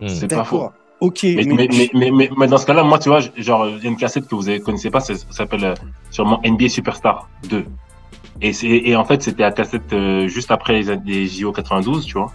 [0.00, 0.08] Hmm.
[0.08, 0.68] c'est pas faux.
[1.00, 3.82] Ok, Mais, mais, mais, mais, mais, mais dans ce cas-là, moi, tu vois, genre, il
[3.84, 5.74] y a une cassette que vous ne connaissez pas, ça, ça s'appelle euh,
[6.10, 7.64] sûrement NBA Superstar 2.
[8.40, 8.52] Et,
[8.90, 12.32] et en fait, c'était la cassette euh, juste après les, les JO 92, tu vois.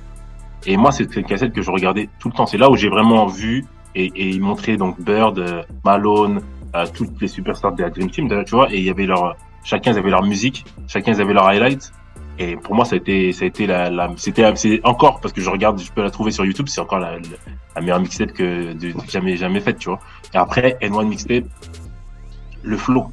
[0.66, 2.46] Et moi, c'est une cassette que je regardais tout le temps.
[2.46, 3.66] C'est là où j'ai vraiment vu
[3.96, 6.42] et, et ils montraient donc Bird, euh, Malone,
[6.76, 8.72] euh, toutes les superstars de la Dream Team, tu vois.
[8.72, 11.92] Et il y avait leur, chacun ils avaient leur musique, chacun ils avaient leur highlights.
[12.40, 15.34] Et pour moi, ça a été, ça a été la, la c'était, c'est encore parce
[15.34, 17.20] que je regarde, je peux la trouver sur YouTube, c'est encore la, la,
[17.76, 20.00] la meilleure mixtape que de, jamais jamais faite, tu vois.
[20.34, 21.44] Et après N1 mixtape,
[22.64, 23.08] le flow,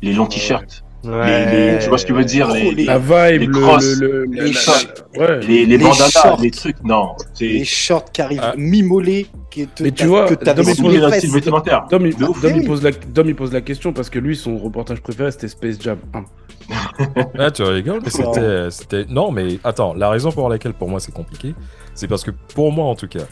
[0.00, 2.98] les longs t-shirts, les, les- tu vois ce que je veux dire, les, les- La
[2.98, 4.76] vibe, les le, crosses, le, le- les shorts.
[5.16, 5.40] ouais.
[5.40, 6.40] les, les Les bandanas, shorts.
[6.40, 8.54] les trucs, non, Les shorts qui arrivent Ah.
[9.50, 10.92] qui te, Mais tu vois, que t'as Dom, des il pose.
[11.90, 12.16] Dom, il.
[12.16, 15.48] Dom, il la, Dom, il pose la question parce que lui, son reportage préféré, c'était
[15.48, 16.24] Space Jam 1.
[17.38, 18.00] Ah, tu rigoles,
[18.70, 19.04] c'était.
[19.08, 21.54] Non, mais attends, la raison pour laquelle pour moi c'est compliqué,
[21.94, 23.24] c'est parce que pour moi en tout cas,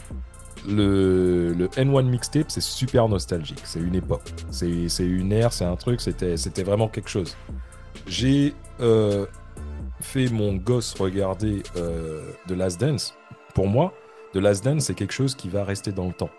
[0.67, 3.61] le, le N1 mixtape c'est super nostalgique.
[3.63, 4.67] C'est une époque, c'est,
[4.99, 7.35] une ère, c'est un truc, c'était, vraiment quelque chose.
[8.07, 9.25] J'ai euh,
[9.99, 13.15] fait mon gosse regarder euh, The Last Dance.
[13.53, 13.93] Pour moi,
[14.33, 16.29] The Last Dance c'est quelque chose qui va rester dans le temps.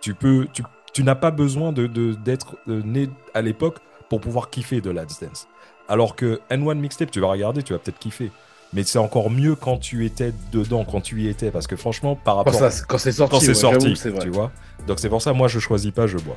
[0.00, 0.46] Tu peux,
[0.92, 3.78] tu, n'as pas besoin d'être euh, né à l'époque
[4.08, 5.48] pour pouvoir kiffer The Last Dance.
[5.88, 8.30] Alors que N1 Mixtape, tu vas regarder, tu vas peut-être kiffer.
[8.74, 11.50] Mais c'est encore mieux quand tu étais dedans, quand tu y étais.
[11.50, 14.10] Parce que franchement, par Quand, rapport ça- quand c'est sorti, quand c'est ouais, sorti, c'est
[14.10, 14.20] vrai.
[14.20, 14.52] tu vois.
[14.86, 16.36] Donc c'est pour ça, moi, je choisis pas, je bois.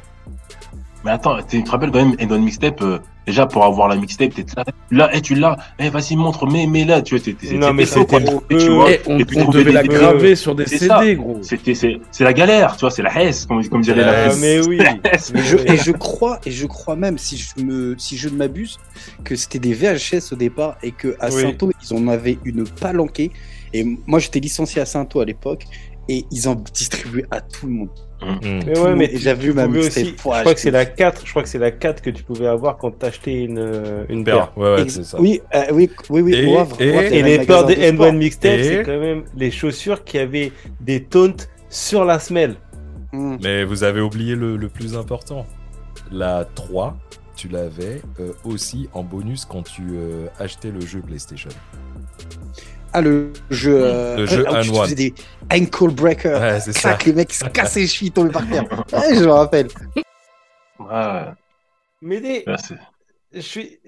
[1.03, 4.34] Mais attends, tu te rappelles quand même, Endon Mixtape, euh, déjà pour avoir la mixtape,
[4.36, 7.48] t'es là, là, eh, tu l'as, eh, vas-y, montre, mais, mais là, tu vois, c'était,
[7.48, 9.84] c'était Non, mais c'était Et tu peu- vois, Eh, on, et puis on devait la
[9.84, 11.14] graver sur des C'est CD, ça.
[11.15, 11.40] gros.
[11.41, 14.28] C'était, c'est, c'est la galère, tu vois, c'est la haisse, comme, comme dirait la Euh,
[14.30, 14.40] haisse.
[14.40, 14.80] mais oui.
[15.11, 15.34] Hesse.
[15.36, 18.36] Et je, et je crois, et je crois même, si je me, si je ne
[18.36, 18.78] m'abuse,
[19.23, 21.41] que c'était des VHS au départ et que à Oui.
[21.41, 23.32] Sainto ils en avaient une palanquée.
[23.73, 25.64] Et moi, j'étais licencié à Sainto à l'époque
[26.10, 27.90] et ils en distribuaient à tout le monde.
[28.22, 28.36] Mm.
[28.44, 31.30] Mais Tout ouais, mais j'avais vu ma aussi- je crois que c'est la 4, je
[31.32, 34.52] crois que c'est la 4 que tu pouvais avoir quand t'achetais une, euh, une paire.
[34.56, 35.19] Ouais, ouais, c'est ça.
[35.19, 36.34] Oui, euh, oui, oui, oui.
[36.36, 37.69] Et- Havre, les paires sport.
[37.72, 42.56] N1 Mixtape, c'est quand même les chaussures qui avaient des taunts sur la semelle.
[43.14, 43.38] Hmm.
[43.41, 45.45] Mais vous avez oublié le, le plus important.
[46.11, 46.98] La 3,
[47.36, 51.49] tu l'avais euh, aussi en bonus quand tu euh, achetais le jeu PlayStation.
[52.93, 53.80] Ah, le jeu.
[53.84, 54.84] euh, Le jeu ah, où tu te N1.
[54.84, 55.13] faisais des
[55.51, 56.41] ankle breakers.
[56.41, 56.89] Ouais, c'est ça.
[56.89, 58.65] Clac, les mecs se cassaient les chevilles, ils tombaient par terre.
[58.93, 59.68] Ouais, je me rappelle.
[60.80, 61.26] Ouais,
[62.01, 62.76] Mais des- c'est-
[63.34, 63.80] je, suis-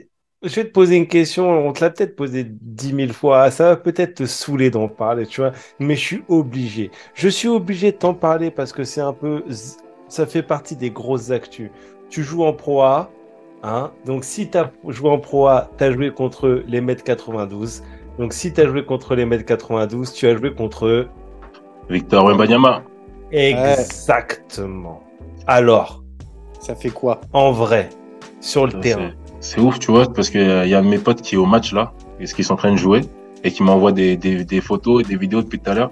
[0.43, 3.69] je vais te poser une question, on te l'a peut-être posé dix mille fois, ça
[3.69, 6.91] va peut-être te saouler d'en parler, tu vois, mais je suis obligé.
[7.15, 9.43] Je suis obligé de t'en parler parce que c'est un peu,
[10.07, 11.71] ça fait partie des grosses actus.
[12.09, 13.11] Tu joues en Pro A,
[13.63, 17.03] hein, donc si tu as joué en Pro A, tu as joué contre les mètres
[17.03, 17.83] 92.
[18.19, 21.07] Donc si tu as joué contre les mètres 92, tu as joué contre eux.
[21.89, 22.83] Victor Wembanyama.
[23.31, 25.01] Exactement.
[25.47, 26.03] Alors,
[26.59, 27.19] Ça fait quoi?
[27.33, 27.89] en vrai,
[28.39, 29.11] sur le terrain.
[29.39, 31.91] C'est ouf, tu vois, parce qu'il y a mes potes qui est au match là,
[32.19, 33.01] et ce qu'ils sont en train de jouer,
[33.43, 35.91] et qui m'envoie des, des, des photos et des vidéos depuis tout à l'heure.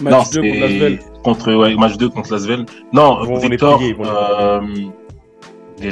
[0.00, 0.98] non, Match 2 contre c'est Lasvel.
[1.22, 2.66] contre ouais, match 2 contre Lasvel.
[2.92, 4.60] Non, les Victor, vont les euh,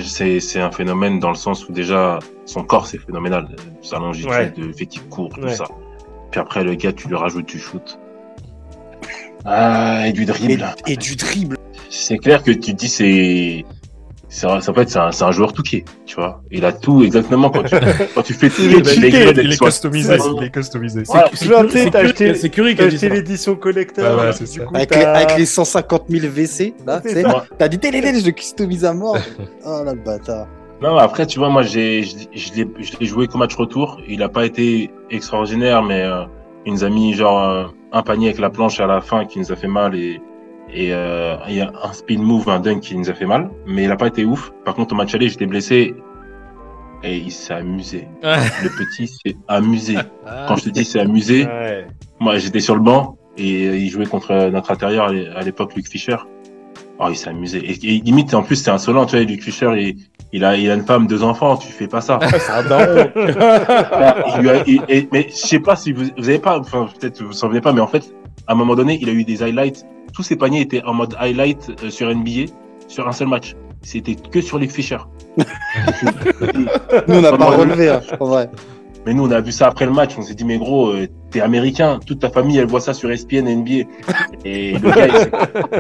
[0.05, 3.49] c'est c'est un phénomène dans le sens où déjà son corps c'est phénoménal,
[3.83, 4.53] sa longitude, Ouais.
[4.57, 5.55] le fait qu'il court, tout Ouais.
[5.55, 5.65] ça.
[6.31, 7.99] Puis après le gars, tu lui rajoutes du shoot.
[9.45, 10.75] Ah, et du et, dribble.
[10.87, 11.57] et du dribble.
[11.89, 13.65] C'est clair que tu te dis c'est
[14.37, 16.43] c'est peut être c'est un, c'est un joueur touqué, tu vois.
[16.51, 17.75] Il a tout exactement quand tu
[18.15, 20.17] quand tu fais tout Il est les cheaté, gars, il est customisé.
[20.37, 21.03] Il est customisé.
[21.07, 21.31] Voilà.
[21.91, 24.19] T'as acheté, C'est qui acheté l'édition collector.
[24.19, 27.15] Ouais, ouais, c'est du coup, Avec les, avec les 150 000 WC, là, tu C'est
[27.15, 27.23] sais.
[27.23, 27.47] ça.
[27.57, 29.17] T'as dit, télé, je customise à mort.
[29.65, 30.47] Oh là, le bâtard.
[30.83, 34.01] Non, après, tu vois, moi, j'ai, je, l'ai, je l'ai joué qu'au match retour.
[34.07, 36.25] Il a pas été extraordinaire, mais euh,
[36.67, 39.39] il nous a mis genre euh, un panier avec la planche à la fin qui
[39.39, 40.21] nous a fait mal et
[40.73, 43.51] et euh, il y a un spin move, un dunk qui nous a fait mal,
[43.67, 44.53] mais il a pas été ouf.
[44.65, 45.95] Par contre, au match aller, j'étais blessé
[47.03, 48.09] et il s'est amusé.
[48.63, 49.97] Le petit s'est amusé.
[50.49, 51.87] Quand je te dis c'est amusé, Ouais.
[52.21, 55.75] moi, j'étais sur le banc et il jouait contre notre intérieur à l'é- à l'époque,
[55.77, 56.17] Luc Fischer.
[56.99, 57.59] Oh, il s'est amusé.
[57.59, 59.97] Et, et limite, en plus, c'est insolent, tu vois, Luc Fischer, il,
[60.33, 62.19] il a, il a une femme, deux enfants, tu fais pas ça.
[64.67, 67.33] Il il- mais je sais pas si vous, vous avez pas, enfin, peut-être vous vous
[67.33, 68.15] souvenez pas, mais en fait,
[68.47, 69.85] à un moment donné, il a eu des highlights.
[70.17, 72.51] Tous ses paniers étaient en mode highlight euh, sur NBA,
[72.89, 73.55] sur un seul match.
[73.83, 74.97] C'était que sur Luc Fischer.
[77.09, 78.51] Nous, on n'a pas relevé, hein, en vrai.
[79.05, 80.15] Mais nous, on a vu ça après le match.
[80.19, 82.01] On s'est dit, mais gros, euh, t'es américain.
[82.05, 83.85] Toute ta famille, elle voit ça sur ESPN, NBA.
[84.45, 85.31] Et le gars, il s'est-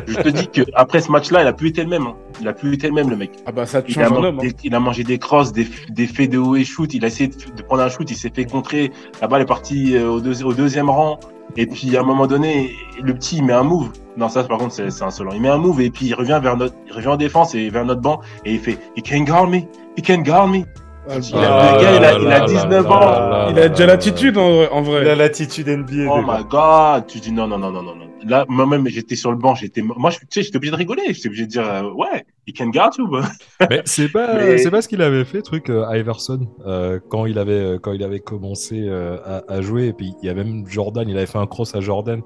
[0.06, 2.06] je te dis que après ce match-là, il a plus été le même.
[2.06, 2.14] hein.
[2.40, 3.30] Il a plus été le même, le mec.
[3.46, 4.40] Ah bah ça te Il a, man- homme.
[4.44, 4.48] hein.
[4.62, 6.92] il a mangé des crosses, des, des faits de haut et shoot.
[6.94, 8.08] Il a essayé de, de prendre un shoot.
[8.08, 8.92] Il s'est fait contrer.
[9.20, 11.18] La balle est partie euh, au, deuxi- au deuxième rang.
[11.56, 12.70] Et puis, à un moment donné,
[13.02, 13.90] le petit, il met un move.
[14.16, 15.32] Non, ça, par contre, c'est insolent.
[15.34, 17.68] Il met un move et puis il revient vers notre, il revient en défense et
[17.68, 19.59] vers notre banc et il fait, he can guard me.
[19.98, 20.60] He can guard me.
[21.09, 23.48] Ah, Il a- le gars, il a- il a 19 ans.
[23.51, 25.09] Il a déjà l'attitude en, en Il vrai.
[25.10, 26.10] a l'attitude NBA.
[26.10, 26.38] Oh déjà.
[26.38, 27.94] my god, tu dis non, non, non, non, non.
[28.26, 31.02] Là, moi-même, j'étais sur le banc, j'étais, moi, je- tu sais, j'étais obligé de rigoler,
[31.10, 33.06] j'étais obligé de dire, euh, ouais, il can guard you.
[33.70, 37.26] Mais c'est pas, Mais- c'est pas ce qu'il avait fait, truc euh, Iverson, euh, quand
[37.26, 39.86] il avait, quand il avait commencé euh, à, à jouer.
[39.88, 42.20] Et puis il y avait même Jordan, il avait fait un cross à Jordan.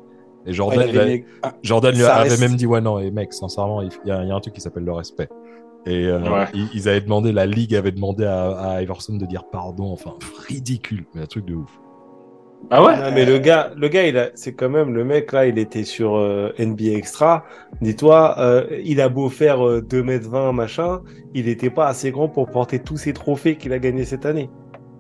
[0.47, 2.99] Et Jordan, Ouais, il il avait ah, Jordan lui avait reste- même dit ouais non
[2.99, 4.93] et mec sincèrement il il y, a il y a un truc qui s'appelle le
[4.93, 5.29] respect
[5.87, 6.47] et euh, Ouais.
[6.55, 10.15] ils, ils avaient demandé la ligue avait demandé à, à Iverson de dire pardon enfin
[10.49, 11.71] ridicule mais un truc de ouf
[12.71, 12.97] Ah ouais?
[12.97, 15.59] Non, mais le gars, le gars, il a, c'est quand même le mec là, il
[15.59, 17.45] était sur euh, NBA Extra.
[17.81, 21.01] Dis-toi, euh, il a beau faire euh, 2m20 machin,
[21.35, 24.51] il n'était pas assez grand pour porter tous ces trophées qu'il a gagnés cette année.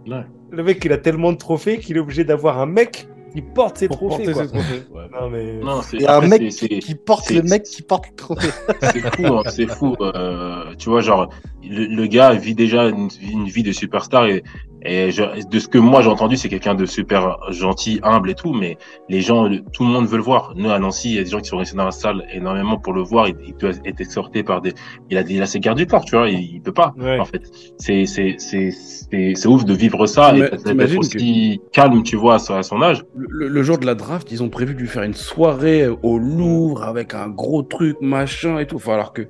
[0.09, 0.25] Ouais.
[0.51, 3.79] Le mec, il a tellement de trophées qu'il est obligé d'avoir un mec qui porte
[3.79, 4.25] ses Pour trophées.
[4.33, 4.45] quoi.
[4.45, 4.83] ses trophées.
[4.93, 5.03] Ouais.
[5.21, 7.35] Non mais Non, c'est Il y a un mec c'est- qui, c'est- qui porte c'est-
[7.35, 8.49] le mec qui porte le trophée.
[8.83, 9.95] c'est fou, hein, c'est fou.
[10.01, 11.31] euh, tu vois, genre,
[11.63, 14.43] le, le gars vit déjà une, une vie de superstar et,
[14.83, 18.35] et je- de ce que moi j'ai entendu, c'est quelqu'un de super gentil, humble et
[18.35, 18.79] tout, mais
[19.09, 20.53] les gens, tout le monde veut le voir.
[20.57, 22.79] Nous, à Nancy, il y a des gens qui sont restés dans la salle énormément
[22.79, 23.29] pour le voir.
[23.29, 24.73] Il, il peut être exhorté par des,
[25.11, 27.19] il a, il a ses gardes du corps, tu vois, il, il peut pas, Ouais.
[27.19, 27.43] en fait.
[27.79, 32.17] C'est, c'est, c'est, c'est, c'est ouf de vivre ça et T'ima- d'être aussi calme, tu
[32.17, 33.05] vois, à son, à son âge.
[33.17, 36.85] Le jour de la draft, ils ont prévu de lui faire une soirée au Louvre
[36.85, 38.77] avec un gros truc, machin et tout.
[38.77, 39.23] Enfin, alors que,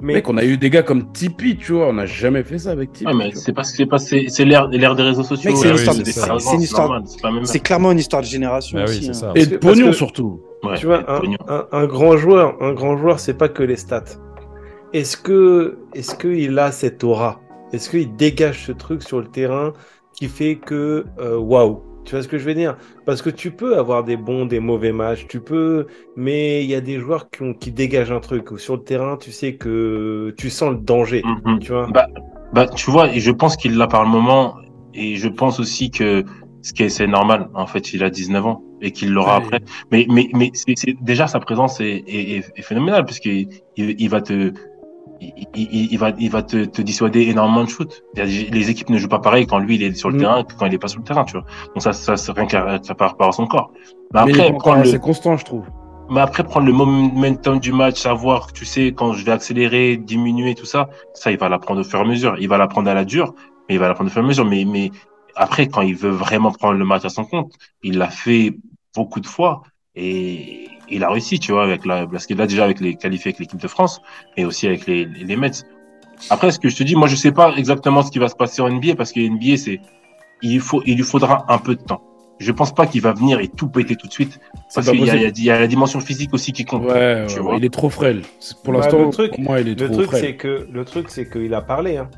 [0.00, 2.58] mais mec, on a eu des gars comme Tipeee, tu vois, on n'a jamais fait
[2.58, 3.06] ça avec Tipeee.
[3.08, 5.50] Ouais, mais c'est parce que c'est pas, c'est, c'est l'ère, l'ère des réseaux sociaux.
[5.50, 9.24] Mec, c'est une histoire une histoire- clairement une histoire de génération bah oui aussi.
[9.24, 9.32] hein.
[9.34, 10.40] Et de pognon que- surtout.
[10.64, 11.04] Ouais, tu vois,
[11.72, 14.04] un grand joueur, un grand joueur, c'est pas que les stats.
[14.92, 17.40] Est-ce que, est-ce qu'il a cette aura?
[17.72, 19.72] Est-ce qu'il dégage ce truc sur le terrain
[20.14, 21.82] qui fait que, euh, waouh?
[22.08, 22.74] Tu vois ce que je veux dire?
[23.04, 25.86] Parce que tu peux avoir des bons, des mauvais matchs, tu peux,
[26.16, 28.50] mais il y a des joueurs qui, ont, qui dégagent un truc.
[28.50, 31.22] Où sur le terrain, tu sais que tu sens le danger.
[31.44, 31.58] Mhm.
[31.58, 31.86] Tu vois?
[31.88, 32.06] Bah,
[32.54, 34.56] bah, tu vois, je pense qu'il l'a par le moment,
[34.94, 36.24] et je pense aussi que
[36.62, 37.50] ce qui est, c'est normal.
[37.52, 39.60] En fait, il a 19 ans et qu'il l'aura après.
[39.92, 44.00] Mais, mais, mais c'est, déjà sa présence est, est, est- est phénoménale parce qu'il il,
[44.00, 44.54] il va te,
[45.20, 48.02] il, il, il va, il va te, te dissuader énormément de shoot.
[48.14, 50.20] Les équipes ne jouent pas pareil quand lui il est sur le Mhm.
[50.20, 51.44] terrain que quand il est pas sur le terrain, tu vois.
[51.74, 53.72] Donc ça, ça, c'est rien qu'à ça par rapport à son corps.
[54.14, 55.66] Mais après, prendre le, assez constant, je trouve.
[56.10, 60.54] mais après, prendre le momentum du match, savoir, tu sais, quand je vais accélérer, diminuer,
[60.54, 62.36] tout ça, ça, il va l'apprendre au fur et à mesure.
[62.38, 63.34] Il va l'apprendre à la dure,
[63.68, 64.44] mais il va l'apprendre au fur et à mesure.
[64.46, 64.90] Mais, mais
[65.34, 68.56] après, quand il veut vraiment prendre le match à son compte, il l'a fait
[68.94, 69.62] beaucoup de fois
[69.94, 73.30] et il a réussi, tu vois, avec la, parce qu'il a déjà avec les qualifiés
[73.30, 74.00] avec l'équipe de France
[74.36, 75.50] et aussi avec les, les, les Mets.
[76.30, 78.34] Après, ce que je te dis, moi, je sais pas exactement ce qui va se
[78.34, 79.80] passer en NBA parce que NBA, c'est,
[80.42, 82.02] il faut, il lui faudra un peu de temps.
[82.40, 84.38] Je pense pas qu'il va venir et tout péter tout de suite
[84.74, 86.84] parce qu'il y, a- il y, y a la dimension physique aussi qui compte.
[86.84, 87.56] Ouais, tu ouais, vois.
[87.56, 88.22] il est trop frêle.
[88.62, 90.20] Pour Bah, l'instant, le truc- pour moi, il est Le trop truc, frêle.
[90.20, 91.96] c'est que le truc, c'est qu'il a parlé.
[91.96, 92.08] Hein.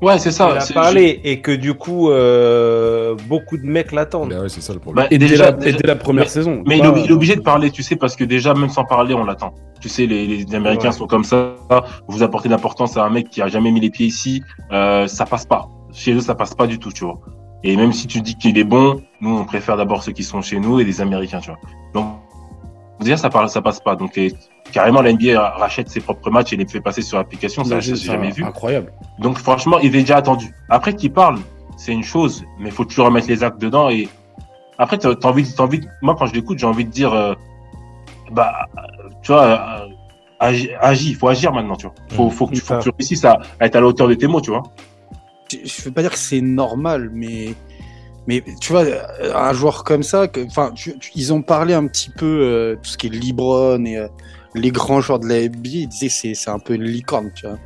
[0.00, 0.50] Ouais, c'est ça.
[0.54, 4.30] il a parlé et que du coup, euh, beaucoup de mecs l'attendent.
[4.30, 5.96] Bah ouais, c'est ça le problème Bah, Et dès, déjà, la, déjà- et dès la
[5.96, 6.62] première mais- saison.
[6.66, 8.84] Mais Pas- est, il est obligé de parler, tu sais, parce que déjà, même sans
[8.84, 9.54] parler, on l'attend.
[9.80, 10.92] Tu sais, les, les Américains Ouais.
[10.94, 11.54] sont comme ça.
[12.06, 14.42] Vous apportez d'importance à un mec qui a jamais mis les pieds ici,
[14.72, 15.68] euh, ça passe pas.
[15.92, 17.18] Chez eux, ça passe pas du tout, tu vois.
[17.64, 20.42] Et même si tu dis qu'il est bon, nous, on préfère d'abord ceux qui sont
[20.42, 21.58] chez nous et les Américains, tu vois.
[21.92, 22.06] Donc,
[23.00, 23.96] déjà, ça parle, ça passe pas.
[23.96, 24.32] Donc, et,
[24.72, 27.64] carrément, la NBA rachète ses propres matchs et les fait passer sur l'application.
[27.64, 28.44] Ça, ça, j'ai jamais vu.
[28.44, 28.92] Incroyable.
[29.18, 30.54] Donc franchement, il est déjà attendu.
[30.68, 31.38] Après qu'il parle,
[31.76, 33.88] c'est une chose, mais il faut toujours remettre les actes dedans.
[33.90, 34.08] Et
[34.78, 35.80] après, t'as as envie, t'as envie.
[36.02, 37.34] Moi, quand je l'écoute, j'ai envie de dire, euh,
[38.30, 38.52] bah,
[39.22, 39.88] tu vois, euh,
[40.40, 41.10] agi- agis.
[41.10, 41.94] Il faut agir maintenant, tu vois.
[42.10, 44.14] Faut, faut que tu, faut que tu réussisses à, à être à la hauteur de
[44.14, 44.62] tes mots, tu vois.
[45.50, 47.54] je, je veux pas dire que c'est normal, mais
[48.26, 48.84] mais tu vois,
[49.34, 52.76] un joueur comme ça, que- enfin, tu- tu- ils ont parlé un petit peu euh,
[52.76, 54.08] tout ce qui est LeBron et euh,
[54.54, 55.68] les grands joueurs de la NBA.
[55.70, 57.58] Ils disaient que c'est c'est un peu une licorne, tu vois.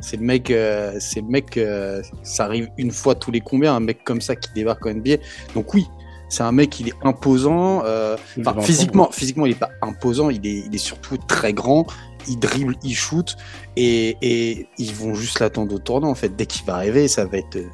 [0.00, 3.74] C'est le mec, euh, c'est le mec, euh, ça arrive une fois tous les combien,
[3.74, 5.16] un mec comme ça qui débarque en NBA.
[5.54, 5.86] Donc oui,
[6.30, 7.82] c'est un mec, il est imposant.
[7.84, 8.16] euh,
[8.62, 10.30] physiquement, physiquement, il est pas imposant.
[10.30, 11.86] Il est, il est surtout très grand.
[12.28, 13.36] Il dribble, il shoot,
[13.76, 16.08] et, et ils vont juste l'attendre au tournant.
[16.10, 17.68] En fait, dès qu'il va arriver, ça va être, euh,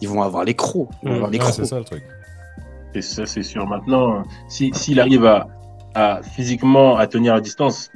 [0.00, 0.88] ils vont avoir les crocs.
[1.04, 2.02] Mmh, Ouais, c'est ça le truc
[2.94, 3.66] Et ça, c'est sûr.
[3.66, 5.46] Maintenant, si s'il arrive à,
[5.96, 7.90] à physiquement à tenir la distance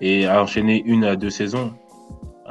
[0.00, 1.72] et à enchaîner une à deux saisons,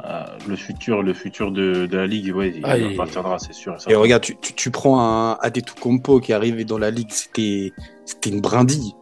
[0.04, 3.76] euh, le futur, le futur de, de la ligue, ouais, il Ah, appartiendra, c'est sûr.
[3.88, 7.72] et regarde, tu, tu, tu prends un Adetokounmpo qui est arrivé dans la ligue, c'était,
[8.04, 8.94] c'était une brindille.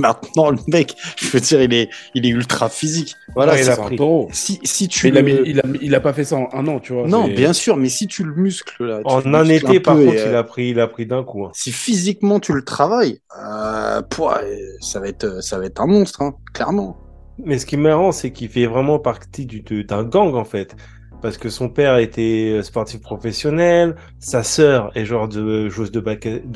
[0.00, 3.14] Maintenant, le mec, je veux dire, il est, il est ultra physique.
[3.34, 3.96] Voilà, Ouais, il c'est- a pris.
[4.32, 6.66] si, tu il, a mis- le- il, a, il a pas fait ça en un
[6.66, 7.06] an, tu vois.
[7.06, 10.12] non, bien sûr, mais si tu le muscles là, tu En un été, par contre,
[10.12, 11.44] et, il euh, a pris, il a pris d'un coup.
[11.44, 11.50] hein.
[11.54, 15.86] si physiquement tu le travailles, euh, pouah, euh, ça va être, ça va être un
[15.86, 16.96] monstre, hein, clairement.
[17.42, 20.76] Mais ce qui est marrant, c'est qu'il fait vraiment partie du- d'un gang, en fait.
[21.20, 26.00] Parce que son père était euh, sportif professionnel, sa sœur est genre de joueuse de,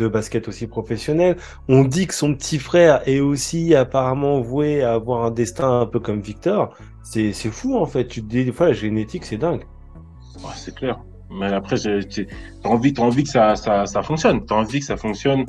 [0.08, 1.36] basket aussi professionnelle.
[1.68, 5.86] On dit que son petit frère est aussi apparemment voué à avoir un destin un
[5.86, 6.76] peu comme Victor.
[7.02, 8.18] C'est fou en fait.
[8.20, 9.64] Des fois la génétique c'est dingue.
[10.56, 10.98] C'est clair.
[11.30, 14.44] Mais après, t'as envie, as envie que ça, ça, ça fonctionne.
[14.44, 15.46] T'as envie que ça fonctionne.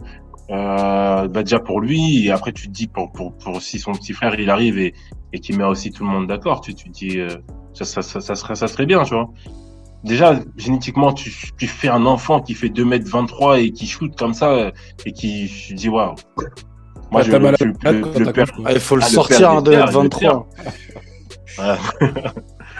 [0.51, 3.93] Euh, bah déjà pour lui et après tu te dis pour, pour, pour si son
[3.93, 4.93] petit frère il arrive et,
[5.33, 7.29] et qu'il met aussi tout le monde d'accord tu, tu te dis euh,
[7.73, 9.27] ça, ça, ça, ça, serait ça serait bien tu vois.
[10.03, 14.15] Déjà génétiquement tu, tu fais un enfant qui fait 2 mètres 23 et qui shoot
[14.15, 14.71] comme ça
[15.03, 16.13] et qui je dis waouh.
[17.09, 20.47] Moi je, le, le, il faut le sortir en 2 mètres 23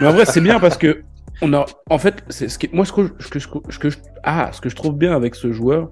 [0.00, 1.02] mais en vrai c'est bien parce que
[1.42, 3.98] on a en fait c'est ce qui moi ce que, ce que, ce que je,
[4.22, 5.90] ah ce que je trouve bien avec ce joueur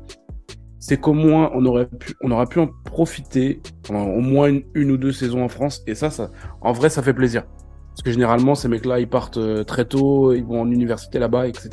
[0.85, 5.12] c'est qu'au moins on aurait pu, on pu en profiter au moins une, ou deux
[5.12, 5.82] saisons en France.
[5.86, 6.31] Et ça, ça,
[6.61, 7.44] en vrai, ça fait plaisir.
[7.89, 11.48] Parce que généralement, ces mecs-là, ils partent euh, très tôt, ils vont en université là-bas,
[11.48, 11.70] etc.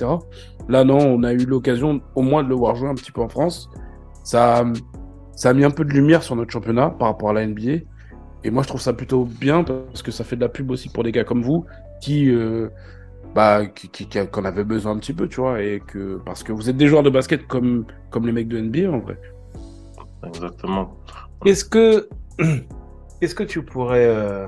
[0.70, 3.20] Là, non, on a eu l'occasion au moins de le voir jouer un petit peu
[3.20, 3.70] en France.
[4.24, 4.64] Ça,
[5.36, 7.84] ça a mis un peu de lumière sur notre championnat par rapport à la NBA.
[8.46, 10.88] Et moi, je trouve ça plutôt bien parce que ça fait de la pub aussi
[10.88, 11.66] pour des gars comme vous
[12.00, 12.70] qui, euh,
[13.36, 16.70] bah, qui, qu'on avait besoin un petit peu, tu vois, et que parce que vous
[16.70, 19.18] êtes des joueurs de basket comme, comme les mecs de NBA en vrai.
[20.28, 20.98] Exactement.
[21.44, 22.10] Qu'est-ce que,
[23.20, 24.48] qu'est-ce que tu pourrais, euh,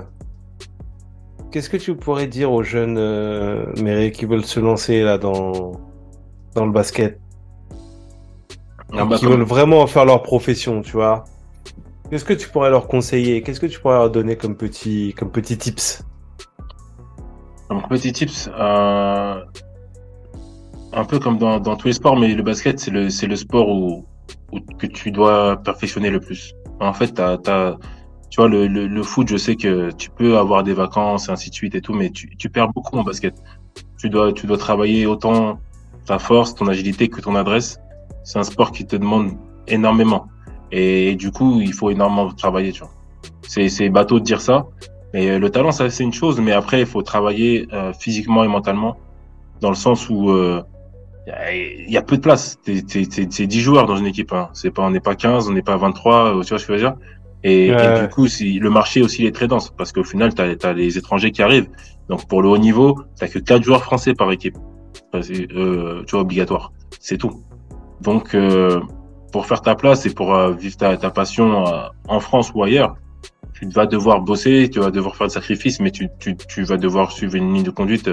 [1.50, 5.72] qu'est-ce que tu pourrais dire aux jeunes euh, qui veulent se lancer là dans,
[6.54, 7.18] dans le basket,
[8.92, 11.24] ah bah, qui veulent vraiment faire leur profession, tu vois?
[12.10, 13.42] Qu'est-ce que tu pourrais leur conseiller?
[13.42, 16.04] Qu'est-ce que tu pourrais leur donner comme petit, comme petit tips?
[17.70, 19.40] Un petit tips, euh,
[20.92, 23.68] un peu comme dans, dans, tous les sports, mais le basket, c'est le, le sport
[23.68, 24.04] où,
[24.52, 26.54] où, que tu dois perfectionner le plus.
[26.80, 27.76] En fait, t'as, t'as,
[28.30, 31.32] tu vois, le, le, le, foot, je sais que tu peux avoir des vacances, et
[31.32, 33.34] ainsi de suite et tout, mais tu, tu perds beaucoup en basket.
[33.98, 35.58] Tu dois, tu dois travailler autant
[36.06, 37.78] ta force, ton agilité que ton adresse.
[38.22, 39.32] C'est un sport qui te demande
[39.66, 40.26] énormément.
[40.70, 42.90] Et, du coup, il faut énormément travailler, tu vois.
[43.46, 44.66] C'est bateau de dire ça,
[45.14, 48.42] mais euh, le talent, ça c'est une chose, mais après, il faut travailler euh, physiquement
[48.42, 48.96] et mentalement,
[49.60, 52.58] dans le sens où il euh, y, a peu de place.
[52.66, 54.32] C'est 10 joueurs dans une équipe.
[54.32, 54.50] Hein.
[54.52, 56.72] C'est pas, on n'est pas 15, on n'est pas 23, tu vois ce que je
[56.72, 56.96] veux dire?
[57.44, 60.42] Et, du coup, si, le marché aussi il est très dense, parce qu'au final, tu
[60.42, 61.68] as, les étrangers qui arrivent.
[62.08, 64.56] Donc pour le haut niveau, tu que 4 joueurs français par équipe.
[65.14, 66.72] Euh, tu vois, obligatoire.
[66.98, 67.40] C'est tout.
[68.00, 68.36] Donc,
[69.30, 71.64] pour faire ta place et pour vivre ta, ta passion
[72.08, 72.96] en France ou ailleurs,
[73.54, 76.76] tu vas devoir bosser, tu vas devoir faire des sacrifices, mais tu, tu, tu vas
[76.76, 78.10] devoir suivre une ligne de conduite.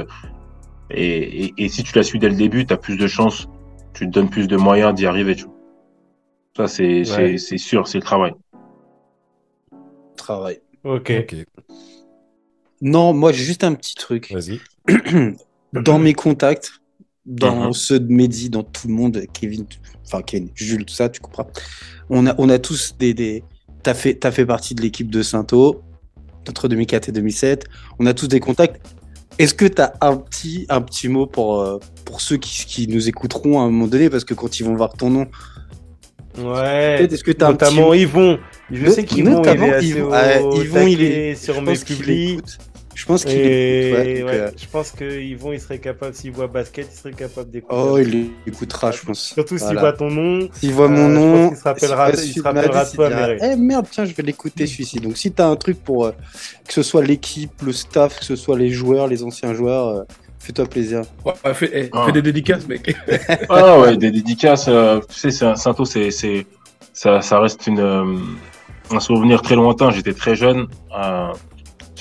[0.89, 3.47] Et, et, et si tu la suis dès le début, tu as plus de chances,
[3.93, 5.35] tu te donnes plus de moyens d'y arriver.
[5.35, 5.53] Tu vois.
[6.57, 7.37] Ça, c'est ouais.
[7.37, 8.33] c'est sûr, c'est le travail.
[10.17, 10.59] Travail.
[10.83, 11.11] Ok.
[11.23, 11.45] okay.
[12.81, 14.31] Non, moi, j'ai juste un petit truc.
[14.33, 14.59] Vas-y.
[15.73, 16.81] dans mes contacts,
[17.25, 17.73] dans -huh.
[17.73, 19.65] ceux de Mehdi, dans tout le monde, Kevin,
[20.05, 21.47] enfin Kevin, Jules, tout ça, tu comprends.
[22.09, 23.43] On a, on a tous des, des,
[23.83, 25.81] tu as fait, as fait partie de l'équipe de Sainto
[26.49, 27.65] entre 2004 et 2007.
[27.99, 28.81] On a tous des contacts.
[29.39, 32.87] Est-ce que tu as un petit, un petit mot pour, euh, pour ceux qui, qui,
[32.87, 34.09] nous écouteront à un moment donné?
[34.09, 35.27] Parce que quand ils vont voir ton nom.
[36.37, 37.07] Ouais.
[37.09, 38.01] Est-ce que tu as notamment un petit...
[38.01, 38.39] Yvon.
[38.71, 39.43] Je sais il est Yvon,
[40.13, 42.43] euh, Yvon il est sur mes publics.
[43.01, 43.49] Je pense qu'il écoute.
[43.49, 44.51] Ouais, ouais, euh...
[44.55, 47.75] Je pense qu'Yvon, il serait capable, s'il voit basket, il serait capable d'écouter.
[47.75, 49.19] Oh, il écoutera, je pense.
[49.33, 49.81] Surtout s'il voilà.
[49.81, 50.47] voit ton nom.
[50.53, 51.49] S'il voit mon nom.
[51.49, 53.09] il se rappellera, il se rappellera de toi.
[53.41, 54.99] Eh merde, tiens, je vais l'écouter celui-ci.
[54.99, 56.11] Donc, si tu as un truc pour euh,
[56.67, 60.03] que ce soit l'équipe, le staff, que ce soit les joueurs, les anciens joueurs, euh,
[60.37, 61.01] fais-toi plaisir.
[61.25, 62.03] Ouais, fais, eh, ah.
[62.05, 62.95] fais, des dédicaces, mec.
[63.49, 64.67] ah ouais, des dédicaces.
[64.67, 66.11] Euh, tu sais, Sainto, c'est,
[66.93, 68.21] ça, ça reste une,
[68.91, 69.89] un souvenir très lointain.
[69.89, 70.67] J'étais très jeune.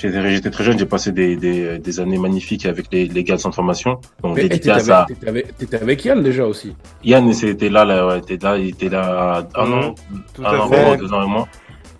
[0.09, 3.41] J'étais très jeune, j'ai passé des, des, des, années magnifiques avec les, les gars de
[3.41, 3.99] centre formation.
[4.23, 5.05] Donc, Mais dédicace à.
[5.07, 6.75] T'étais avec, avec, Yann déjà aussi.
[7.03, 9.95] Yann était là, là, ouais, était là, il était là un mmh, an,
[10.43, 10.97] un an, fait.
[10.97, 11.47] deux ans et moi.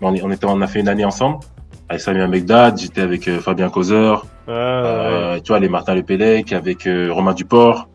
[0.00, 1.38] On, on, était, on a fait une année ensemble.
[1.88, 5.40] Avec Samir Megdad, j'étais avec euh, Fabien Causeur, ah, euh, ouais.
[5.42, 7.88] tu vois, les Martin Lepelec, avec euh, Romain Duport,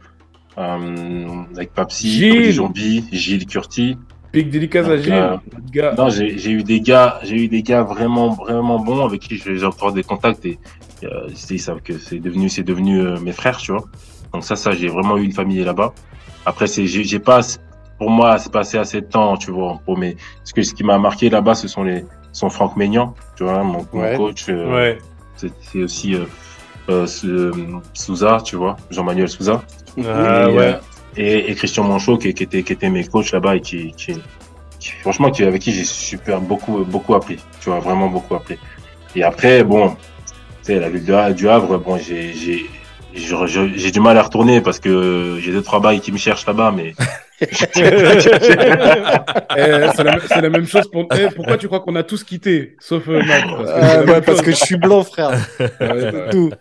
[0.58, 2.52] euh, avec Papsi, Gilles.
[2.52, 3.98] Jombi, Gilles Curti.
[4.90, 5.14] À Gilles.
[5.14, 9.38] Euh, non, j'ai eu des gars, j'ai eu des gars vraiment, vraiment bons avec qui
[9.38, 10.60] j'ai encore des contacts et
[11.04, 13.86] euh, ils savent que c'est devenu, c'est devenu euh, mes frères, tu vois.
[14.34, 15.94] Donc ça, ça, j'ai vraiment eu une famille là-bas.
[16.46, 17.42] Après, c'est, j'ai pas,
[17.98, 19.80] pour moi, c'est passé assez de temps, tu vois.
[19.86, 23.14] Pour mes, ce que ce qui m'a marqué là-bas, ce sont les, sont Franck Maignan,
[23.36, 24.12] tu vois, mon, ouais.
[24.12, 24.46] mon coach.
[24.50, 24.98] Euh, ouais.
[25.36, 26.16] C'est aussi
[26.90, 27.06] euh,
[27.94, 29.64] Souza, tu vois, Jean-Manuel Souza.
[30.04, 30.80] Ah, et, ouais
[31.16, 34.14] et, et, Christian Manchot qui, qui, était, qui était mes coachs là-bas et qui, qui,
[34.80, 38.58] qui, franchement qui, avec qui j'ai super beaucoup beaucoup appris tu vois vraiment beaucoup appris
[39.16, 39.96] et après bon tu
[40.64, 42.66] sais la ville de, du Havre bon j'ai j'ai
[43.14, 46.74] j'ai du mal à retourner parce que j'ai deux trois bails qui me cherchent là-bas,
[46.76, 46.94] mais
[47.40, 47.48] Eh,
[49.96, 51.08] c'est la, même chose pour.
[51.16, 53.44] Eh, pourquoi tu crois qu'on a tous quitté Sauf euh, Matt?
[53.48, 55.32] Parce que Euh, ouais, parce que je suis blanc, frère.
[56.32, 56.52] Tout.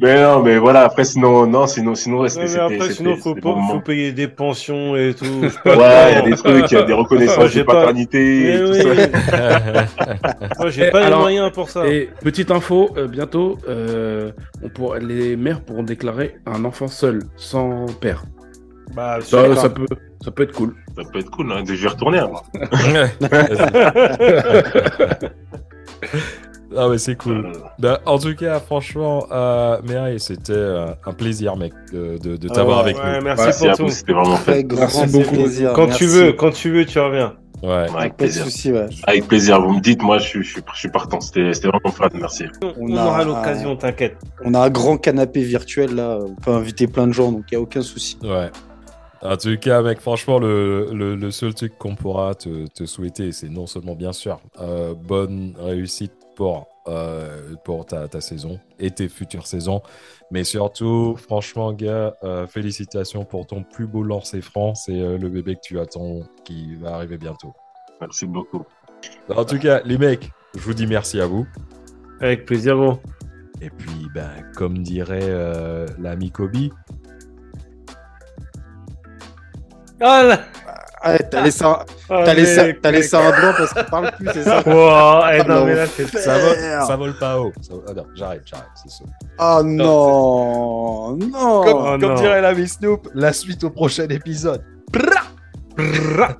[0.00, 0.82] Mais non, mais voilà.
[0.82, 4.12] Après, sinon, non, sinon, sinon, ouais, mais après, c'était- sinon, c'était- faut, pas, faut payer
[4.12, 5.24] des pensions et tout.
[5.24, 8.54] Ouais, il y a des trucs, il y a des reconnaissances j'ai de pas- paternité.
[8.54, 8.96] et tout oui.
[9.30, 9.60] ça.
[10.58, 11.86] Moi, j'ai Eh, pas les alors- moyens pour ça.
[11.86, 14.30] Et petite info, euh, bientôt, euh,
[14.62, 18.24] on pourra, les mères pourront déclarer un enfant seul, sans père.
[18.94, 19.86] Bah, Ça, peut,
[20.24, 20.74] ça peut être cool.
[20.96, 21.62] Ça peut être cool, hein.
[21.64, 22.18] Je vais retourner.
[22.18, 22.30] hein.
[26.76, 27.46] ah mais c'est cool.
[27.46, 29.78] Euh, Bah, en tout cas, franchement, euh,
[30.18, 32.90] c'était euh, un plaisir, mec, de, de- de t'avoir ouais.
[32.90, 33.24] avec Ouais, nous.
[33.24, 33.82] merci Merci pour à tout.
[33.84, 34.52] vous, c'était vraiment fait.
[34.52, 35.34] Très grand Merci beaucoup.
[35.34, 35.72] plaisir.
[35.74, 35.98] Quand Merci.
[35.98, 37.34] tu veux, quand tu veux, tu reviens.
[37.62, 37.70] Ouais.
[37.72, 38.44] Avec Pas de plaisir.
[38.44, 38.86] soucis, ouais.
[39.06, 39.60] Avec plaisir.
[39.60, 41.20] Vous me dites, moi, je suis, je suis, je suis partant.
[41.20, 42.08] C'était c'était vraiment fun.
[42.14, 42.44] Merci.
[42.62, 44.16] On, On on a- aura l'occasion, t'inquiète.
[44.44, 46.18] On a un grand canapé virtuel là.
[46.22, 48.16] On peut inviter plein de gens, donc il n'y a aucun souci.
[48.22, 48.50] Ouais.
[49.22, 53.32] En tout cas, mec, franchement, le, le, le seul truc qu'on pourra te, te souhaiter,
[53.32, 58.90] c'est non seulement, bien sûr, euh, bonne réussite pour, euh, pour ta, ta saison et
[58.90, 59.82] tes futures saisons,
[60.30, 64.74] mais surtout, franchement, gars, euh, félicitations pour ton plus beau lancer franc.
[64.74, 67.52] C'est euh, le bébé que tu attends qui va arriver bientôt.
[68.00, 68.64] Merci beaucoup.
[69.28, 71.46] En tout cas, les mecs, je vous dis merci à vous.
[72.22, 72.98] Avec plaisir, bon.
[73.60, 76.70] Et puis, ben, comme dirait euh, l'ami Kobe,
[80.00, 80.40] là
[81.02, 81.78] Ah, t'as laissé, un...
[82.10, 82.62] Ah, t'as laissé...
[82.62, 83.00] mec, t'as mec.
[83.00, 86.06] laissé un blanc parce qu'il parle plus, c'est ça Wow, eh, non, mais là, c'est
[86.06, 86.56] ça vole,
[86.86, 87.52] ça vole pas haut.
[87.62, 89.04] Ça- ah non, j'arrête, j'arrête, c'est ça.
[89.38, 91.30] Oh non, non.
[91.30, 92.14] Comme, Oh comme non.
[92.16, 94.62] dirait l'ami Snoop, la suite au prochain épisode.
[94.92, 96.36] Brrra.